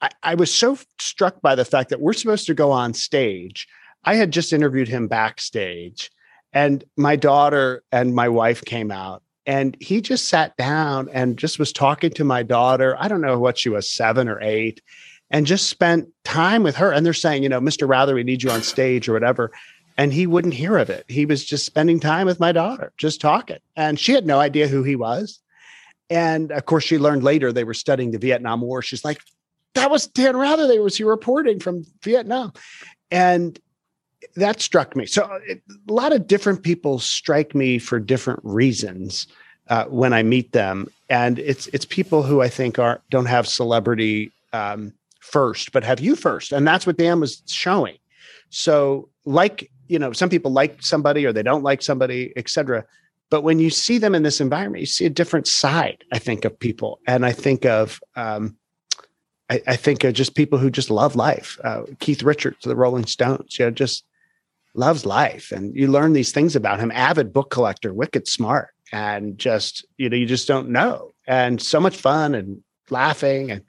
I, 0.00 0.08
I 0.22 0.34
was 0.34 0.52
so 0.52 0.78
struck 0.98 1.42
by 1.42 1.54
the 1.54 1.64
fact 1.64 1.90
that 1.90 2.00
we're 2.00 2.14
supposed 2.14 2.46
to 2.46 2.54
go 2.54 2.70
on 2.70 2.94
stage. 2.94 3.68
I 4.04 4.14
had 4.14 4.30
just 4.30 4.52
interviewed 4.52 4.88
him 4.88 5.08
backstage, 5.08 6.10
and 6.52 6.82
my 6.96 7.16
daughter 7.16 7.84
and 7.92 8.14
my 8.14 8.28
wife 8.28 8.64
came 8.64 8.90
out, 8.90 9.22
and 9.46 9.76
he 9.78 10.00
just 10.00 10.28
sat 10.28 10.56
down 10.56 11.08
and 11.12 11.36
just 11.36 11.58
was 11.58 11.72
talking 11.72 12.10
to 12.12 12.24
my 12.24 12.42
daughter. 12.42 12.96
I 12.98 13.08
don't 13.08 13.20
know 13.20 13.38
what 13.38 13.58
she 13.58 13.68
was, 13.68 13.88
seven 13.88 14.28
or 14.28 14.40
eight, 14.40 14.80
and 15.32 15.46
just 15.46 15.68
spent 15.68 16.08
time 16.24 16.62
with 16.62 16.76
her. 16.76 16.92
And 16.92 17.04
they're 17.04 17.12
saying, 17.12 17.42
you 17.42 17.48
know, 17.48 17.60
Mr. 17.60 17.88
Rather, 17.88 18.14
we 18.14 18.22
need 18.22 18.42
you 18.42 18.50
on 18.50 18.62
stage 18.62 19.08
or 19.08 19.14
whatever. 19.14 19.50
And 19.98 20.12
he 20.12 20.26
wouldn't 20.26 20.54
hear 20.54 20.78
of 20.78 20.90
it. 20.90 21.04
He 21.08 21.26
was 21.26 21.44
just 21.44 21.66
spending 21.66 21.98
time 21.98 22.26
with 22.26 22.38
my 22.38 22.52
daughter, 22.52 22.92
just 22.96 23.20
talking. 23.20 23.58
And 23.74 23.98
she 23.98 24.12
had 24.12 24.26
no 24.26 24.38
idea 24.38 24.68
who 24.68 24.82
he 24.82 24.94
was. 24.94 25.40
And 26.08 26.52
of 26.52 26.66
course, 26.66 26.84
she 26.84 26.98
learned 26.98 27.24
later 27.24 27.52
they 27.52 27.64
were 27.64 27.74
studying 27.74 28.10
the 28.10 28.18
Vietnam 28.18 28.60
War. 28.60 28.82
She's 28.82 29.04
like, 29.04 29.20
that 29.74 29.90
was 29.90 30.06
Dan 30.06 30.36
Rather. 30.36 30.66
They 30.66 30.78
was 30.78 30.96
he 30.96 31.04
reporting 31.04 31.58
from 31.58 31.86
Vietnam, 32.02 32.52
and 33.10 33.58
that 34.36 34.60
struck 34.60 34.94
me. 34.94 35.06
So 35.06 35.38
it, 35.46 35.62
a 35.88 35.92
lot 35.92 36.12
of 36.12 36.26
different 36.26 36.62
people 36.62 36.98
strike 36.98 37.54
me 37.54 37.78
for 37.78 37.98
different 37.98 38.40
reasons 38.42 39.26
uh, 39.68 39.84
when 39.86 40.12
I 40.12 40.22
meet 40.22 40.52
them, 40.52 40.88
and 41.08 41.38
it's 41.38 41.68
it's 41.68 41.86
people 41.86 42.22
who 42.22 42.42
I 42.42 42.48
think 42.48 42.78
are 42.78 43.00
don't 43.10 43.26
have 43.26 43.48
celebrity 43.48 44.30
um, 44.52 44.92
first, 45.22 45.72
but 45.72 45.84
have 45.84 46.00
you 46.00 46.16
first, 46.16 46.52
and 46.52 46.66
that's 46.66 46.86
what 46.86 46.98
Dan 46.98 47.20
was 47.20 47.42
showing. 47.46 47.96
So, 48.50 49.08
like 49.24 49.70
you 49.92 49.98
know, 49.98 50.12
some 50.12 50.30
people 50.30 50.50
like 50.50 50.82
somebody 50.82 51.26
or 51.26 51.34
they 51.34 51.42
don't 51.42 51.62
like 51.62 51.82
somebody, 51.82 52.32
etc. 52.36 52.84
But 53.28 53.42
when 53.42 53.58
you 53.58 53.68
see 53.68 53.98
them 53.98 54.14
in 54.14 54.22
this 54.22 54.40
environment, 54.40 54.80
you 54.80 54.86
see 54.86 55.04
a 55.04 55.10
different 55.10 55.46
side, 55.46 56.02
I 56.12 56.18
think, 56.18 56.46
of 56.46 56.58
people. 56.58 57.00
And 57.06 57.26
I 57.26 57.32
think 57.32 57.66
of, 57.66 58.00
um, 58.16 58.56
I, 59.50 59.60
I, 59.66 59.76
think 59.76 60.02
of 60.04 60.14
just 60.14 60.34
people 60.34 60.58
who 60.58 60.70
just 60.70 60.90
love 60.90 61.14
life. 61.14 61.58
Uh, 61.62 61.82
Keith 61.98 62.22
Richards, 62.22 62.64
the 62.64 62.74
Rolling 62.74 63.04
Stones, 63.04 63.58
you 63.58 63.66
know, 63.66 63.70
just 63.70 64.04
loves 64.74 65.04
life. 65.04 65.52
And 65.52 65.76
you 65.76 65.88
learn 65.88 66.14
these 66.14 66.32
things 66.32 66.56
about 66.56 66.80
him. 66.80 66.90
Avid 66.90 67.32
book 67.32 67.50
collector, 67.50 67.92
wicked 67.92 68.26
smart, 68.26 68.70
and 68.92 69.36
just, 69.36 69.84
you 69.98 70.08
know, 70.08 70.16
you 70.16 70.24
just 70.24 70.48
don't 70.48 70.70
know. 70.70 71.10
And 71.26 71.60
so 71.60 71.80
much 71.80 71.96
fun 71.96 72.34
and 72.34 72.62
laughing. 72.88 73.50
And 73.50 73.62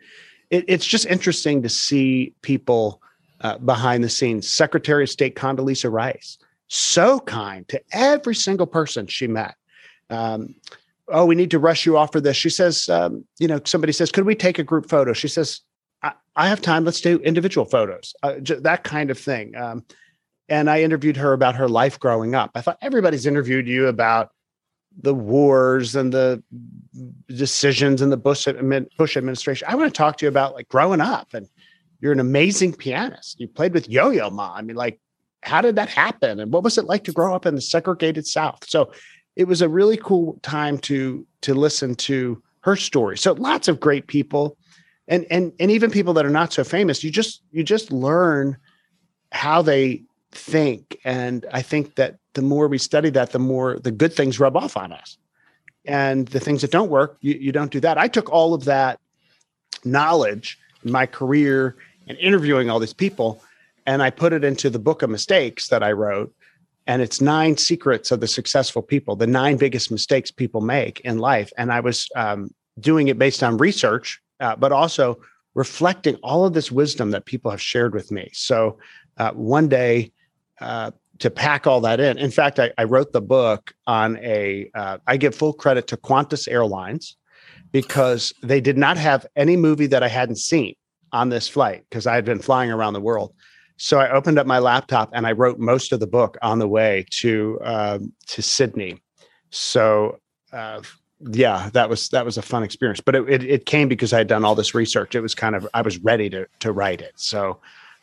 it, 0.53 0.65
it's 0.67 0.85
just 0.85 1.05
interesting 1.07 1.63
to 1.63 1.69
see 1.69 2.33
people 2.41 3.01
uh, 3.41 3.57
behind 3.57 4.03
the 4.03 4.09
scenes. 4.09 4.49
Secretary 4.49 5.03
of 5.03 5.09
State 5.09 5.35
Condoleezza 5.35 5.91
Rice, 5.91 6.37
so 6.67 7.19
kind 7.21 7.67
to 7.69 7.81
every 7.91 8.35
single 8.35 8.67
person 8.67 9.07
she 9.07 9.27
met. 9.27 9.55
Um, 10.09 10.55
oh, 11.07 11.25
we 11.25 11.35
need 11.35 11.51
to 11.51 11.59
rush 11.59 11.85
you 11.85 11.97
off 11.97 12.11
for 12.11 12.21
this. 12.21 12.37
She 12.37 12.49
says, 12.49 12.87
um, 12.87 13.25
you 13.39 13.47
know, 13.47 13.59
somebody 13.65 13.91
says, 13.91 14.11
could 14.11 14.25
we 14.25 14.35
take 14.35 14.59
a 14.59 14.63
group 14.63 14.87
photo? 14.87 15.11
She 15.13 15.27
says, 15.27 15.61
I, 16.03 16.13
I 16.35 16.47
have 16.47 16.61
time. 16.61 16.85
Let's 16.85 17.01
do 17.01 17.17
individual 17.19 17.65
photos, 17.65 18.13
uh, 18.23 18.39
j- 18.39 18.59
that 18.59 18.83
kind 18.83 19.09
of 19.09 19.17
thing. 19.17 19.55
Um, 19.55 19.83
and 20.49 20.69
I 20.69 20.83
interviewed 20.83 21.17
her 21.17 21.33
about 21.33 21.55
her 21.55 21.67
life 21.67 21.99
growing 21.99 22.35
up. 22.35 22.51
I 22.53 22.61
thought 22.61 22.77
everybody's 22.81 23.25
interviewed 23.25 23.67
you 23.67 23.87
about 23.87 24.31
the 25.01 25.13
wars 25.13 25.95
and 25.95 26.13
the 26.13 26.43
decisions 27.27 28.01
in 28.01 28.09
the 28.09 28.17
Bush, 28.17 28.47
Bush 28.97 29.17
administration. 29.17 29.67
I 29.69 29.75
want 29.75 29.93
to 29.93 29.97
talk 29.97 30.17
to 30.17 30.25
you 30.25 30.29
about 30.29 30.53
like 30.53 30.69
growing 30.69 31.01
up 31.01 31.33
and 31.33 31.47
you're 31.99 32.11
an 32.11 32.19
amazing 32.19 32.73
pianist. 32.73 33.39
You 33.39 33.47
played 33.47 33.73
with 33.73 33.89
Yo-Yo 33.89 34.29
Ma. 34.29 34.53
I 34.53 34.61
mean, 34.61 34.75
like, 34.75 34.99
how 35.41 35.61
did 35.61 35.75
that 35.77 35.89
happen? 35.89 36.39
And 36.39 36.51
what 36.51 36.63
was 36.63 36.77
it 36.77 36.85
like 36.85 37.03
to 37.05 37.11
grow 37.11 37.35
up 37.35 37.45
in 37.45 37.55
the 37.55 37.61
segregated 37.61 38.27
South? 38.27 38.69
So 38.69 38.91
it 39.35 39.45
was 39.45 39.61
a 39.61 39.69
really 39.69 39.97
cool 39.97 40.39
time 40.43 40.77
to 40.79 41.25
to 41.41 41.53
listen 41.53 41.95
to 41.95 42.41
her 42.61 42.75
story. 42.75 43.17
So 43.17 43.33
lots 43.33 43.67
of 43.67 43.79
great 43.79 44.07
people 44.07 44.57
and 45.07 45.25
and 45.29 45.51
and 45.59 45.71
even 45.71 45.91
people 45.91 46.13
that 46.13 46.25
are 46.25 46.29
not 46.29 46.53
so 46.53 46.63
famous, 46.63 47.03
you 47.03 47.11
just 47.11 47.43
you 47.51 47.63
just 47.63 47.91
learn 47.91 48.57
how 49.31 49.61
they 49.61 50.03
think. 50.31 50.97
And 51.03 51.45
I 51.51 51.61
think 51.61 51.95
that 51.95 52.17
the 52.33 52.41
more 52.41 52.67
we 52.67 52.77
study 52.77 53.09
that, 53.11 53.31
the 53.31 53.39
more 53.39 53.79
the 53.79 53.91
good 53.91 54.13
things 54.13 54.39
rub 54.39 54.55
off 54.55 54.77
on 54.77 54.91
us. 54.91 55.17
And 55.85 56.27
the 56.29 56.39
things 56.39 56.61
that 56.61 56.71
don't 56.71 56.89
work, 56.89 57.17
you, 57.21 57.33
you 57.33 57.51
don't 57.51 57.71
do 57.71 57.79
that. 57.81 57.97
I 57.97 58.07
took 58.07 58.31
all 58.31 58.53
of 58.53 58.65
that 58.65 58.99
knowledge 59.83 60.57
in 60.83 60.91
my 60.91 61.05
career 61.05 61.75
and 62.07 62.17
interviewing 62.17 62.69
all 62.69 62.79
these 62.79 62.93
people, 62.93 63.41
and 63.85 64.01
I 64.01 64.09
put 64.09 64.33
it 64.33 64.43
into 64.43 64.69
the 64.69 64.79
book 64.79 65.01
of 65.01 65.09
mistakes 65.09 65.67
that 65.67 65.83
I 65.83 65.91
wrote. 65.91 66.33
And 66.85 67.01
it's 67.01 67.21
nine 67.21 67.55
secrets 67.57 68.11
of 68.11 68.19
the 68.19 68.27
successful 68.27 68.81
people, 68.81 69.15
the 69.15 69.27
nine 69.27 69.57
biggest 69.57 69.89
mistakes 69.91 70.31
people 70.31 70.61
make 70.61 70.99
in 71.01 71.17
life. 71.17 71.51
And 71.57 71.71
I 71.71 71.79
was 71.79 72.09
um, 72.15 72.53
doing 72.79 73.07
it 73.07 73.17
based 73.17 73.41
on 73.41 73.57
research, 73.57 74.21
uh, 74.39 74.55
but 74.55 74.71
also 74.71 75.17
reflecting 75.53 76.15
all 76.23 76.45
of 76.45 76.53
this 76.53 76.71
wisdom 76.71 77.11
that 77.11 77.25
people 77.25 77.51
have 77.51 77.61
shared 77.61 77.93
with 77.93 78.11
me. 78.11 78.29
So 78.33 78.79
uh, 79.17 79.31
one 79.31 79.69
day, 79.69 80.11
uh, 80.59 80.91
to 81.19 81.29
pack 81.29 81.67
all 81.67 81.81
that 81.81 81.99
in. 81.99 82.17
In 82.17 82.31
fact, 82.31 82.59
I, 82.59 82.71
I 82.77 82.85
wrote 82.85 83.11
the 83.11 83.21
book 83.21 83.73
on 83.87 84.17
a. 84.17 84.69
Uh, 84.73 84.97
I 85.07 85.17
give 85.17 85.35
full 85.35 85.53
credit 85.53 85.87
to 85.87 85.97
Qantas 85.97 86.47
Airlines 86.49 87.17
because 87.71 88.33
they 88.41 88.61
did 88.61 88.77
not 88.77 88.97
have 88.97 89.25
any 89.35 89.57
movie 89.57 89.87
that 89.87 90.03
I 90.03 90.07
hadn't 90.07 90.37
seen 90.37 90.75
on 91.11 91.29
this 91.29 91.47
flight 91.47 91.85
because 91.89 92.07
I 92.07 92.15
had 92.15 92.25
been 92.25 92.39
flying 92.39 92.71
around 92.71 92.93
the 92.93 93.01
world. 93.01 93.33
So 93.77 93.99
I 93.99 94.11
opened 94.11 94.39
up 94.39 94.47
my 94.47 94.59
laptop 94.59 95.09
and 95.13 95.25
I 95.25 95.31
wrote 95.31 95.59
most 95.59 95.91
of 95.91 95.99
the 95.99 96.07
book 96.07 96.37
on 96.41 96.59
the 96.59 96.67
way 96.67 97.05
to 97.21 97.59
um, 97.63 98.13
to 98.27 98.41
Sydney. 98.41 99.01
So 99.49 100.19
uh, 100.51 100.81
yeah, 101.31 101.69
that 101.73 101.89
was 101.89 102.09
that 102.09 102.25
was 102.25 102.37
a 102.37 102.41
fun 102.41 102.63
experience. 102.63 102.99
But 102.99 103.15
it, 103.15 103.29
it, 103.29 103.43
it 103.43 103.65
came 103.65 103.87
because 103.87 104.13
I 104.13 104.19
had 104.19 104.27
done 104.27 104.45
all 104.45 104.55
this 104.55 104.75
research. 104.75 105.15
It 105.15 105.21
was 105.21 105.35
kind 105.35 105.55
of 105.55 105.67
I 105.73 105.81
was 105.81 105.97
ready 105.99 106.29
to 106.29 106.47
to 106.59 106.71
write 106.71 107.01
it. 107.01 107.13
So 107.15 107.59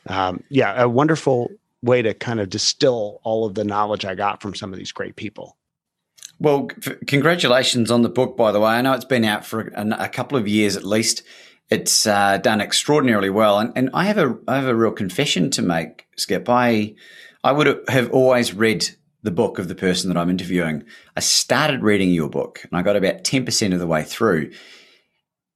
um, 0.08 0.42
yeah, 0.48 0.82
a 0.82 0.88
wonderful 0.88 1.50
way 1.82 2.02
to 2.02 2.14
kind 2.14 2.40
of 2.40 2.50
distill 2.50 3.20
all 3.22 3.46
of 3.46 3.54
the 3.54 3.64
knowledge 3.64 4.04
I 4.04 4.14
got 4.14 4.42
from 4.42 4.54
some 4.54 4.72
of 4.72 4.78
these 4.78 4.92
great 4.92 5.16
people. 5.16 5.56
Well, 6.38 6.68
congratulations 7.06 7.90
on 7.90 8.02
the 8.02 8.08
book, 8.08 8.36
by 8.36 8.50
the 8.50 8.60
way. 8.60 8.70
I 8.70 8.80
know 8.80 8.94
it's 8.94 9.04
been 9.04 9.24
out 9.24 9.44
for 9.44 9.68
a, 9.74 10.04
a 10.04 10.08
couple 10.08 10.38
of 10.38 10.48
years 10.48 10.76
at 10.76 10.84
least. 10.84 11.22
It's 11.68 12.06
uh, 12.06 12.38
done 12.38 12.60
extraordinarily 12.60 13.30
well, 13.30 13.58
and, 13.58 13.72
and 13.76 13.90
I 13.94 14.04
have 14.04 14.18
a 14.18 14.36
I 14.48 14.56
have 14.56 14.66
a 14.66 14.74
real 14.74 14.90
confession 14.90 15.50
to 15.50 15.62
make, 15.62 16.06
Skip. 16.16 16.48
I 16.48 16.94
I 17.44 17.52
would 17.52 17.88
have 17.88 18.10
always 18.10 18.54
read 18.54 18.88
the 19.22 19.30
book 19.30 19.58
of 19.58 19.68
the 19.68 19.74
person 19.74 20.08
that 20.08 20.18
I'm 20.18 20.30
interviewing. 20.30 20.82
I 21.14 21.20
started 21.20 21.82
reading 21.82 22.10
your 22.10 22.28
book, 22.28 22.60
and 22.64 22.76
I 22.76 22.82
got 22.82 22.96
about 22.96 23.22
ten 23.22 23.44
percent 23.44 23.72
of 23.72 23.78
the 23.78 23.86
way 23.86 24.02
through, 24.02 24.50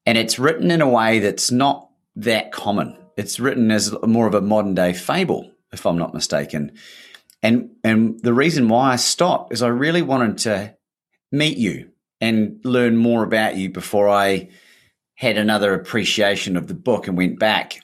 and 0.06 0.16
it's 0.16 0.38
written 0.38 0.70
in 0.70 0.82
a 0.82 0.88
way 0.88 1.18
that's 1.18 1.50
not 1.50 1.88
that 2.14 2.52
common. 2.52 2.96
It's 3.16 3.40
written 3.40 3.70
as 3.70 3.92
more 4.06 4.28
of 4.28 4.34
a 4.34 4.40
modern 4.40 4.74
day 4.74 4.92
fable 4.92 5.50
if 5.74 5.84
I'm 5.84 5.98
not 5.98 6.14
mistaken. 6.14 6.72
And 7.42 7.70
and 7.84 8.18
the 8.20 8.32
reason 8.32 8.68
why 8.68 8.92
I 8.92 8.96
stopped 8.96 9.52
is 9.52 9.62
I 9.62 9.68
really 9.68 10.00
wanted 10.00 10.38
to 10.38 10.76
meet 11.30 11.58
you 11.58 11.90
and 12.20 12.60
learn 12.64 12.96
more 12.96 13.22
about 13.22 13.56
you 13.56 13.68
before 13.68 14.08
I 14.08 14.48
had 15.16 15.36
another 15.36 15.74
appreciation 15.74 16.56
of 16.56 16.66
the 16.66 16.74
book 16.74 17.06
and 17.06 17.18
went 17.18 17.38
back. 17.38 17.80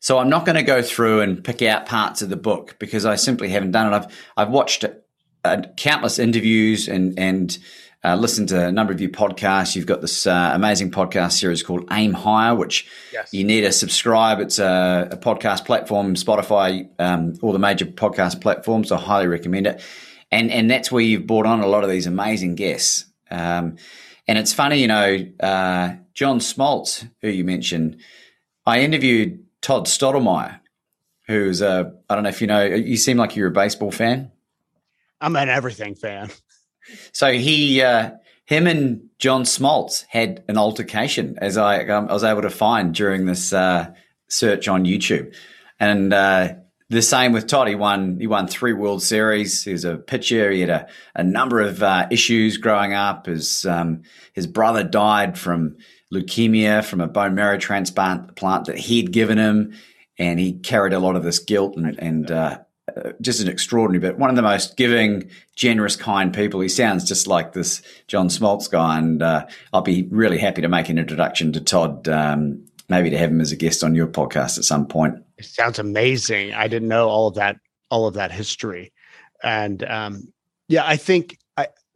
So 0.00 0.18
I'm 0.18 0.30
not 0.30 0.46
going 0.46 0.56
to 0.56 0.62
go 0.62 0.82
through 0.82 1.20
and 1.20 1.44
pick 1.44 1.62
out 1.62 1.86
parts 1.86 2.22
of 2.22 2.30
the 2.30 2.36
book 2.36 2.76
because 2.78 3.04
I 3.04 3.16
simply 3.16 3.48
haven't 3.50 3.72
done 3.72 3.92
it. 3.92 3.96
I've 3.96 4.24
I've 4.36 4.50
watched 4.50 4.84
uh, 5.44 5.62
countless 5.76 6.18
interviews 6.18 6.88
and 6.88 7.18
and 7.18 7.58
uh, 8.06 8.14
listen 8.14 8.46
to 8.46 8.66
a 8.66 8.70
number 8.70 8.92
of 8.92 9.00
your 9.00 9.10
podcasts. 9.10 9.74
You've 9.74 9.86
got 9.86 10.00
this 10.00 10.28
uh, 10.28 10.52
amazing 10.54 10.92
podcast 10.92 11.32
series 11.32 11.64
called 11.64 11.88
Aim 11.90 12.12
Higher, 12.12 12.54
which 12.54 12.86
yes. 13.12 13.32
you 13.32 13.42
need 13.42 13.62
to 13.62 13.72
subscribe. 13.72 14.38
It's 14.38 14.60
a, 14.60 15.08
a 15.10 15.16
podcast 15.16 15.64
platform, 15.64 16.14
Spotify, 16.14 16.88
um, 17.00 17.34
all 17.42 17.52
the 17.52 17.58
major 17.58 17.84
podcast 17.84 18.40
platforms. 18.40 18.92
I 18.92 18.98
highly 18.98 19.26
recommend 19.26 19.66
it. 19.66 19.82
And 20.30 20.52
and 20.52 20.70
that's 20.70 20.92
where 20.92 21.02
you've 21.02 21.26
brought 21.26 21.46
on 21.46 21.60
a 21.60 21.66
lot 21.66 21.82
of 21.82 21.90
these 21.90 22.06
amazing 22.06 22.54
guests. 22.54 23.06
Um, 23.28 23.76
and 24.28 24.38
it's 24.38 24.52
funny, 24.52 24.80
you 24.80 24.88
know, 24.88 25.26
uh, 25.40 25.96
John 26.14 26.38
Smoltz, 26.38 27.08
who 27.22 27.28
you 27.28 27.44
mentioned, 27.44 27.98
I 28.64 28.80
interviewed 28.80 29.44
Todd 29.62 29.86
Stottlemyre, 29.86 30.60
who's 31.26 31.60
a, 31.60 31.92
I 32.08 32.14
don't 32.14 32.24
know 32.24 32.30
if 32.30 32.40
you 32.40 32.46
know, 32.46 32.64
you 32.64 32.96
seem 32.96 33.16
like 33.16 33.34
you're 33.34 33.48
a 33.48 33.52
baseball 33.52 33.90
fan. 33.90 34.30
I'm 35.20 35.34
an 35.36 35.48
everything 35.48 35.94
fan. 35.94 36.30
So 37.12 37.32
he, 37.32 37.82
uh, 37.82 38.10
him 38.46 38.66
and 38.66 39.08
John 39.18 39.42
Smoltz 39.42 40.04
had 40.08 40.44
an 40.48 40.56
altercation, 40.56 41.36
as 41.38 41.56
I, 41.56 41.84
um, 41.86 42.08
I 42.08 42.12
was 42.12 42.24
able 42.24 42.42
to 42.42 42.50
find 42.50 42.94
during 42.94 43.26
this 43.26 43.52
uh, 43.52 43.92
search 44.28 44.68
on 44.68 44.84
YouTube, 44.84 45.34
and 45.80 46.12
uh, 46.12 46.54
the 46.88 47.02
same 47.02 47.32
with 47.32 47.48
Todd. 47.48 47.68
He 47.68 47.74
won 47.74 48.18
he 48.20 48.26
won 48.26 48.46
three 48.46 48.72
World 48.72 49.02
Series. 49.02 49.64
He 49.64 49.72
was 49.72 49.84
a 49.84 49.96
pitcher. 49.96 50.50
He 50.50 50.60
had 50.60 50.70
a, 50.70 50.86
a 51.14 51.24
number 51.24 51.60
of 51.60 51.82
uh, 51.82 52.06
issues 52.10 52.56
growing 52.56 52.92
up. 52.92 53.26
His 53.26 53.64
um, 53.66 54.02
his 54.32 54.46
brother 54.46 54.84
died 54.84 55.36
from 55.36 55.76
leukemia 56.12 56.84
from 56.84 57.00
a 57.00 57.08
bone 57.08 57.34
marrow 57.34 57.58
transplant 57.58 58.36
plant 58.36 58.66
that 58.66 58.78
he'd 58.78 59.12
given 59.12 59.38
him, 59.38 59.74
and 60.18 60.38
he 60.38 60.52
carried 60.52 60.92
a 60.92 61.00
lot 61.00 61.16
of 61.16 61.24
this 61.24 61.40
guilt 61.40 61.76
and, 61.76 61.98
and 61.98 62.30
just 63.20 63.40
an 63.40 63.48
extraordinary, 63.48 64.00
but 64.00 64.18
one 64.18 64.30
of 64.30 64.36
the 64.36 64.42
most 64.42 64.76
giving, 64.76 65.30
generous, 65.54 65.96
kind 65.96 66.34
people. 66.34 66.60
He 66.60 66.68
sounds 66.68 67.04
just 67.04 67.26
like 67.26 67.52
this 67.52 67.82
John 68.08 68.28
Smoltz 68.28 68.70
guy, 68.70 68.98
and 68.98 69.22
uh, 69.22 69.46
I'll 69.72 69.82
be 69.82 70.08
really 70.10 70.38
happy 70.38 70.62
to 70.62 70.68
make 70.68 70.88
an 70.88 70.98
introduction 70.98 71.52
to 71.52 71.60
Todd. 71.60 72.08
Um, 72.08 72.64
maybe 72.88 73.10
to 73.10 73.18
have 73.18 73.30
him 73.30 73.40
as 73.40 73.50
a 73.52 73.56
guest 73.56 73.82
on 73.82 73.94
your 73.94 74.06
podcast 74.06 74.58
at 74.58 74.64
some 74.64 74.86
point. 74.86 75.16
It 75.38 75.44
sounds 75.44 75.78
amazing. 75.78 76.54
I 76.54 76.68
didn't 76.68 76.88
know 76.88 77.08
all 77.08 77.26
of 77.26 77.34
that, 77.34 77.56
all 77.90 78.06
of 78.06 78.14
that 78.14 78.30
history, 78.32 78.92
and 79.42 79.82
um, 79.84 80.32
yeah, 80.68 80.86
I 80.86 80.96
think 80.96 81.38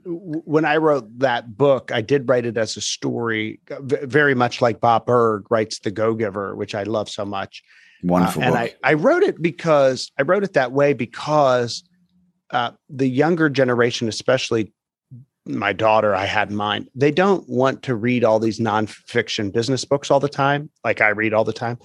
when 0.04 0.64
I 0.64 0.76
wrote 0.76 1.18
that 1.18 1.56
book, 1.56 1.90
I 1.92 2.00
did 2.00 2.28
write 2.28 2.46
it 2.46 2.56
as 2.56 2.76
a 2.76 2.80
story, 2.80 3.60
very 3.68 4.34
much 4.34 4.60
like 4.60 4.80
Bob 4.80 5.06
Burg 5.06 5.46
writes 5.50 5.78
The 5.80 5.90
Go 5.90 6.14
Giver, 6.14 6.54
which 6.56 6.74
I 6.74 6.84
love 6.84 7.08
so 7.08 7.24
much. 7.24 7.62
Wonderful. 8.02 8.42
Uh, 8.42 8.46
and 8.46 8.54
I, 8.56 8.74
I 8.82 8.94
wrote 8.94 9.22
it 9.22 9.40
because 9.40 10.10
I 10.18 10.22
wrote 10.22 10.44
it 10.44 10.54
that 10.54 10.72
way 10.72 10.92
because 10.92 11.84
uh, 12.50 12.72
the 12.88 13.08
younger 13.08 13.48
generation, 13.48 14.08
especially 14.08 14.72
my 15.46 15.72
daughter, 15.72 16.14
I 16.14 16.26
had 16.26 16.50
in 16.50 16.56
mind, 16.56 16.88
they 16.94 17.10
don't 17.10 17.48
want 17.48 17.82
to 17.84 17.94
read 17.94 18.24
all 18.24 18.38
these 18.38 18.58
nonfiction 18.58 19.52
business 19.52 19.84
books 19.84 20.10
all 20.10 20.20
the 20.20 20.28
time, 20.28 20.70
like 20.84 21.00
I 21.00 21.08
read 21.08 21.34
all 21.34 21.44
the 21.44 21.52
time. 21.52 21.78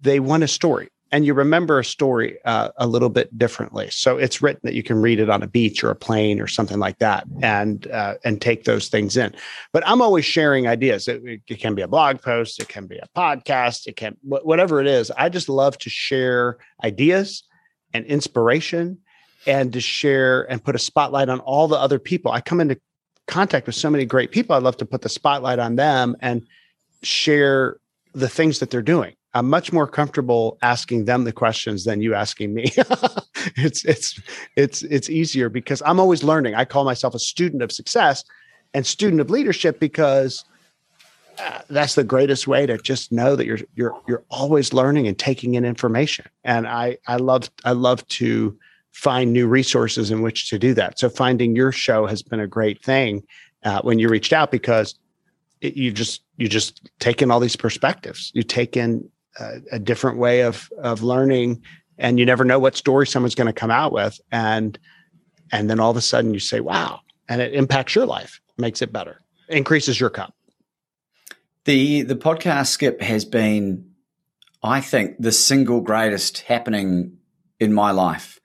They 0.00 0.20
want 0.20 0.42
a 0.42 0.48
story 0.48 0.88
and 1.12 1.26
you 1.26 1.34
remember 1.34 1.78
a 1.78 1.84
story 1.84 2.38
uh, 2.46 2.70
a 2.78 2.86
little 2.86 3.10
bit 3.10 3.38
differently. 3.38 3.88
So 3.90 4.16
it's 4.16 4.40
written 4.40 4.62
that 4.64 4.72
you 4.72 4.82
can 4.82 5.00
read 5.00 5.20
it 5.20 5.28
on 5.28 5.42
a 5.42 5.46
beach 5.46 5.84
or 5.84 5.90
a 5.90 5.94
plane 5.94 6.40
or 6.40 6.46
something 6.46 6.78
like 6.78 6.98
that, 6.98 7.26
and 7.42 7.86
uh, 7.88 8.14
and 8.24 8.40
take 8.40 8.64
those 8.64 8.88
things 8.88 9.16
in. 9.18 9.34
But 9.72 9.86
I'm 9.86 10.00
always 10.00 10.24
sharing 10.24 10.66
ideas. 10.66 11.06
It, 11.08 11.22
it, 11.46 11.60
can 11.60 11.74
be 11.74 11.82
a 11.82 11.88
blog 11.88 12.22
post, 12.22 12.58
it 12.58 12.68
can 12.68 12.86
be 12.86 12.96
a 12.96 13.06
podcast, 13.14 13.86
it 13.86 13.96
can 13.96 14.16
whatever 14.22 14.80
it 14.80 14.86
is. 14.86 15.10
I 15.12 15.28
just 15.28 15.50
love 15.50 15.76
to 15.78 15.90
share 15.90 16.56
ideas 16.82 17.44
and 17.92 18.06
inspiration, 18.06 18.98
and 19.46 19.70
to 19.74 19.80
share 19.80 20.50
and 20.50 20.64
put 20.64 20.74
a 20.74 20.78
spotlight 20.78 21.28
on 21.28 21.40
all 21.40 21.68
the 21.68 21.76
other 21.76 21.98
people. 21.98 22.32
I 22.32 22.40
come 22.40 22.60
into 22.60 22.80
contact 23.28 23.66
with 23.66 23.76
so 23.76 23.90
many 23.90 24.06
great 24.06 24.30
people. 24.30 24.56
I'd 24.56 24.62
love 24.62 24.78
to 24.78 24.86
put 24.86 25.02
the 25.02 25.10
spotlight 25.10 25.58
on 25.58 25.76
them 25.76 26.16
and 26.20 26.46
share 27.02 27.76
the 28.14 28.28
things 28.30 28.60
that 28.60 28.70
they're 28.70 28.82
doing 28.82 29.14
I'm 29.34 29.48
much 29.48 29.72
more 29.72 29.86
comfortable 29.86 30.58
asking 30.62 31.06
them 31.06 31.24
the 31.24 31.32
questions 31.32 31.84
than 31.84 32.02
you 32.02 32.14
asking 32.14 32.52
me. 32.52 32.64
it's 33.56 33.84
it's 33.84 34.20
it's 34.56 34.82
it's 34.82 35.08
easier 35.08 35.48
because 35.48 35.82
I'm 35.86 35.98
always 35.98 36.22
learning. 36.22 36.54
I 36.54 36.64
call 36.64 36.84
myself 36.84 37.14
a 37.14 37.18
student 37.18 37.62
of 37.62 37.72
success 37.72 38.24
and 38.74 38.86
student 38.86 39.20
of 39.20 39.30
leadership 39.30 39.80
because 39.80 40.44
uh, 41.38 41.60
that's 41.70 41.94
the 41.94 42.04
greatest 42.04 42.46
way 42.46 42.66
to 42.66 42.76
just 42.78 43.10
know 43.10 43.34
that 43.36 43.46
you're 43.46 43.60
you're 43.74 43.98
you're 44.06 44.24
always 44.30 44.72
learning 44.72 45.06
and 45.06 45.18
taking 45.18 45.54
in 45.54 45.64
information. 45.64 46.26
And 46.44 46.66
I 46.66 46.98
I 47.06 47.16
love 47.16 47.50
I 47.64 47.72
love 47.72 48.06
to 48.08 48.56
find 48.92 49.32
new 49.32 49.48
resources 49.48 50.10
in 50.10 50.20
which 50.20 50.50
to 50.50 50.58
do 50.58 50.74
that. 50.74 50.98
So 50.98 51.08
finding 51.08 51.56
your 51.56 51.72
show 51.72 52.06
has 52.06 52.22
been 52.22 52.40
a 52.40 52.46
great 52.46 52.82
thing 52.82 53.22
uh, 53.64 53.80
when 53.80 53.98
you 53.98 54.08
reached 54.08 54.34
out 54.34 54.50
because 54.50 54.94
it, 55.62 55.74
you 55.74 55.90
just 55.90 56.22
you 56.36 56.48
just 56.48 56.90
take 56.98 57.22
in 57.22 57.30
all 57.30 57.40
these 57.40 57.56
perspectives. 57.56 58.30
You 58.34 58.42
take 58.42 58.76
in 58.76 59.08
a, 59.38 59.78
different 59.78 60.18
way 60.18 60.42
of 60.42 60.70
of 60.78 61.02
learning, 61.02 61.62
and 61.98 62.18
you 62.18 62.26
never 62.26 62.44
know 62.44 62.58
what 62.58 62.76
story 62.76 63.06
someone's 63.06 63.34
going 63.34 63.46
to 63.46 63.52
come 63.52 63.70
out 63.70 63.92
with, 63.92 64.20
and 64.30 64.78
and 65.50 65.68
then 65.70 65.80
all 65.80 65.90
of 65.90 65.96
a 65.96 66.02
sudden 66.02 66.34
you 66.34 66.40
say, 66.40 66.60
"Wow!" 66.60 67.00
and 67.28 67.40
it 67.40 67.54
impacts 67.54 67.94
your 67.94 68.06
life, 68.06 68.40
makes 68.58 68.82
it 68.82 68.92
better, 68.92 69.20
increases 69.48 69.98
your 69.98 70.10
cup. 70.10 70.34
The 71.64 72.02
the 72.02 72.16
podcast 72.16 72.68
skip 72.68 73.00
has 73.00 73.24
been, 73.24 73.90
I 74.62 74.80
think, 74.80 75.16
the 75.18 75.32
single 75.32 75.80
greatest 75.80 76.40
happening 76.40 77.18
in 77.58 77.72
my 77.72 77.90
life. 77.92 78.40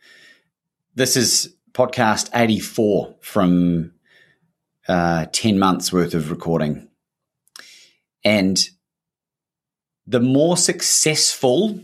This 0.95 1.17
is 1.17 1.55
podcast 1.73 2.29
eighty 2.33 2.59
four 2.59 3.15
from 3.21 3.93
uh, 4.87 5.25
ten 5.31 5.59
months 5.59 5.91
worth 5.91 6.13
of 6.13 6.31
recording, 6.31 6.87
and 8.23 8.69
the 10.07 10.19
more 10.21 10.55
successful 10.55 11.79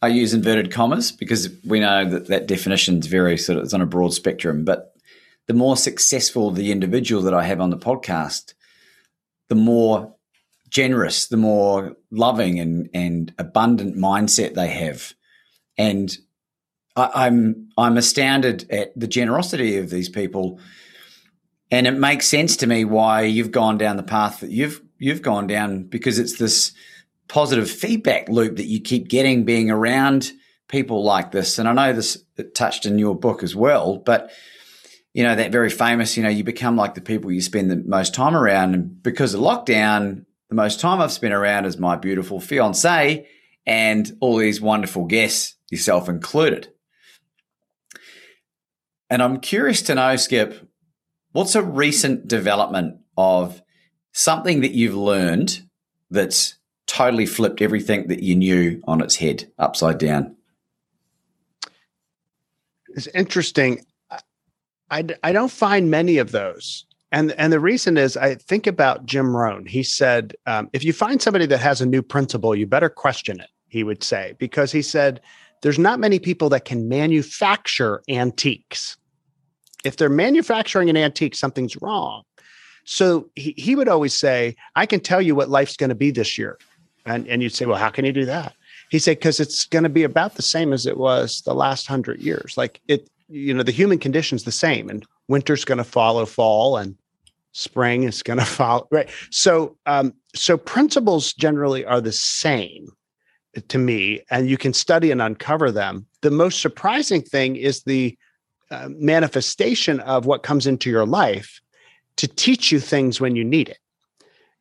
I 0.00 0.08
use 0.08 0.32
inverted 0.32 0.70
commas 0.70 1.10
because 1.10 1.48
we 1.66 1.80
know 1.80 2.08
that 2.08 2.28
that 2.28 2.46
definition 2.46 2.98
is 2.98 3.06
very 3.06 3.36
sort 3.36 3.58
of 3.58 3.64
it's 3.64 3.74
on 3.74 3.80
a 3.80 3.86
broad 3.86 4.14
spectrum, 4.14 4.64
but 4.64 4.94
the 5.48 5.54
more 5.54 5.76
successful 5.76 6.50
the 6.50 6.70
individual 6.70 7.22
that 7.22 7.34
I 7.34 7.42
have 7.44 7.60
on 7.60 7.70
the 7.70 7.76
podcast, 7.76 8.54
the 9.48 9.56
more 9.56 10.14
generous, 10.68 11.26
the 11.26 11.36
more 11.36 11.96
loving 12.10 12.60
and, 12.60 12.88
and 12.94 13.34
abundant 13.38 13.96
mindset 13.96 14.54
they 14.54 14.68
have. 14.68 15.14
And 15.76 16.16
I, 16.94 17.10
I'm 17.26 17.70
I'm 17.76 17.96
astounded 17.96 18.70
at 18.70 18.98
the 18.98 19.08
generosity 19.08 19.78
of 19.78 19.90
these 19.90 20.08
people. 20.08 20.60
And 21.70 21.86
it 21.86 21.92
makes 21.92 22.26
sense 22.26 22.56
to 22.58 22.66
me 22.66 22.84
why 22.84 23.22
you've 23.22 23.50
gone 23.50 23.78
down 23.78 23.96
the 23.96 24.02
path 24.02 24.40
that 24.40 24.50
you've 24.50 24.80
you've 24.98 25.22
gone 25.22 25.46
down 25.48 25.84
because 25.84 26.18
it's 26.18 26.38
this 26.38 26.72
positive 27.28 27.70
feedback 27.70 28.28
loop 28.28 28.56
that 28.56 28.66
you 28.66 28.80
keep 28.80 29.08
getting 29.08 29.44
being 29.44 29.70
around 29.70 30.32
people 30.68 31.04
like 31.04 31.30
this. 31.30 31.58
And 31.58 31.68
I 31.68 31.72
know 31.72 31.92
this 31.92 32.22
touched 32.54 32.86
in 32.86 32.98
your 32.98 33.14
book 33.14 33.42
as 33.42 33.54
well, 33.54 33.96
but 33.96 34.30
you 35.14 35.24
know, 35.24 35.34
that 35.34 35.52
very 35.52 35.70
famous, 35.70 36.16
you 36.16 36.22
know, 36.22 36.28
you 36.28 36.44
become 36.44 36.76
like 36.76 36.94
the 36.94 37.00
people 37.00 37.32
you 37.32 37.40
spend 37.40 37.70
the 37.70 37.82
most 37.86 38.14
time 38.14 38.36
around. 38.36 38.74
And 38.74 39.02
because 39.02 39.34
of 39.34 39.40
lockdown, 39.40 40.24
the 40.48 40.54
most 40.54 40.80
time 40.80 41.00
I've 41.00 41.12
spent 41.12 41.34
around 41.34 41.64
is 41.64 41.78
my 41.78 41.96
beautiful 41.96 42.40
fiance 42.40 43.26
and 43.66 44.16
all 44.20 44.36
these 44.36 44.60
wonderful 44.60 45.06
guests, 45.06 45.56
yourself 45.70 46.08
included. 46.08 46.72
And 49.10 49.22
I'm 49.22 49.40
curious 49.40 49.82
to 49.82 49.94
know, 49.94 50.16
Skip, 50.16 50.68
what's 51.32 51.54
a 51.54 51.62
recent 51.62 52.28
development 52.28 53.00
of 53.16 53.62
something 54.12 54.60
that 54.60 54.72
you've 54.72 54.94
learned 54.94 55.62
that's 56.10 56.57
totally 56.88 57.26
flipped 57.26 57.62
everything 57.62 58.08
that 58.08 58.24
you 58.24 58.34
knew 58.34 58.82
on 58.88 59.00
its 59.00 59.14
head, 59.14 59.48
upside 59.58 59.98
down? 59.98 60.34
It's 62.88 63.06
interesting. 63.08 63.84
I, 64.90 65.04
I 65.22 65.32
don't 65.32 65.52
find 65.52 65.90
many 65.90 66.18
of 66.18 66.32
those. 66.32 66.84
And, 67.12 67.32
and 67.32 67.52
the 67.52 67.60
reason 67.60 67.96
is 67.96 68.16
I 68.16 68.34
think 68.34 68.66
about 68.66 69.06
Jim 69.06 69.36
Rohn. 69.36 69.66
He 69.66 69.82
said, 69.82 70.34
um, 70.46 70.68
if 70.72 70.82
you 70.82 70.92
find 70.92 71.22
somebody 71.22 71.46
that 71.46 71.60
has 71.60 71.80
a 71.80 71.86
new 71.86 72.02
principle, 72.02 72.56
you 72.56 72.66
better 72.66 72.90
question 72.90 73.38
it, 73.38 73.50
he 73.68 73.84
would 73.84 74.02
say, 74.02 74.34
because 74.38 74.72
he 74.72 74.82
said, 74.82 75.20
there's 75.62 75.78
not 75.78 76.00
many 76.00 76.18
people 76.18 76.48
that 76.50 76.64
can 76.64 76.88
manufacture 76.88 78.02
antiques. 78.08 78.96
If 79.84 79.96
they're 79.96 80.08
manufacturing 80.08 80.90
an 80.90 80.96
antique, 80.96 81.34
something's 81.34 81.80
wrong. 81.80 82.22
So 82.84 83.28
he, 83.36 83.54
he 83.56 83.76
would 83.76 83.88
always 83.88 84.14
say, 84.14 84.56
I 84.74 84.86
can 84.86 85.00
tell 85.00 85.20
you 85.20 85.34
what 85.34 85.50
life's 85.50 85.76
going 85.76 85.90
to 85.90 85.94
be 85.94 86.10
this 86.10 86.38
year. 86.38 86.58
And, 87.08 87.26
and 87.26 87.42
you'd 87.42 87.54
say, 87.54 87.66
well, 87.66 87.78
how 87.78 87.90
can 87.90 88.04
you 88.04 88.12
do 88.12 88.24
that? 88.26 88.54
He 88.90 88.98
said, 88.98 89.18
because 89.18 89.40
it's 89.40 89.66
going 89.66 89.82
to 89.82 89.88
be 89.88 90.02
about 90.02 90.34
the 90.34 90.42
same 90.42 90.72
as 90.72 90.86
it 90.86 90.96
was 90.96 91.42
the 91.42 91.54
last 91.54 91.86
hundred 91.86 92.20
years. 92.20 92.54
Like 92.56 92.80
it, 92.88 93.08
you 93.28 93.52
know 93.54 93.62
the 93.62 93.72
human 93.72 93.98
condition's 93.98 94.44
the 94.44 94.52
same 94.52 94.88
and 94.88 95.06
winter's 95.28 95.64
going 95.64 95.78
to 95.78 95.84
follow 95.84 96.24
fall 96.24 96.76
and 96.76 96.96
spring 97.52 98.04
is 98.04 98.22
going 98.22 98.38
to 98.38 98.44
follow 98.44 98.86
right 98.90 99.08
so 99.30 99.76
um 99.86 100.12
so 100.34 100.56
principles 100.56 101.32
generally 101.34 101.84
are 101.84 102.00
the 102.00 102.12
same 102.12 102.88
to 103.68 103.78
me 103.78 104.20
and 104.30 104.48
you 104.48 104.56
can 104.56 104.72
study 104.72 105.10
and 105.10 105.22
uncover 105.22 105.70
them 105.70 106.06
the 106.22 106.30
most 106.30 106.60
surprising 106.60 107.22
thing 107.22 107.56
is 107.56 107.82
the 107.82 108.16
uh, 108.70 108.88
manifestation 108.90 110.00
of 110.00 110.26
what 110.26 110.42
comes 110.42 110.66
into 110.66 110.90
your 110.90 111.06
life 111.06 111.60
to 112.16 112.28
teach 112.28 112.70
you 112.70 112.78
things 112.78 113.20
when 113.20 113.34
you 113.34 113.44
need 113.44 113.68
it 113.68 113.78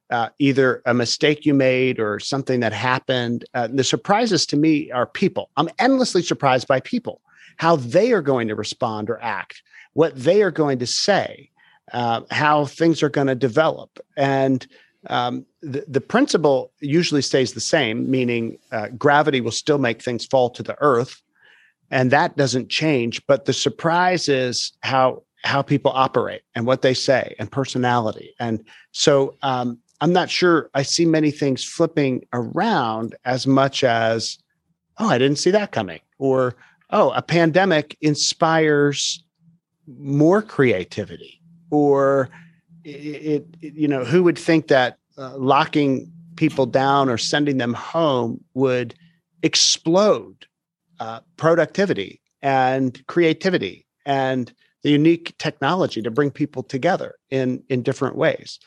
uh, 0.10 0.30
either 0.39 0.82
a 0.86 0.93
mistake 0.93 1.46
you 1.46 1.54
made 1.54 2.00
or 2.00 2.20
something 2.20 2.60
that 2.62 2.74
happened. 2.74 3.46
Uh, 3.54 3.67
the 3.67 3.84
surprises 3.84 4.46
to 4.46 4.58
me 4.58 4.91
are 4.91 5.06
people. 5.06 5.50
I'm 5.58 5.70
endlessly 5.80 6.22
surprised 6.22 6.67
by 6.67 6.80
people 6.80 7.22
how 7.58 7.76
they 7.76 8.12
are 8.12 8.22
going 8.22 8.48
to 8.48 8.56
respond 8.56 9.10
or 9.10 9.22
act, 9.22 9.62
what 9.93 10.15
they 10.15 10.41
are 10.43 10.52
going 10.52 10.80
to 10.80 10.88
say, 10.88 11.50
uh, 11.91 12.22
how 12.32 12.65
things 12.65 13.02
are 13.02 13.10
going 13.10 13.28
to 13.28 13.36
develop. 13.36 14.00
And 14.15 14.65
um, 15.08 15.46
the, 15.62 15.84
the 15.88 16.02
principle 16.02 16.72
usually 16.80 17.22
stays 17.22 17.54
the 17.54 17.60
same, 17.60 18.10
meaning 18.10 18.58
uh, 18.72 18.89
gravity 18.89 19.41
will 19.41 19.52
still 19.52 19.78
make 19.78 20.02
things 20.02 20.26
fall 20.26 20.50
to 20.52 20.63
the 20.63 20.76
earth. 20.80 21.22
And 21.89 22.12
that 22.12 22.36
doesn't 22.36 22.70
change. 22.70 23.26
But 23.28 23.46
the 23.46 23.54
surprise 23.54 24.30
is 24.30 24.74
how 24.82 25.24
how 25.43 25.62
people 25.62 25.91
operate 25.93 26.41
and 26.56 26.65
what 26.65 26.82
they 26.82 26.93
say 26.93 27.36
and 27.39 27.50
personality. 27.50 28.34
And 28.39 28.65
so 28.91 29.36
um, 29.43 29.80
I'm 30.01 30.13
not 30.13 30.29
sure 30.29 30.69
I 30.73 30.83
see 30.83 31.05
many 31.05 31.31
things 31.31 31.63
flipping 31.63 32.25
around 32.33 33.15
as 33.25 33.47
much 33.47 33.83
as, 33.83 34.38
oh, 34.99 35.10
I 35.10 35.17
didn't 35.17 35.39
see 35.39 35.51
that 35.51 35.71
coming, 35.71 36.01
or 36.19 36.55
oh, 36.91 37.12
a 37.12 37.21
pandemic 37.21 37.97
inspires 38.01 39.23
more 39.99 40.41
creativity, 40.41 41.41
or 41.71 42.29
it, 42.83 43.47
it 43.62 43.73
you 43.73 43.88
know, 43.88 44.05
who 44.05 44.23
would 44.23 44.38
think 44.38 44.67
that 44.67 44.97
uh, 45.17 45.36
locking 45.38 46.12
people 46.36 46.65
down 46.65 47.10
or 47.10 47.17
sending 47.17 47.57
them 47.57 47.73
home 47.73 48.43
would 48.53 48.93
explode 49.43 50.45
uh, 50.99 51.19
productivity 51.38 52.21
and 52.41 53.05
creativity 53.07 53.86
and 54.05 54.53
the 54.83 54.91
unique 54.91 55.36
technology 55.38 56.01
to 56.01 56.12
bring 56.12 56.31
people 56.31 56.63
together 56.63 57.15
in 57.31 57.63
in 57.69 57.81
different 57.81 58.15
ways. 58.15 58.60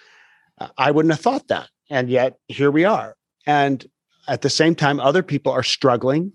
Uh, 0.60 0.68
I 0.76 0.90
wouldn't 0.90 1.12
have 1.12 1.20
thought 1.20 1.48
that, 1.48 1.68
and 1.88 2.10
yet 2.10 2.36
here 2.48 2.70
we 2.70 2.84
are. 2.84 3.16
And 3.46 3.84
at 4.28 4.42
the 4.42 4.50
same 4.50 4.74
time, 4.74 5.00
other 5.00 5.22
people 5.22 5.52
are 5.52 5.62
struggling 5.62 6.32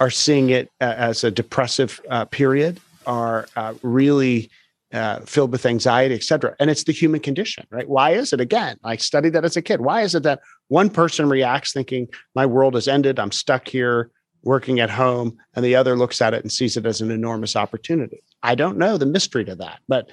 are 0.00 0.10
seeing 0.10 0.48
it 0.48 0.70
as 0.80 1.22
a 1.22 1.30
depressive 1.30 2.00
uh, 2.08 2.24
period, 2.24 2.80
are 3.06 3.46
uh, 3.54 3.74
really 3.82 4.50
uh, 4.92 5.20
filled 5.20 5.52
with 5.52 5.66
anxiety, 5.66 6.14
et 6.14 6.22
cetera. 6.22 6.56
And 6.58 6.70
it's 6.70 6.84
the 6.84 6.92
human 6.92 7.20
condition, 7.20 7.66
right? 7.70 7.88
Why 7.88 8.12
is 8.12 8.32
it? 8.32 8.40
Again, 8.40 8.78
I 8.82 8.96
studied 8.96 9.34
that 9.34 9.44
as 9.44 9.58
a 9.58 9.62
kid. 9.62 9.82
Why 9.82 10.00
is 10.00 10.14
it 10.14 10.22
that 10.22 10.40
one 10.68 10.88
person 10.88 11.28
reacts 11.28 11.72
thinking, 11.72 12.08
my 12.34 12.46
world 12.46 12.74
has 12.74 12.88
ended, 12.88 13.20
I'm 13.20 13.30
stuck 13.30 13.68
here 13.68 14.10
working 14.42 14.80
at 14.80 14.88
home, 14.88 15.36
and 15.54 15.62
the 15.62 15.76
other 15.76 15.96
looks 15.96 16.22
at 16.22 16.32
it 16.32 16.42
and 16.42 16.50
sees 16.50 16.78
it 16.78 16.86
as 16.86 17.02
an 17.02 17.10
enormous 17.10 17.54
opportunity? 17.54 18.22
I 18.42 18.54
don't 18.54 18.78
know 18.78 18.96
the 18.96 19.06
mystery 19.06 19.44
to 19.44 19.54
that, 19.56 19.80
but 19.86 20.08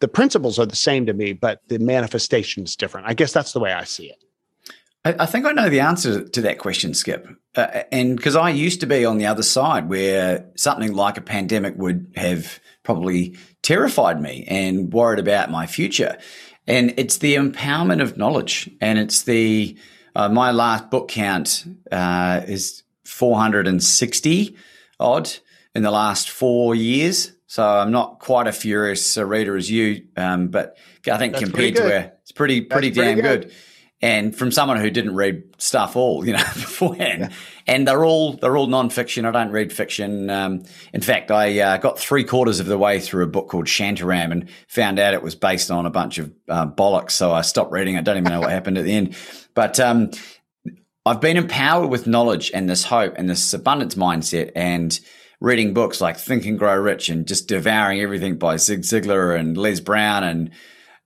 the 0.00 0.08
principles 0.08 0.58
are 0.58 0.66
the 0.66 0.76
same 0.76 1.06
to 1.06 1.12
me, 1.12 1.32
but 1.32 1.62
the 1.68 1.78
manifestation 1.78 2.64
is 2.64 2.76
different. 2.76 3.06
I 3.06 3.14
guess 3.14 3.32
that's 3.32 3.52
the 3.52 3.60
way 3.60 3.72
I 3.72 3.84
see 3.84 4.06
it. 4.06 4.22
I, 5.04 5.16
I 5.20 5.26
think 5.26 5.46
I 5.46 5.52
know 5.52 5.68
the 5.68 5.80
answer 5.80 6.26
to 6.28 6.40
that 6.42 6.58
question, 6.58 6.94
Skip. 6.94 7.28
Uh, 7.54 7.82
and 7.90 8.16
because 8.16 8.36
I 8.36 8.50
used 8.50 8.80
to 8.80 8.86
be 8.86 9.04
on 9.04 9.18
the 9.18 9.26
other 9.26 9.42
side 9.42 9.88
where 9.88 10.46
something 10.56 10.94
like 10.94 11.16
a 11.16 11.22
pandemic 11.22 11.74
would 11.76 12.12
have 12.16 12.60
probably 12.82 13.36
terrified 13.62 14.20
me 14.20 14.44
and 14.48 14.92
worried 14.92 15.18
about 15.18 15.50
my 15.50 15.66
future. 15.66 16.18
And 16.66 16.94
it's 16.96 17.18
the 17.18 17.34
empowerment 17.34 18.02
of 18.02 18.16
knowledge. 18.16 18.70
And 18.80 18.98
it's 18.98 19.22
the, 19.22 19.76
uh, 20.14 20.28
my 20.28 20.50
last 20.50 20.90
book 20.90 21.08
count 21.08 21.64
uh, 21.90 22.42
is 22.46 22.82
460 23.04 24.56
odd 25.00 25.30
in 25.74 25.82
the 25.82 25.90
last 25.90 26.28
four 26.30 26.74
years. 26.74 27.32
So 27.48 27.66
I'm 27.66 27.90
not 27.90 28.20
quite 28.20 28.46
a 28.46 28.52
furious 28.52 29.16
reader 29.16 29.56
as 29.56 29.70
you, 29.70 30.06
um, 30.16 30.48
but 30.48 30.76
I 31.10 31.18
think 31.18 31.32
That's 31.32 31.44
compared 31.44 31.76
to 31.76 31.82
where 31.82 32.12
it's 32.22 32.32
pretty 32.32 32.60
pretty 32.60 32.90
That's 32.90 32.98
damn 32.98 33.14
pretty 33.14 33.22
good. 33.22 33.42
good 33.48 33.54
and 34.00 34.34
from 34.34 34.52
someone 34.52 34.78
who 34.80 34.90
didn't 34.90 35.14
read 35.14 35.42
stuff 35.58 35.96
all, 35.96 36.24
you 36.24 36.32
know, 36.32 36.38
beforehand. 36.54 37.20
Yeah. 37.20 37.30
And 37.66 37.86
they're 37.86 38.04
all 38.04 38.34
they're 38.34 38.56
all 38.56 38.68
nonfiction. 38.68 39.24
I 39.24 39.30
don't 39.30 39.50
read 39.50 39.72
fiction. 39.72 40.30
Um, 40.30 40.64
in 40.92 41.00
fact, 41.00 41.30
I 41.30 41.58
uh, 41.58 41.76
got 41.78 41.98
three 41.98 42.24
quarters 42.24 42.60
of 42.60 42.66
the 42.66 42.78
way 42.78 43.00
through 43.00 43.24
a 43.24 43.28
book 43.28 43.48
called 43.48 43.66
Shantaram 43.66 44.30
and 44.30 44.48
found 44.68 44.98
out 44.98 45.14
it 45.14 45.22
was 45.22 45.34
based 45.34 45.70
on 45.70 45.84
a 45.84 45.90
bunch 45.90 46.18
of 46.18 46.32
uh, 46.48 46.66
bollocks. 46.66 47.12
So 47.12 47.32
I 47.32 47.42
stopped 47.42 47.72
reading. 47.72 47.96
I 47.96 48.02
don't 48.02 48.18
even 48.18 48.32
know 48.32 48.40
what 48.40 48.50
happened 48.50 48.78
at 48.78 48.84
the 48.84 48.94
end. 48.94 49.16
But 49.54 49.80
um, 49.80 50.10
I've 51.04 51.20
been 51.20 51.36
empowered 51.36 51.90
with 51.90 52.06
knowledge 52.06 52.52
and 52.54 52.70
this 52.70 52.84
hope 52.84 53.14
and 53.16 53.28
this 53.28 53.52
abundance 53.52 53.96
mindset 53.96 54.52
and 54.54 54.98
reading 55.40 55.74
books 55.74 56.00
like 56.00 56.16
Think 56.16 56.46
and 56.46 56.58
Grow 56.58 56.76
Rich 56.76 57.08
and 57.08 57.26
just 57.26 57.48
devouring 57.48 58.00
everything 58.00 58.38
by 58.38 58.56
Zig 58.56 58.80
Ziglar 58.80 59.38
and 59.38 59.56
Les 59.56 59.80
Brown 59.80 60.24
and 60.24 60.50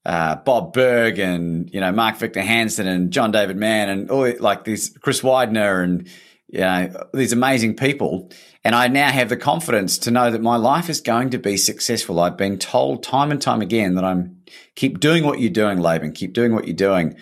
uh, 0.05 0.37
Bob 0.37 0.73
Burg 0.73 1.19
and 1.19 1.73
you 1.73 1.81
know 1.81 1.93
Mark 1.93 2.17
Victor 2.17 2.41
Hansen 2.41 2.89
and 2.89 3.13
John 3.13 3.31
David 3.31 3.57
Mann 3.57 3.89
and 3.89 4.11
all 4.11 4.33
like 4.41 4.65
these 4.65 4.97
Chris 5.01 5.23
Widener 5.23 5.83
and 5.83 6.09
you 6.53 6.61
know, 6.61 7.09
these 7.15 7.33
amazing 7.33 7.77
people. 7.77 8.31
And 8.63 8.75
I 8.75 8.87
now 8.87 9.11
have 9.11 9.31
the 9.31 9.37
confidence 9.37 9.99
to 9.99 10.11
know 10.11 10.31
that 10.31 10.43
my 10.43 10.57
life 10.57 10.91
is 10.91 11.01
going 11.01 11.31
to 11.31 11.39
be 11.39 11.57
successful. 11.57 12.21
I've 12.21 12.37
been 12.37 12.59
told 12.59 13.03
time 13.03 13.33
and 13.33 13.41
time 13.41 13.63
again 13.63 13.95
that 13.95 14.05
I'm 14.05 14.43
keep 14.77 15.01
doing 15.01 15.25
what 15.25 15.41
you're 15.41 15.51
doing, 15.51 15.81
Laban, 15.81 16.13
keep 16.13 16.35
doing 16.35 16.55
what 16.55 16.67
you're 16.67 16.77
doing. 16.77 17.17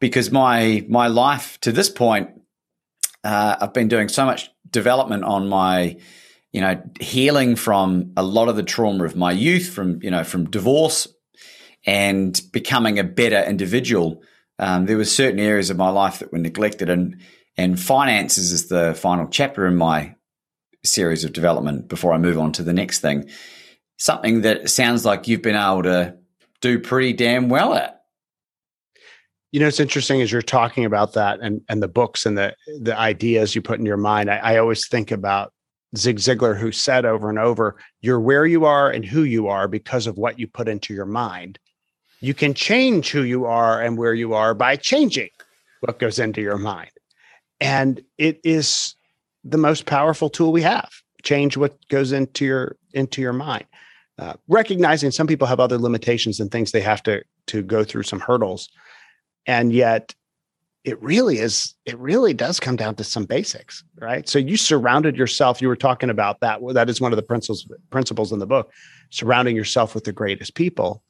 Because 0.00 0.30
my 0.30 0.84
my 0.88 1.06
life 1.06 1.58
to 1.60 1.72
this 1.72 1.88
point, 1.88 2.30
uh, 3.22 3.56
I've 3.60 3.72
been 3.72 3.88
doing 3.88 4.08
so 4.08 4.26
much 4.26 4.50
development 4.72 5.24
on 5.24 5.48
my, 5.48 5.96
you 6.52 6.60
know, 6.60 6.82
healing 7.00 7.56
from 7.56 8.12
a 8.16 8.22
lot 8.22 8.48
of 8.48 8.56
the 8.56 8.62
trauma 8.62 9.04
of 9.04 9.14
my 9.14 9.32
youth, 9.32 9.68
from 9.68 10.02
you 10.02 10.10
know, 10.10 10.24
from 10.24 10.50
divorce, 10.50 11.06
and 11.86 12.40
becoming 12.52 12.98
a 12.98 13.04
better 13.04 13.40
individual. 13.42 14.22
Um, 14.58 14.86
there 14.86 14.96
were 14.96 15.04
certain 15.04 15.40
areas 15.40 15.70
of 15.70 15.76
my 15.76 15.90
life 15.90 16.18
that 16.18 16.32
were 16.32 16.38
neglected, 16.38 16.90
and 16.90 17.20
and 17.56 17.78
finances 17.78 18.52
is 18.52 18.68
the 18.68 18.94
final 18.94 19.28
chapter 19.28 19.66
in 19.66 19.76
my 19.76 20.16
series 20.84 21.24
of 21.24 21.32
development 21.32 21.88
before 21.88 22.12
I 22.12 22.18
move 22.18 22.38
on 22.38 22.52
to 22.52 22.62
the 22.62 22.72
next 22.72 23.00
thing. 23.00 23.28
Something 23.98 24.40
that 24.42 24.68
sounds 24.68 25.04
like 25.04 25.28
you've 25.28 25.42
been 25.42 25.54
able 25.54 25.84
to 25.84 26.16
do 26.60 26.78
pretty 26.78 27.12
damn 27.12 27.48
well 27.48 27.74
at. 27.74 28.01
You 29.52 29.60
know, 29.60 29.68
it's 29.68 29.80
interesting 29.80 30.22
as 30.22 30.32
you're 30.32 30.42
talking 30.42 30.84
about 30.84 31.12
that 31.12 31.40
and, 31.40 31.60
and 31.68 31.82
the 31.82 31.88
books 31.88 32.26
and 32.26 32.36
the, 32.36 32.54
the 32.80 32.98
ideas 32.98 33.54
you 33.54 33.62
put 33.62 33.78
in 33.78 33.86
your 33.86 33.98
mind. 33.98 34.30
I, 34.30 34.38
I 34.38 34.58
always 34.58 34.88
think 34.88 35.10
about 35.10 35.52
Zig 35.96 36.16
Ziglar, 36.16 36.58
who 36.58 36.72
said 36.72 37.04
over 37.04 37.28
and 37.28 37.38
over, 37.38 37.76
You're 38.00 38.20
where 38.20 38.46
you 38.46 38.64
are 38.64 38.90
and 38.90 39.04
who 39.04 39.24
you 39.24 39.48
are 39.48 39.68
because 39.68 40.06
of 40.06 40.16
what 40.16 40.38
you 40.38 40.46
put 40.46 40.68
into 40.68 40.94
your 40.94 41.06
mind. 41.06 41.58
You 42.20 42.34
can 42.34 42.54
change 42.54 43.10
who 43.10 43.22
you 43.22 43.44
are 43.44 43.82
and 43.82 43.98
where 43.98 44.14
you 44.14 44.32
are 44.32 44.54
by 44.54 44.76
changing 44.76 45.28
what 45.80 45.98
goes 45.98 46.18
into 46.18 46.40
your 46.40 46.56
mind. 46.56 46.90
And 47.60 48.00
it 48.16 48.40
is 48.44 48.94
the 49.44 49.58
most 49.58 49.86
powerful 49.86 50.30
tool 50.30 50.52
we 50.52 50.62
have. 50.62 50.88
Change 51.22 51.56
what 51.56 51.76
goes 51.88 52.12
into 52.12 52.44
your 52.44 52.76
into 52.94 53.20
your 53.20 53.32
mind. 53.32 53.64
Uh, 54.18 54.34
recognizing 54.48 55.10
some 55.10 55.26
people 55.26 55.46
have 55.46 55.60
other 55.60 55.78
limitations 55.78 56.40
and 56.40 56.50
things 56.50 56.70
they 56.70 56.80
have 56.80 57.02
to 57.02 57.22
to 57.46 57.62
go 57.62 57.84
through 57.84 58.04
some 58.04 58.20
hurdles, 58.20 58.68
and 59.46 59.72
yet 59.72 60.14
it 60.84 61.00
really 61.00 61.38
is 61.38 61.74
it 61.86 61.96
really 61.98 62.34
does 62.34 62.58
come 62.58 62.76
down 62.76 62.94
to 62.94 63.04
some 63.04 63.24
basics 63.24 63.84
right 64.00 64.28
so 64.28 64.38
you 64.38 64.56
surrounded 64.56 65.16
yourself 65.16 65.62
you 65.62 65.68
were 65.68 65.76
talking 65.76 66.10
about 66.10 66.40
that 66.40 66.60
that 66.72 66.90
is 66.90 67.00
one 67.00 67.12
of 67.12 67.16
the 67.16 67.22
principles 67.22 67.66
principles 67.90 68.32
in 68.32 68.38
the 68.38 68.46
book 68.46 68.72
surrounding 69.10 69.54
yourself 69.54 69.94
with 69.94 70.04
the 70.04 70.12
greatest 70.12 70.54
people 70.54 71.02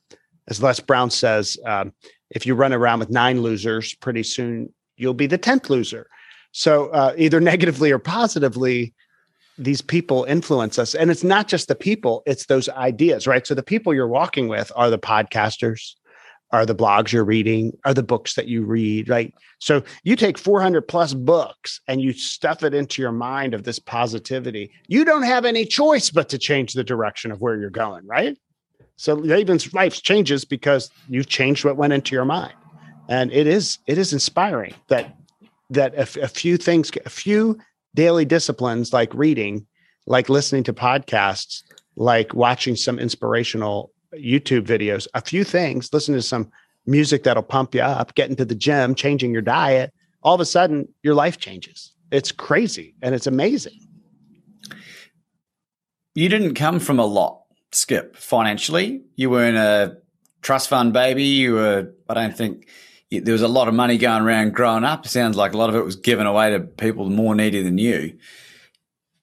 as 0.48 0.62
les 0.62 0.80
brown 0.80 1.10
says 1.10 1.58
um, 1.66 1.92
if 2.30 2.46
you 2.46 2.54
run 2.54 2.72
around 2.72 2.98
with 2.98 3.10
nine 3.10 3.42
losers 3.42 3.94
pretty 3.94 4.22
soon 4.22 4.72
you'll 4.96 5.14
be 5.14 5.26
the 5.26 5.38
10th 5.38 5.70
loser 5.70 6.06
so 6.52 6.88
uh, 6.88 7.14
either 7.16 7.40
negatively 7.52 7.90
or 7.90 7.98
positively, 7.98 8.94
these 9.58 9.82
people 9.82 10.24
influence 10.24 10.78
us. 10.78 10.94
And 10.94 11.10
it's 11.10 11.24
not 11.24 11.48
just 11.48 11.68
the 11.68 11.74
people, 11.74 12.22
it's 12.26 12.46
those 12.46 12.68
ideas, 12.70 13.26
right? 13.26 13.46
So 13.46 13.54
the 13.54 13.62
people 13.62 13.92
you're 13.92 14.08
walking 14.08 14.48
with 14.48 14.72
are 14.76 14.88
the 14.88 14.98
podcasters, 14.98 15.94
are 16.52 16.66
the 16.66 16.74
blogs 16.74 17.12
you're 17.12 17.24
reading, 17.24 17.76
are 17.84 17.94
the 17.94 18.02
books 18.02 18.34
that 18.34 18.46
you 18.46 18.64
read, 18.64 19.08
right? 19.08 19.32
So 19.58 19.82
you 20.04 20.16
take 20.16 20.36
400 20.36 20.82
plus 20.82 21.14
books 21.14 21.80
and 21.88 22.00
you 22.00 22.12
stuff 22.12 22.62
it 22.62 22.74
into 22.74 23.00
your 23.00 23.12
mind 23.12 23.54
of 23.54 23.64
this 23.64 23.78
positivity. 23.78 24.70
You 24.86 25.04
don't 25.04 25.22
have 25.22 25.46
any 25.46 25.64
choice 25.64 26.10
but 26.10 26.28
to 26.28 26.38
change 26.38 26.74
the 26.74 26.84
direction 26.84 27.32
of 27.32 27.40
where 27.40 27.58
you're 27.58 27.70
going, 27.70 28.06
right? 28.06 28.36
So 28.96 29.14
Laban's 29.14 29.72
life 29.72 30.02
changes 30.02 30.44
because 30.44 30.90
you've 31.08 31.28
changed 31.28 31.64
what 31.64 31.76
went 31.76 31.94
into 31.94 32.14
your 32.14 32.26
mind. 32.26 32.54
And 33.08 33.32
it 33.32 33.46
is 33.46 33.78
it 33.86 33.98
is 33.98 34.12
inspiring 34.12 34.74
that 34.88 35.16
that 35.70 35.94
a, 35.94 36.22
a 36.22 36.28
few 36.28 36.56
things, 36.56 36.90
a 37.04 37.10
few 37.10 37.58
daily 37.94 38.24
disciplines 38.24 38.92
like 38.92 39.12
reading, 39.14 39.66
like 40.06 40.28
listening 40.28 40.62
to 40.64 40.72
podcasts, 40.72 41.62
like 41.96 42.34
watching 42.34 42.76
some 42.76 42.98
inspirational 42.98 43.90
YouTube 44.14 44.62
videos, 44.66 45.06
a 45.14 45.20
few 45.20 45.44
things, 45.44 45.92
listen 45.92 46.14
to 46.14 46.22
some 46.22 46.50
music 46.86 47.24
that'll 47.24 47.42
pump 47.42 47.74
you 47.74 47.80
up, 47.80 48.14
get 48.14 48.30
into 48.30 48.44
the 48.44 48.54
gym, 48.54 48.94
changing 48.94 49.32
your 49.32 49.42
diet, 49.42 49.92
all 50.22 50.34
of 50.34 50.40
a 50.40 50.44
sudden 50.44 50.88
your 51.02 51.14
life 51.14 51.38
changes. 51.38 51.92
It's 52.10 52.32
crazy 52.32 52.94
and 53.02 53.14
it's 53.14 53.26
amazing. 53.26 53.78
You 56.14 56.28
didn't 56.28 56.54
come 56.54 56.78
from 56.78 56.98
a 56.98 57.06
lot, 57.06 57.42
Skip, 57.72 58.16
financially. 58.16 59.02
You 59.16 59.30
weren't 59.30 59.56
a 59.56 59.96
trust 60.42 60.68
fund 60.68 60.92
baby. 60.92 61.24
You 61.24 61.54
were, 61.54 61.94
I 62.08 62.14
don't 62.14 62.36
think, 62.36 62.68
there 63.10 63.32
was 63.32 63.42
a 63.42 63.48
lot 63.48 63.68
of 63.68 63.74
money 63.74 63.98
going 63.98 64.22
around 64.22 64.54
growing 64.54 64.84
up. 64.84 65.06
It 65.06 65.10
sounds 65.10 65.36
like 65.36 65.52
a 65.52 65.56
lot 65.58 65.68
of 65.68 65.76
it 65.76 65.84
was 65.84 65.96
given 65.96 66.26
away 66.26 66.50
to 66.50 66.60
people 66.60 67.08
more 67.08 67.34
needy 67.34 67.62
than 67.62 67.78
you. 67.78 68.18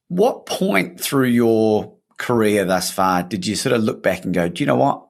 What 0.08 0.45
point 0.45 0.99
through 0.99 1.28
your 1.28 1.93
career 2.19 2.65
thus 2.65 2.91
far 2.91 3.23
did 3.23 3.47
you 3.47 3.55
sort 3.55 3.73
of 3.73 3.82
look 3.82 4.03
back 4.03 4.23
and 4.23 4.34
go, 4.34 4.47
do 4.47 4.62
you 4.62 4.67
know 4.67 4.75
what? 4.75 5.08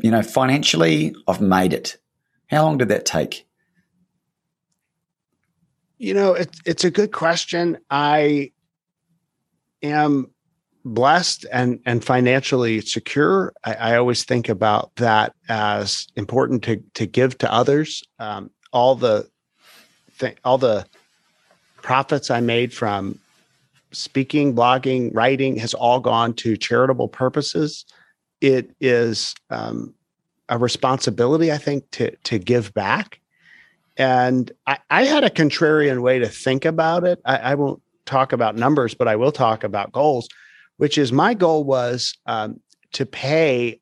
You 0.00 0.12
know, 0.12 0.22
financially, 0.22 1.14
I've 1.26 1.40
made 1.40 1.72
it. 1.72 1.96
How 2.46 2.62
long 2.64 2.78
did 2.78 2.88
that 2.88 3.04
take? 3.04 3.46
You 5.98 6.14
know, 6.14 6.32
it's 6.32 6.58
it's 6.64 6.84
a 6.84 6.90
good 6.90 7.12
question. 7.12 7.76
I 7.90 8.52
am 9.82 10.30
blessed 10.84 11.46
and 11.52 11.80
and 11.84 12.04
financially 12.04 12.80
secure, 12.80 13.52
I, 13.64 13.74
I, 13.74 13.96
always 13.96 14.24
think 14.24 14.48
about 14.48 14.94
that 14.96 15.34
as 15.48 16.06
important 16.16 16.62
to 16.64 16.82
to 16.94 17.06
give 17.06 17.36
to 17.38 17.52
others. 17.52 18.02
Um, 18.18 18.50
all 18.72 18.94
the 18.94 19.28
th- 20.18 20.38
all 20.44 20.58
the 20.58 20.86
profits 21.82 22.30
I 22.30 22.40
made 22.40 22.72
from 22.72 23.18
speaking, 23.92 24.54
blogging, 24.54 25.10
writing 25.14 25.56
has 25.56 25.74
all 25.74 26.00
gone 26.00 26.34
to 26.34 26.56
charitable 26.56 27.08
purposes. 27.08 27.84
It 28.40 28.70
is 28.80 29.34
um, 29.50 29.94
a 30.48 30.58
responsibility, 30.58 31.52
I 31.52 31.58
think, 31.58 31.90
to 31.92 32.14
to 32.24 32.38
give 32.38 32.72
back. 32.74 33.20
And 33.96 34.50
I, 34.66 34.78
I, 34.88 35.04
had 35.04 35.24
a 35.24 35.30
contrarian 35.30 36.00
way 36.00 36.20
to 36.20 36.28
think 36.28 36.64
about 36.64 37.04
it. 37.04 37.20
I, 37.26 37.36
I 37.36 37.54
won't 37.54 37.82
talk 38.06 38.32
about 38.32 38.56
numbers, 38.56 38.94
but 38.94 39.08
I 39.08 39.16
will 39.16 39.32
talk 39.32 39.62
about 39.62 39.92
goals 39.92 40.28
which 40.80 40.96
is 40.96 41.12
my 41.12 41.34
goal 41.34 41.62
was 41.62 42.16
um, 42.24 42.58
to 42.94 43.04
pay 43.04 43.78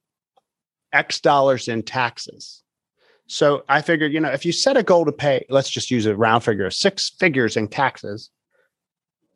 X 0.92 1.20
dollars 1.20 1.68
in 1.68 1.84
taxes. 1.84 2.64
So 3.28 3.62
I 3.68 3.82
figured, 3.82 4.12
you 4.12 4.18
know, 4.18 4.32
if 4.32 4.44
you 4.44 4.50
set 4.50 4.76
a 4.76 4.82
goal 4.82 5.04
to 5.04 5.12
pay, 5.12 5.46
let's 5.48 5.70
just 5.70 5.92
use 5.92 6.06
a 6.06 6.16
round 6.16 6.42
figure, 6.42 6.66
of 6.66 6.74
six 6.74 7.10
figures 7.20 7.56
in 7.56 7.68
taxes, 7.68 8.30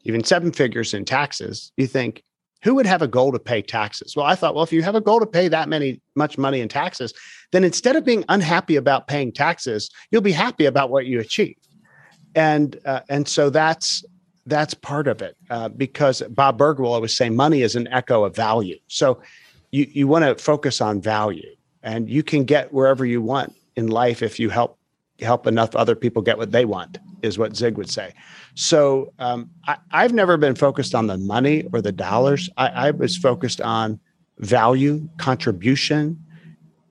even 0.04 0.24
seven 0.24 0.52
figures 0.52 0.94
in 0.94 1.04
taxes, 1.04 1.72
you 1.76 1.86
think, 1.86 2.22
who 2.62 2.74
would 2.74 2.86
have 2.86 3.02
a 3.02 3.08
goal 3.08 3.32
to 3.32 3.38
pay 3.38 3.60
taxes? 3.60 4.14
Well, 4.14 4.26
I 4.26 4.34
thought, 4.34 4.54
well, 4.54 4.62
if 4.62 4.72
you 4.72 4.82
have 4.82 4.94
a 4.94 5.00
goal 5.00 5.18
to 5.20 5.26
pay 5.26 5.48
that 5.48 5.68
many 5.68 6.00
much 6.14 6.38
money 6.38 6.60
in 6.60 6.68
taxes, 6.68 7.12
then 7.50 7.64
instead 7.64 7.96
of 7.96 8.04
being 8.04 8.24
unhappy 8.28 8.76
about 8.76 9.08
paying 9.08 9.32
taxes, 9.32 9.90
you'll 10.10 10.22
be 10.22 10.32
happy 10.32 10.66
about 10.66 10.90
what 10.90 11.06
you 11.06 11.18
achieve. 11.18 11.56
And 12.34 12.78
uh, 12.84 13.00
and 13.08 13.28
so 13.28 13.50
that's 13.50 14.04
that's 14.46 14.74
part 14.74 15.06
of 15.06 15.22
it 15.22 15.36
uh, 15.50 15.68
because 15.68 16.22
Bob 16.30 16.56
Burg 16.56 16.78
will 16.78 16.92
always 16.92 17.16
say 17.16 17.30
money 17.30 17.62
is 17.62 17.76
an 17.76 17.88
echo 17.88 18.24
of 18.24 18.34
value. 18.34 18.78
So 18.88 19.20
you, 19.70 19.86
you 19.90 20.08
want 20.08 20.24
to 20.24 20.42
focus 20.42 20.80
on 20.80 21.00
value 21.00 21.54
and 21.82 22.08
you 22.08 22.22
can 22.22 22.44
get 22.44 22.72
wherever 22.72 23.04
you 23.04 23.20
want 23.20 23.54
in 23.76 23.88
life 23.88 24.22
if 24.22 24.38
you 24.38 24.50
help 24.50 24.78
help 25.20 25.46
enough 25.46 25.76
other 25.76 25.94
people 25.94 26.22
get 26.22 26.38
what 26.38 26.50
they 26.52 26.64
want 26.64 26.98
is 27.22 27.38
what 27.38 27.56
Zig 27.56 27.76
would 27.76 27.90
say. 27.90 28.12
So 28.54 29.12
um, 29.18 29.50
I, 29.66 30.02
have 30.02 30.12
never 30.12 30.36
been 30.36 30.54
focused 30.54 30.94
on 30.94 31.06
the 31.06 31.18
money 31.18 31.64
or 31.72 31.80
the 31.80 31.92
dollars. 31.92 32.50
I, 32.56 32.68
I 32.68 32.90
was 32.90 33.16
focused 33.16 33.60
on 33.60 34.00
value, 34.38 35.08
contribution, 35.18 36.22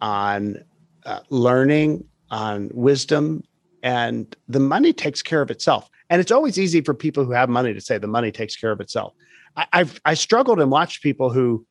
on 0.02 0.64
uh, 1.06 1.20
learning, 1.30 2.06
on 2.30 2.70
wisdom, 2.74 3.44
and 3.84 4.36
the 4.48 4.60
money 4.60 4.94
takes 4.94 5.22
care 5.22 5.42
of 5.42 5.52
itself. 5.52 5.90
And 6.10 6.20
it's 6.20 6.32
always 6.32 6.60
easy 6.60 6.82
for 6.82 6.94
people 6.94 7.26
who 7.26 7.32
have 7.32 7.50
money 7.50 7.74
to 7.74 7.82
say 7.82 7.98
the 7.98 8.08
money 8.08 8.32
takes 8.32 8.56
care 8.56 8.72
of 8.72 8.80
itself. 8.80 9.14
I, 9.56 9.68
have 9.74 10.00
I 10.06 10.14
struggled 10.14 10.60
and 10.60 10.72
watched 10.72 11.04
people 11.04 11.30
who, 11.30 11.66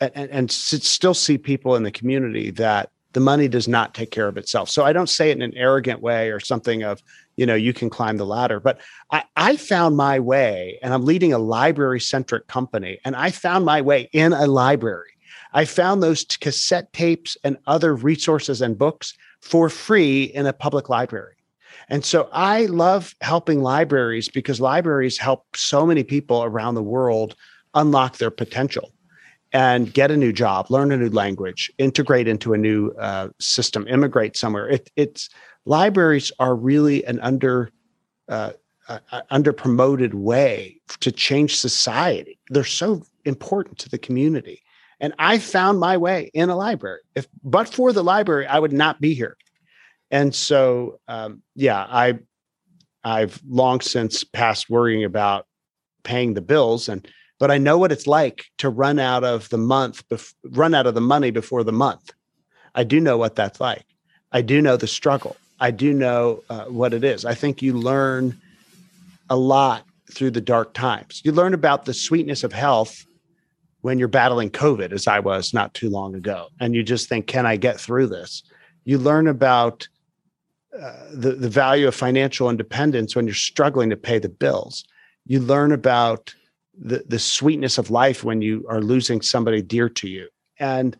and, 0.00 0.30
and 0.30 0.50
still 0.50 1.14
see 1.14 1.38
people 1.38 1.76
in 1.76 1.82
the 1.82 1.90
community 1.90 2.50
that 2.52 2.90
the 3.12 3.20
money 3.20 3.48
does 3.48 3.66
not 3.66 3.94
take 3.94 4.10
care 4.10 4.28
of 4.28 4.36
itself. 4.36 4.70
So 4.70 4.84
I 4.84 4.92
don't 4.92 5.08
say 5.08 5.30
it 5.30 5.36
in 5.36 5.42
an 5.42 5.54
arrogant 5.56 6.00
way 6.00 6.30
or 6.30 6.40
something 6.40 6.82
of, 6.82 7.02
you 7.40 7.46
know, 7.46 7.54
you 7.54 7.72
can 7.72 7.88
climb 7.88 8.18
the 8.18 8.26
ladder. 8.26 8.60
But 8.60 8.80
I, 9.10 9.24
I 9.34 9.56
found 9.56 9.96
my 9.96 10.20
way, 10.20 10.78
and 10.82 10.92
I'm 10.92 11.06
leading 11.06 11.32
a 11.32 11.38
library 11.38 11.98
centric 11.98 12.48
company, 12.48 12.98
and 13.02 13.16
I 13.16 13.30
found 13.30 13.64
my 13.64 13.80
way 13.80 14.10
in 14.12 14.34
a 14.34 14.46
library. 14.46 15.12
I 15.54 15.64
found 15.64 16.02
those 16.02 16.22
cassette 16.24 16.92
tapes 16.92 17.38
and 17.42 17.56
other 17.66 17.94
resources 17.94 18.60
and 18.60 18.76
books 18.76 19.14
for 19.40 19.70
free 19.70 20.24
in 20.24 20.44
a 20.46 20.52
public 20.52 20.90
library. 20.90 21.36
And 21.88 22.04
so 22.04 22.28
I 22.30 22.66
love 22.66 23.14
helping 23.22 23.62
libraries 23.62 24.28
because 24.28 24.60
libraries 24.60 25.16
help 25.16 25.56
so 25.56 25.86
many 25.86 26.04
people 26.04 26.44
around 26.44 26.74
the 26.74 26.82
world 26.82 27.36
unlock 27.72 28.18
their 28.18 28.30
potential 28.30 28.92
and 29.52 29.92
get 29.94 30.10
a 30.10 30.16
new 30.16 30.32
job, 30.32 30.70
learn 30.70 30.92
a 30.92 30.96
new 30.98 31.08
language, 31.08 31.72
integrate 31.78 32.28
into 32.28 32.52
a 32.52 32.58
new 32.58 32.90
uh, 32.98 33.28
system, 33.40 33.88
immigrate 33.88 34.36
somewhere. 34.36 34.68
It, 34.68 34.90
it's 34.94 35.30
libraries 35.64 36.32
are 36.38 36.54
really 36.54 37.04
an 37.04 37.20
under 37.20 37.70
uh, 38.28 38.52
uh, 38.88 39.22
under 39.30 39.52
promoted 39.52 40.14
way 40.14 40.80
to 41.00 41.12
change 41.12 41.56
society. 41.56 42.38
They're 42.48 42.64
so 42.64 43.02
important 43.24 43.78
to 43.78 43.88
the 43.88 43.98
community. 43.98 44.62
And 44.98 45.14
I 45.18 45.38
found 45.38 45.78
my 45.78 45.96
way 45.96 46.30
in 46.34 46.50
a 46.50 46.56
library. 46.56 47.00
If 47.14 47.26
but 47.42 47.68
for 47.68 47.92
the 47.92 48.04
library, 48.04 48.46
I 48.46 48.58
would 48.58 48.72
not 48.72 49.00
be 49.00 49.14
here. 49.14 49.36
And 50.10 50.34
so, 50.34 50.98
um, 51.08 51.42
yeah, 51.54 51.86
I 51.88 52.18
I've 53.04 53.40
long 53.48 53.80
since 53.80 54.24
passed 54.24 54.68
worrying 54.68 55.04
about 55.04 55.46
paying 56.02 56.34
the 56.34 56.42
bills, 56.42 56.88
and 56.88 57.06
but 57.38 57.50
I 57.50 57.58
know 57.58 57.78
what 57.78 57.92
it's 57.92 58.06
like 58.06 58.44
to 58.58 58.68
run 58.68 58.98
out 58.98 59.24
of 59.24 59.48
the 59.48 59.58
month, 59.58 60.06
bef- 60.08 60.34
run 60.44 60.74
out 60.74 60.86
of 60.86 60.94
the 60.94 61.00
money 61.00 61.30
before 61.30 61.64
the 61.64 61.72
month. 61.72 62.10
I 62.74 62.84
do 62.84 63.00
know 63.00 63.16
what 63.16 63.36
that's 63.36 63.60
like. 63.60 63.86
I 64.32 64.42
do 64.42 64.60
know 64.60 64.76
the 64.76 64.86
struggle. 64.86 65.36
I 65.60 65.70
do 65.70 65.92
know 65.92 66.42
uh, 66.48 66.64
what 66.64 66.94
it 66.94 67.04
is. 67.04 67.24
I 67.24 67.34
think 67.34 67.60
you 67.62 67.74
learn 67.74 68.40
a 69.28 69.36
lot 69.36 69.84
through 70.10 70.30
the 70.32 70.40
dark 70.40 70.74
times. 70.74 71.20
You 71.24 71.32
learn 71.32 71.54
about 71.54 71.84
the 71.84 71.94
sweetness 71.94 72.42
of 72.42 72.52
health 72.52 73.06
when 73.82 73.98
you're 73.98 74.08
battling 74.08 74.50
COVID, 74.50 74.92
as 74.92 75.06
I 75.06 75.20
was 75.20 75.54
not 75.54 75.72
too 75.74 75.88
long 75.88 76.14
ago, 76.14 76.48
and 76.60 76.74
you 76.74 76.82
just 76.82 77.08
think, 77.08 77.26
"Can 77.26 77.46
I 77.46 77.56
get 77.56 77.80
through 77.80 78.08
this?" 78.08 78.42
You 78.84 78.98
learn 78.98 79.26
about 79.26 79.86
uh, 80.78 81.10
the 81.12 81.32
the 81.32 81.48
value 81.48 81.88
of 81.88 81.94
financial 81.94 82.50
independence 82.50 83.14
when 83.14 83.26
you're 83.26 83.34
struggling 83.34 83.90
to 83.90 83.96
pay 83.96 84.18
the 84.18 84.28
bills. 84.28 84.84
You 85.26 85.40
learn 85.40 85.72
about 85.72 86.34
the 86.78 87.04
the 87.08 87.18
sweetness 87.18 87.78
of 87.78 87.90
life 87.90 88.24
when 88.24 88.42
you 88.42 88.66
are 88.68 88.80
losing 88.80 89.22
somebody 89.22 89.62
dear 89.62 89.88
to 89.88 90.08
you, 90.08 90.28
and 90.58 90.96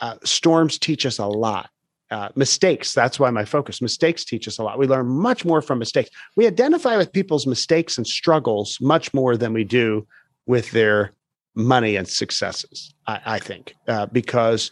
uh, 0.00 0.16
storms 0.24 0.78
teach 0.78 1.04
us 1.04 1.18
a 1.18 1.26
lot. 1.26 1.70
Uh, 2.10 2.30
mistakes. 2.34 2.94
That's 2.94 3.20
why 3.20 3.28
my 3.28 3.44
focus. 3.44 3.82
Mistakes 3.82 4.24
teach 4.24 4.48
us 4.48 4.58
a 4.58 4.62
lot. 4.62 4.78
We 4.78 4.86
learn 4.86 5.08
much 5.08 5.44
more 5.44 5.60
from 5.60 5.78
mistakes. 5.78 6.08
We 6.36 6.46
identify 6.46 6.96
with 6.96 7.12
people's 7.12 7.46
mistakes 7.46 7.98
and 7.98 8.06
struggles 8.06 8.78
much 8.80 9.12
more 9.12 9.36
than 9.36 9.52
we 9.52 9.62
do 9.62 10.06
with 10.46 10.70
their 10.70 11.12
money 11.54 11.96
and 11.96 12.06
successes 12.06 12.94
i, 13.08 13.20
I 13.26 13.38
think 13.40 13.74
uh, 13.88 14.06
because 14.06 14.70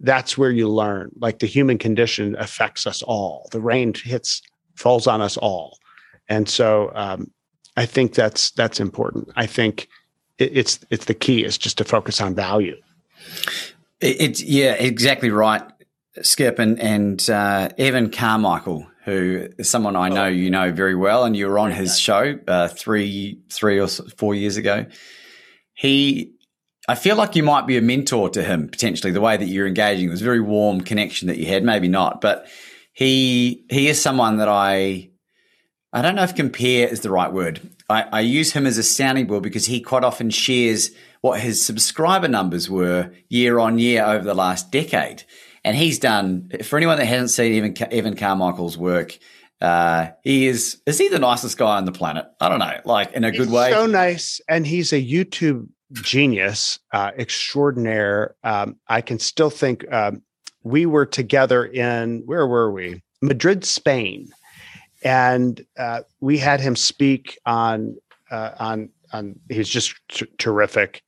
that's 0.00 0.36
where 0.36 0.50
you 0.50 0.68
learn. 0.68 1.10
Like 1.18 1.38
the 1.38 1.46
human 1.46 1.78
condition 1.78 2.36
affects 2.38 2.86
us 2.86 3.02
all. 3.02 3.48
The 3.52 3.60
rain 3.60 3.94
hits 3.94 4.42
falls 4.74 5.06
on 5.06 5.20
us 5.20 5.36
all. 5.36 5.78
And 6.28 6.48
so 6.48 6.90
um, 6.94 7.30
i 7.76 7.86
think 7.86 8.14
that's 8.14 8.50
that's 8.52 8.80
important. 8.80 9.30
I 9.36 9.46
think 9.46 9.88
it, 10.38 10.56
it's 10.56 10.80
it's 10.90 11.06
the 11.06 11.14
key 11.14 11.44
is 11.44 11.58
just 11.58 11.78
to 11.78 11.84
focus 11.84 12.20
on 12.20 12.34
value. 12.34 12.76
It's 14.00 14.42
yeah 14.42 14.74
exactly 14.74 15.30
right 15.30 15.62
skip 16.22 16.58
and 16.58 16.80
and 16.80 17.28
uh, 17.30 17.68
evan 17.78 18.10
carmichael 18.10 18.86
who 19.04 19.48
is 19.58 19.68
someone 19.68 19.96
i 19.96 20.08
know 20.08 20.24
oh. 20.24 20.28
you 20.28 20.50
know 20.50 20.72
very 20.72 20.94
well 20.94 21.24
and 21.24 21.36
you 21.36 21.46
were 21.46 21.58
on 21.58 21.70
his 21.70 21.98
show 21.98 22.38
uh, 22.46 22.68
three 22.68 23.40
three 23.50 23.80
or 23.80 23.88
four 23.88 24.34
years 24.34 24.56
ago 24.56 24.86
he 25.74 26.34
I 26.86 26.94
feel 26.96 27.16
like 27.16 27.34
you 27.34 27.42
might 27.42 27.66
be 27.66 27.78
a 27.78 27.82
mentor 27.82 28.28
to 28.30 28.42
him 28.42 28.68
potentially. 28.68 29.10
The 29.10 29.20
way 29.20 29.36
that 29.36 29.46
you're 29.46 29.66
engaging 29.66 30.08
it 30.08 30.10
was 30.10 30.20
a 30.20 30.24
very 30.24 30.40
warm 30.40 30.82
connection 30.82 31.28
that 31.28 31.38
you 31.38 31.46
had. 31.46 31.64
Maybe 31.64 31.88
not, 31.88 32.20
but 32.20 32.46
he 32.92 33.64
he 33.70 33.88
is 33.88 34.00
someone 34.00 34.36
that 34.36 34.48
I 34.48 35.10
I 35.92 36.02
don't 36.02 36.14
know 36.14 36.24
if 36.24 36.34
compare 36.34 36.88
is 36.88 37.00
the 37.00 37.10
right 37.10 37.32
word. 37.32 37.60
I, 37.88 38.02
I 38.12 38.20
use 38.20 38.52
him 38.52 38.66
as 38.66 38.78
a 38.78 38.82
sounding 38.82 39.26
board 39.26 39.42
because 39.42 39.66
he 39.66 39.80
quite 39.80 40.04
often 40.04 40.30
shares 40.30 40.90
what 41.20 41.40
his 41.40 41.64
subscriber 41.64 42.28
numbers 42.28 42.68
were 42.68 43.12
year 43.28 43.58
on 43.58 43.78
year 43.78 44.04
over 44.04 44.24
the 44.24 44.34
last 44.34 44.70
decade. 44.70 45.22
And 45.64 45.76
he's 45.76 45.98
done 45.98 46.50
for 46.62 46.76
anyone 46.76 46.98
that 46.98 47.06
hasn't 47.06 47.30
seen 47.30 47.54
Evan 47.54 47.92
Evan 47.92 48.16
Carmichael's 48.16 48.76
work. 48.76 49.18
Uh, 49.60 50.08
he 50.22 50.46
is 50.46 50.82
is 50.86 50.98
he 50.98 51.08
the 51.08 51.18
nicest 51.18 51.56
guy 51.56 51.76
on 51.76 51.84
the 51.86 51.92
planet? 51.92 52.26
I 52.40 52.48
don't 52.48 52.58
know, 52.58 52.80
like 52.84 53.12
in 53.12 53.24
a 53.24 53.30
he's 53.30 53.40
good 53.40 53.50
way. 53.50 53.70
So 53.70 53.86
nice, 53.86 54.40
and 54.48 54.66
he's 54.66 54.92
a 54.92 55.02
YouTube 55.02 55.68
genius 55.92 56.78
uh, 56.92 57.12
extraordinaire. 57.16 58.34
Um, 58.44 58.76
I 58.88 59.00
can 59.00 59.18
still 59.18 59.50
think 59.50 59.90
um, 59.92 60.22
we 60.62 60.86
were 60.86 61.06
together 61.06 61.64
in 61.64 62.22
where 62.26 62.46
were 62.46 62.70
we? 62.70 63.02
Madrid, 63.22 63.64
Spain, 63.64 64.28
and 65.02 65.64
uh, 65.78 66.02
we 66.20 66.36
had 66.36 66.60
him 66.60 66.76
speak 66.76 67.38
on 67.46 67.96
uh, 68.30 68.50
on 68.58 68.90
on. 69.12 69.38
He's 69.48 69.68
just 69.68 69.94
t- 70.08 70.26
terrific 70.36 71.02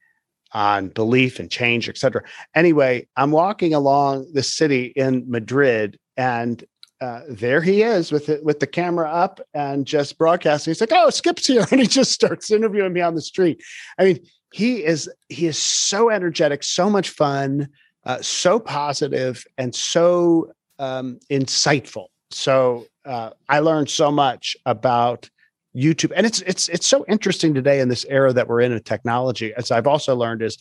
on 0.53 0.89
belief 0.89 1.39
and 1.39 1.51
change, 1.51 1.89
etc. 1.89 2.23
Anyway, 2.55 3.07
I'm 3.17 3.31
walking 3.31 3.75
along 3.75 4.33
the 4.33 4.43
city 4.43 4.93
in 4.97 5.25
Madrid, 5.29 5.99
and 6.17 6.65
uh, 7.01 7.21
there 7.29 7.61
he 7.61 7.83
is 7.83 8.11
with 8.11 8.29
it, 8.29 8.43
with 8.45 8.61
the 8.61 8.67
camera 8.67 9.11
up 9.11 9.41
and 9.53 9.87
just 9.87 10.17
broadcasting. 10.17 10.71
He's 10.71 10.81
like, 10.81 10.93
"Oh, 10.93 11.11
Skip's 11.11 11.47
here," 11.47 11.67
and 11.71 11.81
he 11.81 11.87
just 11.87 12.13
starts 12.13 12.51
interviewing 12.51 12.93
me 12.93 13.01
on 13.01 13.15
the 13.15 13.23
street. 13.23 13.63
I 13.99 14.05
mean, 14.05 14.21
he 14.53 14.85
is 14.85 15.11
he 15.29 15.47
is 15.47 15.59
so 15.59 16.11
energetic, 16.11 16.63
so 16.63 16.89
much 16.89 17.11
fun, 17.11 17.69
uh, 18.05 18.23
so 18.23 18.59
positive, 18.59 19.45
and 19.59 19.75
so 19.75 20.53
um, 20.79 21.19
insightful. 21.31 22.07
So 22.31 22.87
uh, 23.05 23.31
I 23.49 23.61
learned 23.61 23.91
so 23.91 24.11
much 24.11 24.57
about 24.67 25.29
YouTube, 25.77 26.13
and 26.17 26.27
it's 26.27 26.41
it's 26.43 26.69
it's 26.69 26.87
so 26.87 27.05
interesting 27.09 27.55
today 27.55 27.81
in 27.81 27.89
this 27.89 28.05
era 28.09 28.33
that 28.33 28.49
we're 28.49 28.61
in 28.61 28.73
in 28.73 28.83
technology. 28.83 29.53
As 29.55 29.71
I've 29.71 29.87
also 29.87 30.17
learned 30.17 30.43
is 30.43 30.59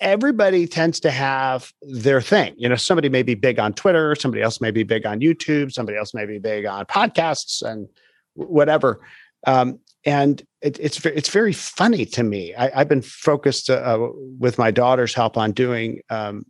everybody 0.00 0.66
tends 0.66 1.00
to 1.00 1.10
have 1.10 1.72
their 1.82 2.20
thing. 2.20 2.54
You 2.56 2.68
know, 2.68 2.74
somebody 2.76 3.08
may 3.08 3.22
be 3.22 3.34
big 3.34 3.58
on 3.58 3.72
Twitter, 3.72 4.14
somebody 4.14 4.42
else 4.42 4.60
may 4.60 4.70
be 4.70 4.82
big 4.82 5.06
on 5.06 5.20
YouTube, 5.20 5.72
somebody 5.72 5.96
else 5.96 6.12
may 6.12 6.26
be 6.26 6.38
big 6.38 6.66
on 6.66 6.84
podcasts 6.86 7.62
and 7.62 7.88
whatever. 8.34 9.00
Um, 9.46 9.78
and 10.04 10.42
it, 10.60 10.78
it's 10.80 11.04
it's 11.06 11.30
very 11.30 11.52
funny 11.52 12.04
to 12.06 12.22
me. 12.22 12.54
I, 12.54 12.78
have 12.78 12.88
been 12.88 13.02
focused 13.02 13.70
uh, 13.70 14.08
with 14.38 14.58
my 14.58 14.70
daughter's 14.70 15.14
help 15.14 15.36
on 15.36 15.52
doing 15.52 16.00
um, 16.10 16.44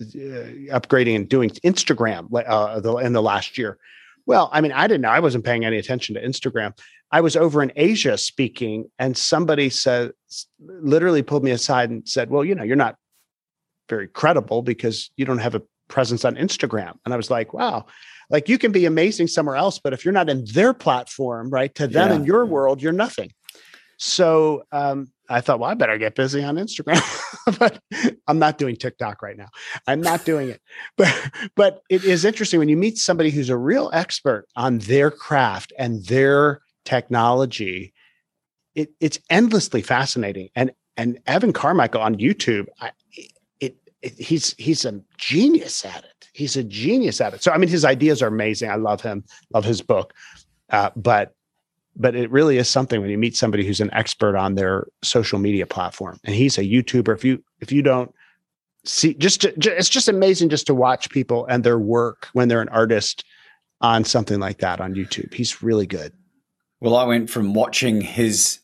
uh, 0.00 0.74
upgrading 0.74 1.16
and 1.16 1.28
doing 1.28 1.50
Instagram 1.64 2.28
uh, 2.46 2.80
the, 2.80 2.96
in 2.96 3.12
the 3.12 3.22
last 3.22 3.58
year. 3.58 3.78
Well, 4.26 4.48
I 4.52 4.60
mean, 4.62 4.72
I 4.72 4.86
didn't 4.86 5.02
know. 5.02 5.10
I 5.10 5.20
wasn't 5.20 5.44
paying 5.44 5.66
any 5.66 5.76
attention 5.76 6.14
to 6.14 6.22
Instagram. 6.22 6.76
I 7.10 7.20
was 7.20 7.36
over 7.36 7.62
in 7.62 7.72
Asia 7.76 8.18
speaking, 8.18 8.90
and 8.98 9.16
somebody 9.16 9.70
said, 9.70 10.12
literally 10.60 11.22
pulled 11.22 11.44
me 11.44 11.52
aside 11.52 11.90
and 11.90 12.08
said, 12.08 12.30
"Well, 12.30 12.44
you 12.44 12.54
know, 12.54 12.64
you're 12.64 12.76
not 12.76 12.96
very 13.88 14.08
credible 14.08 14.62
because 14.62 15.10
you 15.16 15.24
don't 15.24 15.38
have 15.38 15.54
a 15.54 15.62
presence 15.88 16.24
on 16.24 16.34
Instagram." 16.36 16.94
And 17.04 17.14
I 17.14 17.16
was 17.16 17.30
like, 17.30 17.52
"Wow." 17.52 17.86
Like 18.30 18.48
you 18.48 18.56
can 18.56 18.72
be 18.72 18.86
amazing 18.86 19.26
somewhere 19.26 19.56
else, 19.56 19.78
but 19.78 19.92
if 19.92 20.04
you're 20.04 20.12
not 20.12 20.30
in 20.30 20.44
their 20.54 20.72
platform, 20.72 21.50
right, 21.50 21.74
to 21.74 21.86
them 21.86 22.08
yeah. 22.08 22.16
in 22.16 22.24
your 22.24 22.46
world, 22.46 22.82
you're 22.82 22.92
nothing. 22.92 23.30
So 23.98 24.64
um, 24.72 25.12
I 25.28 25.40
thought, 25.40 25.60
well, 25.60 25.70
I 25.70 25.74
better 25.74 25.98
get 25.98 26.14
busy 26.14 26.42
on 26.42 26.56
Instagram, 26.56 27.00
but 27.58 27.80
I'm 28.26 28.38
not 28.38 28.58
doing 28.58 28.76
TikTok 28.76 29.22
right 29.22 29.36
now. 29.36 29.48
I'm 29.86 30.00
not 30.00 30.24
doing 30.24 30.50
it. 30.50 30.60
But 30.96 31.30
but 31.56 31.80
it 31.90 32.04
is 32.04 32.24
interesting 32.24 32.60
when 32.60 32.68
you 32.68 32.76
meet 32.76 32.98
somebody 32.98 33.30
who's 33.30 33.48
a 33.50 33.56
real 33.56 33.90
expert 33.92 34.46
on 34.54 34.78
their 34.78 35.10
craft 35.10 35.72
and 35.78 36.04
their 36.06 36.60
technology. 36.84 37.92
It, 38.74 38.90
it's 39.00 39.18
endlessly 39.30 39.82
fascinating. 39.82 40.48
And 40.54 40.72
and 40.96 41.18
Evan 41.26 41.52
Carmichael 41.52 42.00
on 42.00 42.16
YouTube, 42.16 42.66
I, 42.80 42.92
it, 43.60 43.76
it 44.02 44.14
he's 44.14 44.54
he's 44.58 44.84
a 44.84 45.00
genius 45.18 45.84
at 45.84 46.04
it 46.04 46.14
he's 46.34 46.56
a 46.56 46.64
genius 46.64 47.20
at 47.20 47.32
it. 47.32 47.42
So 47.42 47.50
I 47.50 47.56
mean, 47.56 47.70
his 47.70 47.84
ideas 47.84 48.20
are 48.20 48.26
amazing. 48.26 48.70
I 48.70 48.74
love 48.74 49.00
him, 49.00 49.24
love 49.54 49.64
his 49.64 49.80
book. 49.80 50.12
Uh, 50.68 50.90
but 50.94 51.32
but 51.96 52.16
it 52.16 52.30
really 52.30 52.58
is 52.58 52.68
something 52.68 53.00
when 53.00 53.08
you 53.08 53.16
meet 53.16 53.36
somebody 53.36 53.64
who's 53.64 53.80
an 53.80 53.94
expert 53.94 54.36
on 54.36 54.56
their 54.56 54.88
social 55.02 55.38
media 55.38 55.64
platform, 55.64 56.18
and 56.24 56.34
he's 56.34 56.58
a 56.58 56.62
YouTuber. 56.62 57.14
If 57.14 57.24
you 57.24 57.42
if 57.60 57.72
you 57.72 57.82
don't 57.82 58.12
see, 58.84 59.14
just, 59.14 59.42
to, 59.42 59.56
just 59.56 59.76
it's 59.78 59.88
just 59.88 60.08
amazing 60.08 60.48
just 60.48 60.66
to 60.66 60.74
watch 60.74 61.08
people 61.10 61.46
and 61.46 61.64
their 61.64 61.78
work 61.78 62.28
when 62.32 62.48
they're 62.48 62.60
an 62.60 62.68
artist 62.68 63.24
on 63.80 64.04
something 64.04 64.40
like 64.40 64.58
that 64.58 64.80
on 64.80 64.94
YouTube. 64.94 65.32
He's 65.32 65.62
really 65.62 65.86
good. 65.86 66.12
Well, 66.84 66.96
I 66.96 67.04
went 67.04 67.30
from 67.30 67.54
watching 67.54 68.02
his 68.02 68.58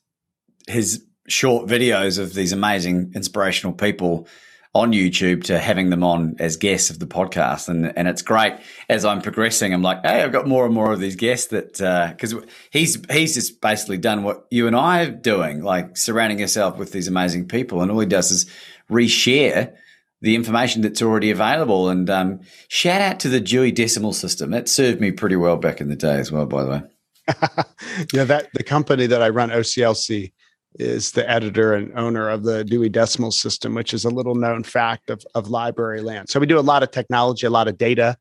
his 0.69 1.07
short 1.27 1.67
videos 1.67 2.19
of 2.19 2.35
these 2.35 2.53
amazing 2.53 3.13
inspirational 3.15 3.73
people 3.73 4.29
on 4.75 4.93
YouTube 4.93 5.45
to 5.45 5.59
having 5.59 5.89
them 5.89 6.05
on 6.05 6.37
as 6.39 6.59
guests 6.59 6.91
of 6.91 6.99
the 6.99 7.07
podcast. 7.07 7.71
And 7.71 7.97
and 7.97 8.07
it's 8.07 8.21
great 8.21 8.59
as 8.91 9.07
I'm 9.07 9.23
progressing. 9.23 9.73
I'm 9.73 9.81
like, 9.81 10.05
hey, 10.05 10.23
I've 10.23 10.33
got 10.33 10.47
more 10.47 10.67
and 10.67 10.75
more 10.75 10.93
of 10.93 11.01
these 11.01 11.17
guests 11.17 11.47
that 11.47 11.79
because 12.13 12.35
uh, 12.35 12.43
he's 12.71 13.03
he's 13.11 13.33
just 13.33 13.59
basically 13.63 13.97
done 13.97 14.23
what 14.23 14.45
you 14.51 14.67
and 14.67 14.77
I 14.77 15.05
are 15.05 15.11
doing, 15.11 15.63
like 15.63 15.97
surrounding 15.97 16.41
yourself 16.41 16.77
with 16.77 16.93
these 16.93 17.09
amazing 17.09 17.49
people, 17.49 17.81
and 17.81 17.91
all 17.91 18.01
he 18.01 18.07
does 18.07 18.31
is 18.31 18.45
reshare 18.91 19.75
the 20.21 20.35
information 20.35 20.83
that's 20.83 21.01
already 21.01 21.31
available. 21.31 21.89
And 21.89 22.11
um, 22.11 22.41
shout 22.69 23.01
out 23.01 23.19
to 23.21 23.31
the 23.31 23.41
Dewey 23.41 23.73
Decimal 23.73 24.13
System. 24.13 24.53
It 24.53 24.69
served 24.69 25.01
me 25.01 25.11
pretty 25.11 25.37
well 25.37 25.57
back 25.57 25.81
in 25.81 25.89
the 25.89 25.97
day 25.97 26.17
as 26.17 26.31
well, 26.31 26.45
by 26.45 26.65
the 26.65 26.71
way. 26.71 26.83
yeah, 28.13 28.25
that 28.25 28.49
the 28.55 28.63
company 28.63 29.07
that 29.07 29.23
I 29.23 29.29
run, 29.29 29.51
OCLC, 29.51 30.33
is 30.79 31.11
the 31.11 31.29
editor 31.29 31.75
and 31.75 31.93
owner 31.99 32.29
of 32.29 32.45
the 32.45 32.65
Dewey 32.65 32.89
Decimal 32.89 33.33
System, 33.33 33.75
which 33.75 33.93
is 33.93 34.05
a 34.05 34.11
little 34.11 34.35
known 34.35 34.63
fact 34.63 35.11
of, 35.11 35.23
of 35.35 35.51
library 35.51 36.01
land. 36.01 36.29
So 36.29 36.39
we 36.39 36.47
do 36.47 36.59
a 36.59 36.61
lot 36.61 36.83
of 36.83 36.91
technology, 36.91 37.47
a 37.47 37.51
lot 37.51 37.69
of 37.69 37.77
data. 37.77 38.17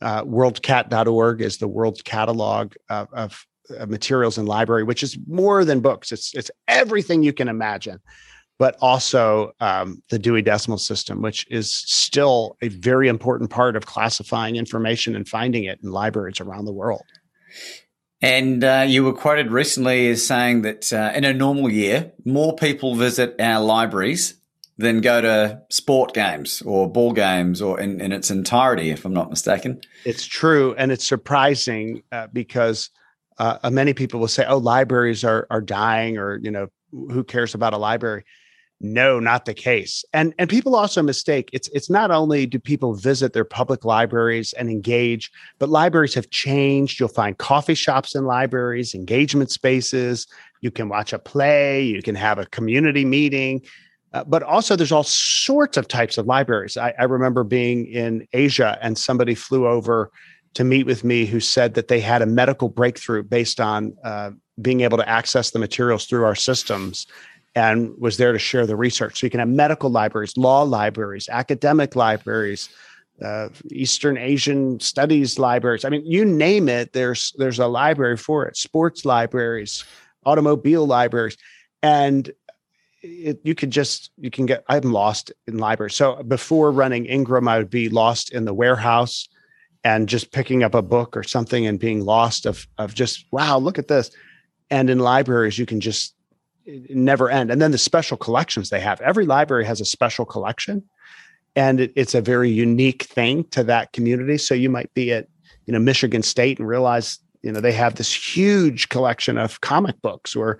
Uh, 0.00 0.24
worldcat.org 0.24 1.42
is 1.42 1.58
the 1.58 1.68
world 1.68 2.02
catalog 2.04 2.74
of, 2.88 3.08
of 3.12 3.46
uh, 3.78 3.86
materials 3.86 4.38
in 4.38 4.46
library, 4.46 4.82
which 4.82 5.02
is 5.02 5.18
more 5.26 5.64
than 5.64 5.80
books. 5.80 6.10
It's 6.10 6.34
it's 6.34 6.50
everything 6.68 7.22
you 7.22 7.34
can 7.34 7.48
imagine, 7.48 8.00
but 8.58 8.76
also 8.80 9.52
um, 9.60 10.02
the 10.08 10.18
Dewey 10.18 10.42
Decimal 10.42 10.78
System, 10.78 11.20
which 11.20 11.46
is 11.50 11.70
still 11.70 12.56
a 12.62 12.68
very 12.68 13.08
important 13.08 13.50
part 13.50 13.76
of 13.76 13.84
classifying 13.84 14.56
information 14.56 15.14
and 15.14 15.28
finding 15.28 15.64
it 15.64 15.80
in 15.82 15.90
libraries 15.90 16.40
around 16.40 16.64
the 16.64 16.72
world. 16.72 17.04
And 18.22 18.62
uh, 18.62 18.84
you 18.86 19.04
were 19.04 19.14
quoted 19.14 19.50
recently 19.50 20.08
as 20.10 20.26
saying 20.26 20.62
that 20.62 20.92
uh, 20.92 21.12
in 21.14 21.24
a 21.24 21.32
normal 21.32 21.70
year, 21.70 22.12
more 22.24 22.54
people 22.54 22.94
visit 22.94 23.40
our 23.40 23.62
libraries 23.62 24.34
than 24.76 25.00
go 25.00 25.20
to 25.20 25.62
sport 25.70 26.14
games 26.14 26.62
or 26.62 26.90
ball 26.90 27.12
games 27.12 27.60
or 27.60 27.80
in, 27.80 28.00
in 28.00 28.12
its 28.12 28.30
entirety, 28.30 28.90
if 28.90 29.04
I'm 29.04 29.12
not 29.12 29.30
mistaken. 29.30 29.80
It's 30.04 30.26
true. 30.26 30.74
And 30.76 30.90
it's 30.92 31.06
surprising 31.06 32.02
uh, 32.12 32.28
because 32.32 32.90
uh, 33.38 33.70
many 33.70 33.94
people 33.94 34.20
will 34.20 34.28
say, 34.28 34.44
oh, 34.46 34.58
libraries 34.58 35.24
are, 35.24 35.46
are 35.50 35.60
dying 35.60 36.18
or, 36.18 36.38
you 36.42 36.50
know, 36.50 36.68
who 36.90 37.24
cares 37.24 37.54
about 37.54 37.72
a 37.72 37.78
library? 37.78 38.24
No 38.80 39.20
not 39.20 39.44
the 39.44 39.54
case. 39.54 40.04
And 40.12 40.34
and 40.38 40.48
people 40.48 40.74
also 40.74 41.02
mistake 41.02 41.50
it's 41.52 41.68
it's 41.68 41.90
not 41.90 42.10
only 42.10 42.46
do 42.46 42.58
people 42.58 42.94
visit 42.94 43.32
their 43.32 43.44
public 43.44 43.84
libraries 43.84 44.52
and 44.54 44.70
engage 44.70 45.30
but 45.58 45.68
libraries 45.68 46.14
have 46.14 46.30
changed. 46.30 46.98
You'll 46.98 47.08
find 47.08 47.36
coffee 47.36 47.74
shops 47.74 48.14
in 48.14 48.24
libraries 48.24 48.94
engagement 48.94 49.50
spaces. 49.50 50.26
You 50.62 50.70
can 50.70 50.88
watch 50.88 51.12
a 51.12 51.18
play. 51.18 51.82
You 51.82 52.02
can 52.02 52.14
have 52.14 52.38
a 52.38 52.46
community 52.46 53.04
meeting. 53.04 53.62
Uh, 54.12 54.24
but 54.24 54.42
also 54.42 54.74
there's 54.74 54.90
all 54.90 55.04
sorts 55.04 55.76
of 55.76 55.86
types 55.86 56.18
of 56.18 56.26
libraries. 56.26 56.76
I, 56.76 56.92
I 56.98 57.04
remember 57.04 57.44
being 57.44 57.86
in 57.86 58.26
asia 58.32 58.78
and 58.82 58.98
somebody 58.98 59.34
flew 59.34 59.68
over 59.68 60.10
to 60.54 60.64
meet 60.64 60.84
with 60.84 61.04
me 61.04 61.26
who 61.26 61.38
said 61.38 61.74
that 61.74 61.88
they 61.88 62.00
had 62.00 62.22
a 62.22 62.26
medical 62.26 62.68
breakthrough 62.68 63.22
based 63.22 63.60
on 63.60 63.96
uh, 64.02 64.30
being 64.60 64.80
able 64.80 64.98
to 64.98 65.08
access 65.08 65.50
the 65.50 65.58
materials 65.58 66.06
through 66.06 66.24
our 66.24 66.34
systems 66.34 67.06
and 67.54 67.92
was 67.98 68.16
there 68.16 68.32
to 68.32 68.38
share 68.38 68.66
the 68.66 68.76
research. 68.76 69.20
So 69.20 69.26
you 69.26 69.30
can 69.30 69.40
have 69.40 69.48
medical 69.48 69.90
libraries, 69.90 70.36
law 70.36 70.62
libraries, 70.62 71.28
academic 71.28 71.96
libraries, 71.96 72.68
uh, 73.22 73.48
Eastern 73.70 74.16
Asian 74.16 74.80
studies 74.80 75.38
libraries. 75.38 75.84
I 75.84 75.88
mean, 75.88 76.04
you 76.06 76.24
name 76.24 76.68
it. 76.68 76.92
There's 76.92 77.34
there's 77.36 77.58
a 77.58 77.66
library 77.66 78.16
for 78.16 78.46
it. 78.46 78.56
Sports 78.56 79.04
libraries, 79.04 79.84
automobile 80.24 80.86
libraries, 80.86 81.36
and 81.82 82.30
it, 83.02 83.40
you 83.44 83.54
could 83.54 83.70
just 83.70 84.10
you 84.16 84.30
can 84.30 84.46
get. 84.46 84.64
I'm 84.68 84.92
lost 84.92 85.32
in 85.46 85.58
libraries. 85.58 85.96
So 85.96 86.22
before 86.22 86.70
running 86.70 87.06
Ingram, 87.06 87.48
I 87.48 87.58
would 87.58 87.70
be 87.70 87.88
lost 87.88 88.32
in 88.32 88.44
the 88.44 88.54
warehouse 88.54 89.28
and 89.84 90.08
just 90.08 90.32
picking 90.32 90.62
up 90.62 90.74
a 90.74 90.82
book 90.82 91.16
or 91.16 91.22
something 91.22 91.66
and 91.66 91.78
being 91.78 92.04
lost 92.04 92.46
of 92.46 92.66
of 92.78 92.94
just 92.94 93.26
wow, 93.30 93.58
look 93.58 93.78
at 93.78 93.88
this. 93.88 94.10
And 94.70 94.88
in 94.88 94.98
libraries, 94.98 95.58
you 95.58 95.66
can 95.66 95.80
just 95.80 96.14
never 96.66 97.30
end. 97.30 97.50
And 97.50 97.60
then 97.60 97.70
the 97.70 97.78
special 97.78 98.16
collections 98.16 98.70
they 98.70 98.80
have. 98.80 99.00
Every 99.00 99.26
library 99.26 99.64
has 99.64 99.80
a 99.80 99.84
special 99.84 100.24
collection, 100.24 100.82
and 101.56 101.80
it, 101.80 101.92
it's 101.96 102.14
a 102.14 102.20
very 102.20 102.50
unique 102.50 103.04
thing 103.04 103.44
to 103.50 103.64
that 103.64 103.92
community. 103.92 104.38
So 104.38 104.54
you 104.54 104.70
might 104.70 104.92
be 104.94 105.12
at 105.12 105.28
you 105.66 105.72
know 105.72 105.78
Michigan 105.78 106.22
State 106.22 106.58
and 106.58 106.68
realize 106.68 107.18
you 107.42 107.52
know 107.52 107.60
they 107.60 107.72
have 107.72 107.94
this 107.94 108.12
huge 108.12 108.88
collection 108.88 109.38
of 109.38 109.60
comic 109.60 110.00
books, 110.02 110.36
or 110.36 110.58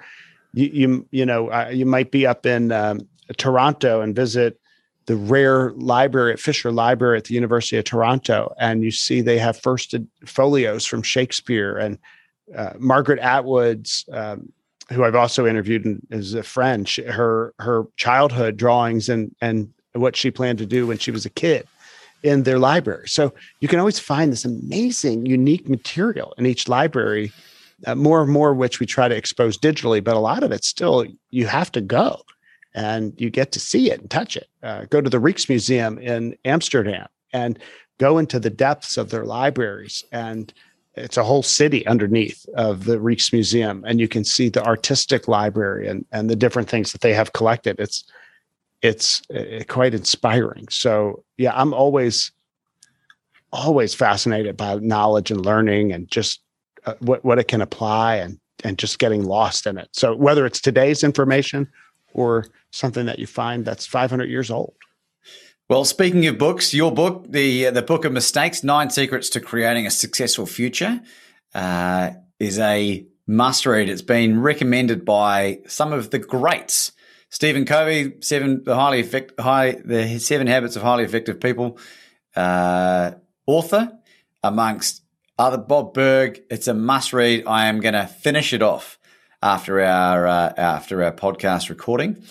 you 0.53 0.71
you 0.73 1.09
you 1.11 1.27
know 1.27 1.51
uh, 1.51 1.71
you 1.73 1.87
might 1.87 2.11
be 2.11 2.27
up 2.27 2.47
in 2.47 2.73
um, 2.73 3.01
Toronto 3.37 4.01
and 4.01 4.15
visit 4.15 4.59
the 5.07 5.17
rare 5.17 5.73
library 5.73 6.33
at 6.33 6.39
Fisher 6.39 6.71
Library 6.71 7.19
at 7.19 7.25
the 7.25 7.35
University 7.35 7.77
of 7.77 7.85
Toronto, 7.85 8.55
and 8.59 8.83
you 8.85 8.91
see 8.91 9.21
they 9.21 9.39
have 9.39 9.59
first 9.59 9.95
folios 10.25 10.87
from 10.87 11.03
Shakespeare 11.03 11.77
and 11.77 11.99
uh, 12.57 12.73
Margaret 12.79 13.19
Atwood's 13.21 14.05
um, 14.13 14.53
who 14.93 15.05
I've 15.05 15.15
also 15.15 15.47
interviewed 15.47 16.01
as 16.11 16.35
a 16.35 16.43
friend, 16.43 16.89
her 16.89 17.55
her 17.59 17.85
childhood 17.97 18.57
drawings 18.57 19.09
and 19.09 19.35
and 19.41 19.73
what 19.93 20.17
she 20.17 20.31
planned 20.31 20.59
to 20.59 20.67
do 20.67 20.87
when 20.87 20.99
she 20.99 21.11
was 21.11 21.27
a 21.27 21.31
kid 21.31 21.67
in 22.23 22.43
their 22.43 22.59
library. 22.59 23.09
So 23.09 23.33
you 23.61 23.69
can 23.69 23.79
always 23.79 23.99
find 23.99 24.31
this 24.31 24.45
amazing, 24.45 25.27
unique 25.27 25.69
material 25.69 26.35
in 26.39 26.47
each 26.47 26.69
library. 26.69 27.33
Uh, 27.87 27.95
more 27.95 28.21
and 28.21 28.31
more, 28.31 28.53
which 28.53 28.79
we 28.79 28.85
try 28.85 29.09
to 29.09 29.17
expose 29.17 29.57
digitally, 29.57 30.05
but 30.05 30.15
a 30.15 30.19
lot 30.19 30.43
of 30.43 30.53
it 30.53 30.65
still 30.65 31.07
you 31.31 31.47
have 31.47 31.73
to 31.73 31.81
go 31.81 32.21
and 32.75 33.15
you 33.19 33.31
get 33.31 33.53
to 33.53 33.61
see 33.61 33.91
it 33.91 34.01
and 34.01 34.11
touch 34.11 34.37
it. 34.37 34.49
Uh, 34.63 34.85
go 34.91 35.01
to 35.01 35.09
the 35.09 35.17
Rijksmuseum 35.17 35.99
in 36.03 36.37
Amsterdam 36.45 37.07
and 37.33 37.59
go 37.99 38.19
into 38.19 38.39
the 38.39 38.51
depths 38.51 38.97
of 38.97 39.11
their 39.11 39.25
libraries 39.25 40.05
and 40.13 40.53
it's 41.01 41.17
a 41.17 41.25
whole 41.25 41.43
city 41.43 41.87
underneath 41.87 42.47
of 42.55 42.85
the 42.85 42.97
Rijksmuseum, 42.97 43.83
and 43.87 44.01
you 44.01 44.09
can 44.09 44.25
see 44.25 44.49
the 44.49 44.65
artistic 44.65 45.29
library 45.29 45.89
and 45.89 46.05
and 46.13 46.31
the 46.31 46.37
different 46.37 46.69
things 46.69 46.93
that 46.93 47.01
they 47.01 47.15
have 47.15 47.33
collected. 47.33 47.79
It's 47.79 48.05
it's 48.83 49.23
uh, 49.31 49.63
quite 49.69 49.95
inspiring. 49.95 50.69
So 50.71 51.25
yeah, 51.37 51.53
I'm 51.55 51.75
always 51.75 52.33
always 53.53 53.95
fascinated 53.95 54.57
by 54.57 54.77
knowledge 54.77 55.31
and 55.31 55.45
learning 55.45 55.93
and 55.93 56.09
just 56.11 56.41
uh, 56.87 56.95
what 57.01 57.25
what 57.25 57.39
it 57.39 57.49
can 57.49 57.61
apply 57.61 58.17
and 58.17 58.39
and 58.65 58.79
just 58.79 58.99
getting 58.99 59.25
lost 59.25 59.67
in 59.67 59.79
it. 59.79 59.89
So 59.93 60.15
whether 60.15 60.47
it's 60.47 60.61
today's 60.61 61.03
information 61.03 61.69
or 62.13 62.47
something 62.71 63.07
that 63.07 63.19
you 63.19 63.27
find 63.27 63.65
that's 63.65 63.87
500 63.87 64.29
years 64.29 64.51
old. 64.51 64.75
Well, 65.71 65.85
speaking 65.85 66.27
of 66.27 66.37
books, 66.37 66.75
your 66.75 66.91
book, 66.91 67.27
the 67.31 67.69
uh, 67.69 67.71
the 67.71 67.81
Book 67.81 68.05
of 68.05 68.11
Mistakes: 68.11 68.65
Nine 68.65 68.91
Secrets 68.91 69.29
to 69.29 69.41
Creating 69.41 69.87
a 69.87 69.91
Successful 69.93 70.45
Future, 70.45 71.01
uh, 71.55 72.11
is 72.41 72.59
a 72.59 73.07
must 73.29 73.67
read. 73.67 73.89
It's 73.89 74.03
been 74.03 74.41
recommended 74.41 75.05
by 75.05 75.61
some 75.69 75.93
of 75.93 76.11
the 76.11 76.19
greats. 76.19 76.91
Stephen 77.29 77.67
Covey, 77.67 78.15
seven 78.21 78.65
the 78.65 78.75
highly 78.75 78.99
effect, 78.99 79.39
high 79.39 79.77
the 79.85 80.19
seven 80.19 80.49
habits 80.49 80.75
of 80.75 80.83
highly 80.83 81.05
effective 81.05 81.39
people, 81.39 81.79
uh, 82.35 83.13
author, 83.47 83.93
amongst 84.43 85.05
other 85.39 85.59
Bob 85.59 85.95
Burg. 85.95 86.41
It's 86.51 86.67
a 86.67 86.75
must 86.75 87.13
read. 87.13 87.45
I 87.47 87.67
am 87.67 87.79
going 87.79 87.95
to 87.95 88.09
finish 88.09 88.53
it 88.53 88.61
off 88.61 88.99
after 89.41 89.81
our 89.81 90.27
uh, 90.27 90.53
after 90.57 91.05
our 91.05 91.13
podcast 91.13 91.69
recording. 91.71 92.25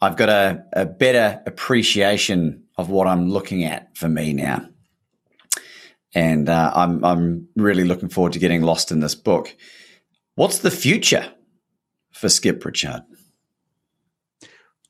I've 0.00 0.16
got 0.16 0.28
a, 0.28 0.64
a 0.74 0.86
better 0.86 1.42
appreciation 1.44 2.66
of 2.78 2.88
what 2.88 3.08
I'm 3.08 3.28
looking 3.28 3.64
at 3.64 3.94
for 3.96 4.08
me 4.08 4.32
now. 4.32 4.66
And 6.14 6.48
uh, 6.48 6.72
I'm, 6.74 7.04
I'm 7.04 7.48
really 7.56 7.84
looking 7.84 8.08
forward 8.08 8.32
to 8.32 8.38
getting 8.38 8.62
lost 8.62 8.90
in 8.90 9.00
this 9.00 9.14
book. 9.14 9.54
What's 10.36 10.60
the 10.60 10.70
future 10.70 11.30
for 12.12 12.28
Skip 12.28 12.60
Pritchard? 12.60 13.02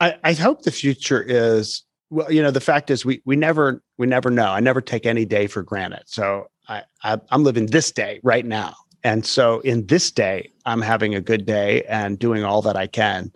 I, 0.01 0.17
I 0.23 0.33
hope 0.35 0.63
the 0.63 0.71
future 0.71 1.23
is 1.23 1.83
well, 2.11 2.31
you 2.33 2.43
know, 2.43 2.51
the 2.51 2.61
fact 2.61 2.91
is 2.91 3.05
we 3.05 3.21
we 3.25 3.37
never 3.37 3.83
we 3.99 4.07
never 4.07 4.31
know. 4.31 4.51
I 4.51 4.61
never 4.61 4.81
take 4.81 5.05
any 5.05 5.25
day 5.25 5.47
for 5.47 5.63
granted. 5.63 6.05
So 6.07 6.47
I, 6.69 6.83
I 7.03 7.19
I'm 7.31 7.45
living 7.45 7.67
this 7.67 7.93
day 7.93 8.21
right 8.23 8.47
now. 8.47 8.75
And 9.05 9.25
so 9.25 9.61
in 9.61 9.87
this 9.87 10.11
day, 10.11 10.53
I'm 10.65 10.81
having 10.81 11.15
a 11.15 11.21
good 11.21 11.47
day 11.47 11.83
and 11.85 12.19
doing 12.19 12.45
all 12.45 12.63
that 12.63 12.77
I 12.77 12.87
can 12.87 13.33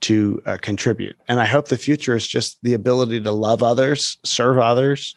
to 0.00 0.42
uh, 0.46 0.56
contribute. 0.60 1.16
And 1.28 1.40
I 1.40 1.46
hope 1.46 1.68
the 1.68 1.76
future 1.76 2.16
is 2.16 2.26
just 2.26 2.58
the 2.62 2.74
ability 2.74 3.20
to 3.20 3.32
love 3.32 3.62
others, 3.62 4.18
serve 4.24 4.58
others, 4.58 5.16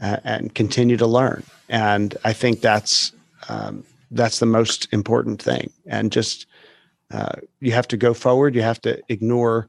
uh, 0.00 0.18
and 0.24 0.54
continue 0.54 0.96
to 0.96 1.06
learn. 1.06 1.44
And 1.68 2.16
I 2.24 2.32
think 2.32 2.60
that's 2.60 3.12
um, 3.48 3.84
that's 4.10 4.38
the 4.38 4.46
most 4.46 4.88
important 4.92 5.40
thing. 5.42 5.70
And 5.86 6.12
just 6.12 6.46
uh, 7.10 7.36
you 7.60 7.72
have 7.72 7.88
to 7.88 7.96
go 7.96 8.14
forward. 8.14 8.54
You 8.54 8.62
have 8.62 8.80
to 8.82 9.00
ignore 9.08 9.68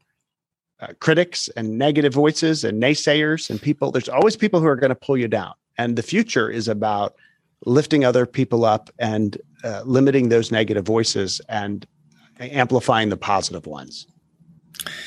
uh, 0.80 0.88
critics 0.99 1.49
and 1.55 1.78
negative 1.78 2.14
voices 2.14 2.64
and 2.64 2.82
naysayers 2.82 3.49
and 3.49 3.61
people. 3.61 3.91
There's 3.91 4.09
always 4.09 4.36
people 4.36 4.59
who 4.59 4.68
are 4.68 4.76
going 4.76 4.89
to 4.89 4.95
pull 4.95 5.18
you 5.18 5.28
down. 5.28 5.53
And 5.78 5.95
the 5.95 6.03
future 6.03 6.49
is 6.49 6.68
about 6.68 7.16
lifting 7.66 8.03
other 8.03 8.26
people 8.26 8.66
up 8.66 8.89
and 8.99 9.38
uh, 9.64 9.82
limiting 9.86 10.30
those 10.30 10.51
negative 10.51 10.86
voices 10.86 11.41
and 11.47 11.88
amplifying 12.39 13.09
the 13.09 13.18
positive 13.18 13.66
ones 13.66 14.07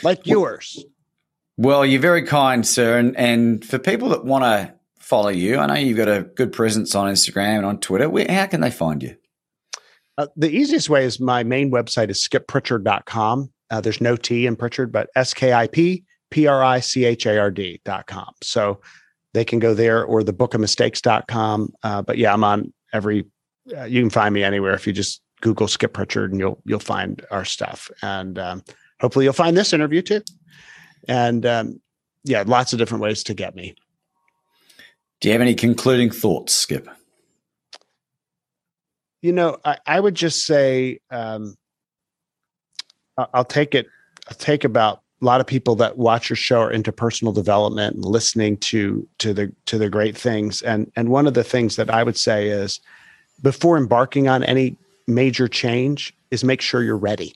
like 0.02 0.26
yours. 0.26 0.84
Well, 1.56 1.86
you're 1.86 2.00
very 2.00 2.24
kind, 2.24 2.66
sir. 2.66 2.98
And, 2.98 3.16
and 3.16 3.64
for 3.64 3.78
people 3.78 4.10
that 4.10 4.24
want 4.24 4.44
to 4.44 4.74
follow 4.98 5.30
you, 5.30 5.58
I 5.58 5.66
know 5.66 5.74
you've 5.74 5.96
got 5.96 6.08
a 6.08 6.22
good 6.22 6.52
presence 6.52 6.94
on 6.94 7.10
Instagram 7.10 7.58
and 7.58 7.66
on 7.66 7.80
Twitter. 7.80 8.10
Where, 8.10 8.26
how 8.28 8.46
can 8.46 8.60
they 8.60 8.70
find 8.70 9.02
you? 9.02 9.16
Uh, 10.18 10.26
the 10.36 10.50
easiest 10.50 10.88
way 10.88 11.04
is 11.04 11.20
my 11.20 11.44
main 11.44 11.70
website 11.70 12.10
is 12.10 12.26
skippritchard.com. 12.26 13.52
Uh, 13.70 13.80
there's 13.80 14.00
no 14.00 14.16
T 14.16 14.46
in 14.46 14.56
Pritchard, 14.56 14.92
but 14.92 15.08
S 15.16 15.34
K 15.34 15.52
I 15.52 15.66
P 15.66 16.04
P 16.30 16.46
R 16.46 16.62
I 16.62 16.80
C 16.80 17.04
H 17.04 17.26
A 17.26 17.38
R 17.38 17.50
D.com. 17.50 18.32
So 18.42 18.80
they 19.34 19.44
can 19.44 19.58
go 19.58 19.74
there 19.74 20.04
or 20.04 20.22
the 20.22 20.32
book 20.32 20.54
of 20.54 20.60
mistakes.com. 20.60 21.72
Uh, 21.82 22.02
but 22.02 22.16
yeah, 22.16 22.32
I'm 22.32 22.44
on 22.44 22.72
every, 22.92 23.26
uh, 23.76 23.84
you 23.84 24.00
can 24.00 24.10
find 24.10 24.34
me 24.34 24.42
anywhere 24.42 24.74
if 24.74 24.86
you 24.86 24.92
just 24.92 25.20
Google 25.42 25.68
Skip 25.68 25.92
Pritchard 25.92 26.32
and 26.32 26.40
you'll, 26.40 26.62
you'll 26.64 26.78
find 26.78 27.24
our 27.30 27.44
stuff. 27.44 27.90
And, 28.02 28.38
um, 28.38 28.62
hopefully 29.01 29.24
you'll 29.24 29.34
find 29.34 29.57
this 29.57 29.72
interview 29.72 30.03
too. 30.03 30.22
And 31.09 31.44
um, 31.47 31.80
yeah, 32.24 32.44
lots 32.47 32.72
of 32.72 32.78
different 32.78 33.03
ways 33.03 33.22
to 33.24 33.34
get 33.34 33.55
me. 33.55 33.74
Do 35.20 35.28
you 35.28 35.32
have 35.32 35.42
any 35.42 35.55
concluding 35.55 36.11
thoughts, 36.11 36.55
Skip? 36.55 36.88
you 39.26 39.32
know, 39.32 39.59
I, 39.64 39.78
I 39.86 39.99
would 39.99 40.14
just 40.14 40.47
say 40.47 41.01
um, 41.11 41.57
I'll 43.34 43.44
take 43.44 43.74
it. 43.74 43.88
I'll 44.28 44.36
take 44.36 44.62
about 44.62 45.03
a 45.20 45.24
lot 45.24 45.40
of 45.40 45.49
people 45.49 45.74
that 45.76 45.99
watch 45.99 46.30
your 46.30 46.36
show 46.36 46.61
are 46.61 46.70
into 46.70 46.92
personal 46.92 47.32
development 47.32 47.97
and 47.97 48.05
listening 48.05 48.57
to 48.59 49.07
to 49.18 49.34
the 49.34 49.53
to 49.66 49.78
the 49.78 49.90
great 49.90 50.16
things. 50.16 50.62
And 50.62 50.92
and 50.94 51.09
one 51.09 51.26
of 51.26 51.34
the 51.34 51.42
things 51.42 51.74
that 51.74 51.90
I 51.90 52.05
would 52.05 52.16
say 52.16 52.49
is 52.49 52.78
before 53.42 53.76
embarking 53.76 54.28
on 54.28 54.44
any 54.44 54.76
major 55.09 55.49
change 55.49 56.14
is 56.30 56.44
make 56.44 56.61
sure 56.61 56.84
you're 56.84 56.97
ready. 56.97 57.34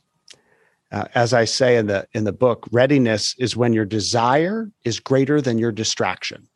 Uh, 0.92 1.04
as 1.14 1.32
I 1.32 1.44
say 1.44 1.76
in 1.76 1.86
the 1.86 2.06
in 2.12 2.24
the 2.24 2.32
book, 2.32 2.66
readiness 2.72 3.34
is 3.38 3.56
when 3.56 3.72
your 3.72 3.84
desire 3.84 4.70
is 4.84 4.98
greater 4.98 5.40
than 5.40 5.58
your 5.58 5.72
distraction. 5.72 6.48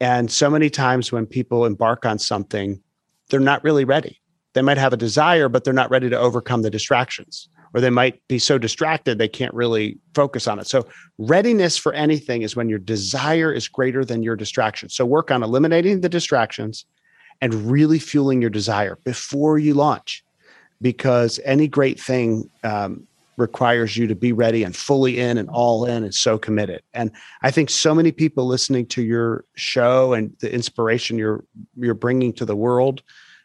And 0.00 0.30
so 0.30 0.48
many 0.48 0.70
times 0.70 1.12
when 1.12 1.26
people 1.26 1.66
embark 1.66 2.06
on 2.06 2.18
something, 2.18 2.80
they're 3.28 3.40
not 3.40 3.64
really 3.64 3.84
ready. 3.84 4.20
They 4.54 4.62
might 4.62 4.78
have 4.78 4.92
a 4.92 4.96
desire, 4.96 5.48
but 5.48 5.64
they're 5.64 5.74
not 5.74 5.90
ready 5.90 6.08
to 6.08 6.18
overcome 6.18 6.62
the 6.62 6.70
distractions 6.70 7.48
or 7.74 7.80
they 7.80 7.90
might 7.90 8.26
be 8.28 8.38
so 8.38 8.58
distracted 8.58 9.18
they 9.18 9.28
can't 9.28 9.54
really 9.54 9.98
focus 10.14 10.46
on 10.46 10.58
it. 10.58 10.66
So, 10.66 10.86
readiness 11.18 11.76
for 11.76 11.92
anything 11.92 12.42
is 12.42 12.56
when 12.56 12.68
your 12.68 12.78
desire 12.78 13.52
is 13.52 13.68
greater 13.68 14.04
than 14.04 14.22
your 14.22 14.36
distraction. 14.36 14.88
So, 14.88 15.04
work 15.04 15.30
on 15.30 15.42
eliminating 15.42 16.00
the 16.00 16.08
distractions 16.08 16.84
and 17.40 17.70
really 17.70 17.98
fueling 17.98 18.40
your 18.40 18.50
desire 18.50 18.98
before 19.04 19.58
you 19.58 19.74
launch, 19.74 20.24
because 20.80 21.38
any 21.44 21.68
great 21.68 22.00
thing 22.00 22.50
um, 22.64 23.06
requires 23.38 23.96
you 23.96 24.06
to 24.06 24.14
be 24.14 24.32
ready 24.32 24.64
and 24.64 24.76
fully 24.76 25.18
in 25.18 25.38
and 25.38 25.48
all 25.48 25.84
in 25.84 26.04
and 26.04 26.14
so 26.14 26.36
committed. 26.36 26.82
And 26.92 27.10
I 27.42 27.50
think 27.50 27.70
so 27.70 27.94
many 27.94 28.12
people 28.12 28.46
listening 28.46 28.86
to 28.86 29.02
your 29.02 29.44
show 29.54 30.12
and 30.12 30.36
the 30.40 30.52
inspiration 30.52 31.16
you're 31.16 31.44
you're 31.76 31.94
bringing 31.94 32.32
to 32.34 32.44
the 32.44 32.56
world 32.56 33.02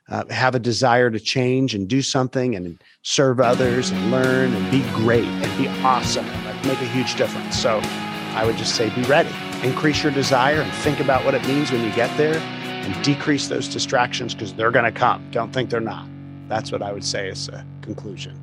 uh, 0.10 0.26
have 0.30 0.56
a 0.56 0.60
desire 0.60 1.10
to 1.10 1.20
change 1.20 1.74
and 1.74 1.88
do 1.88 2.02
something 2.02 2.56
and 2.56 2.82
serve 3.04 3.40
others 3.40 3.92
and 3.92 4.12
learn 4.12 4.54
and 4.54 4.72
be 4.72 4.82
great 4.94 5.24
and 5.24 5.58
be 5.58 5.68
awesome 5.84 6.26
and 6.26 6.46
like 6.46 6.66
make 6.66 6.82
a 6.82 6.92
huge 6.92 7.16
difference. 7.16 7.58
So 7.58 7.80
I 8.36 8.46
would 8.46 8.58
just 8.58 8.76
say 8.76 8.90
be 8.96 9.04
ready, 9.04 9.34
increase 9.64 10.04
your 10.04 10.12
desire 10.12 10.62
and 10.62 10.72
think 10.84 11.00
about 11.00 11.24
what 11.24 11.36
it 11.36 11.48
means 11.48 11.72
when 11.72 11.84
you 11.84 11.92
get 11.94 12.16
there 12.18 12.38
and 12.38 13.06
decrease 13.06 13.48
those 13.48 13.68
distractions 13.70 14.34
because 14.34 14.54
they're 14.54 14.72
going 14.72 14.92
to 14.92 15.00
come. 15.00 15.26
Don't 15.32 15.54
think 15.54 15.70
they're 15.70 15.80
not. 15.80 16.08
That's 16.50 16.72
what 16.72 16.82
I 16.82 16.92
would 16.92 17.06
say 17.06 17.30
as 17.30 17.48
a 17.48 17.66
conclusion. 17.82 18.43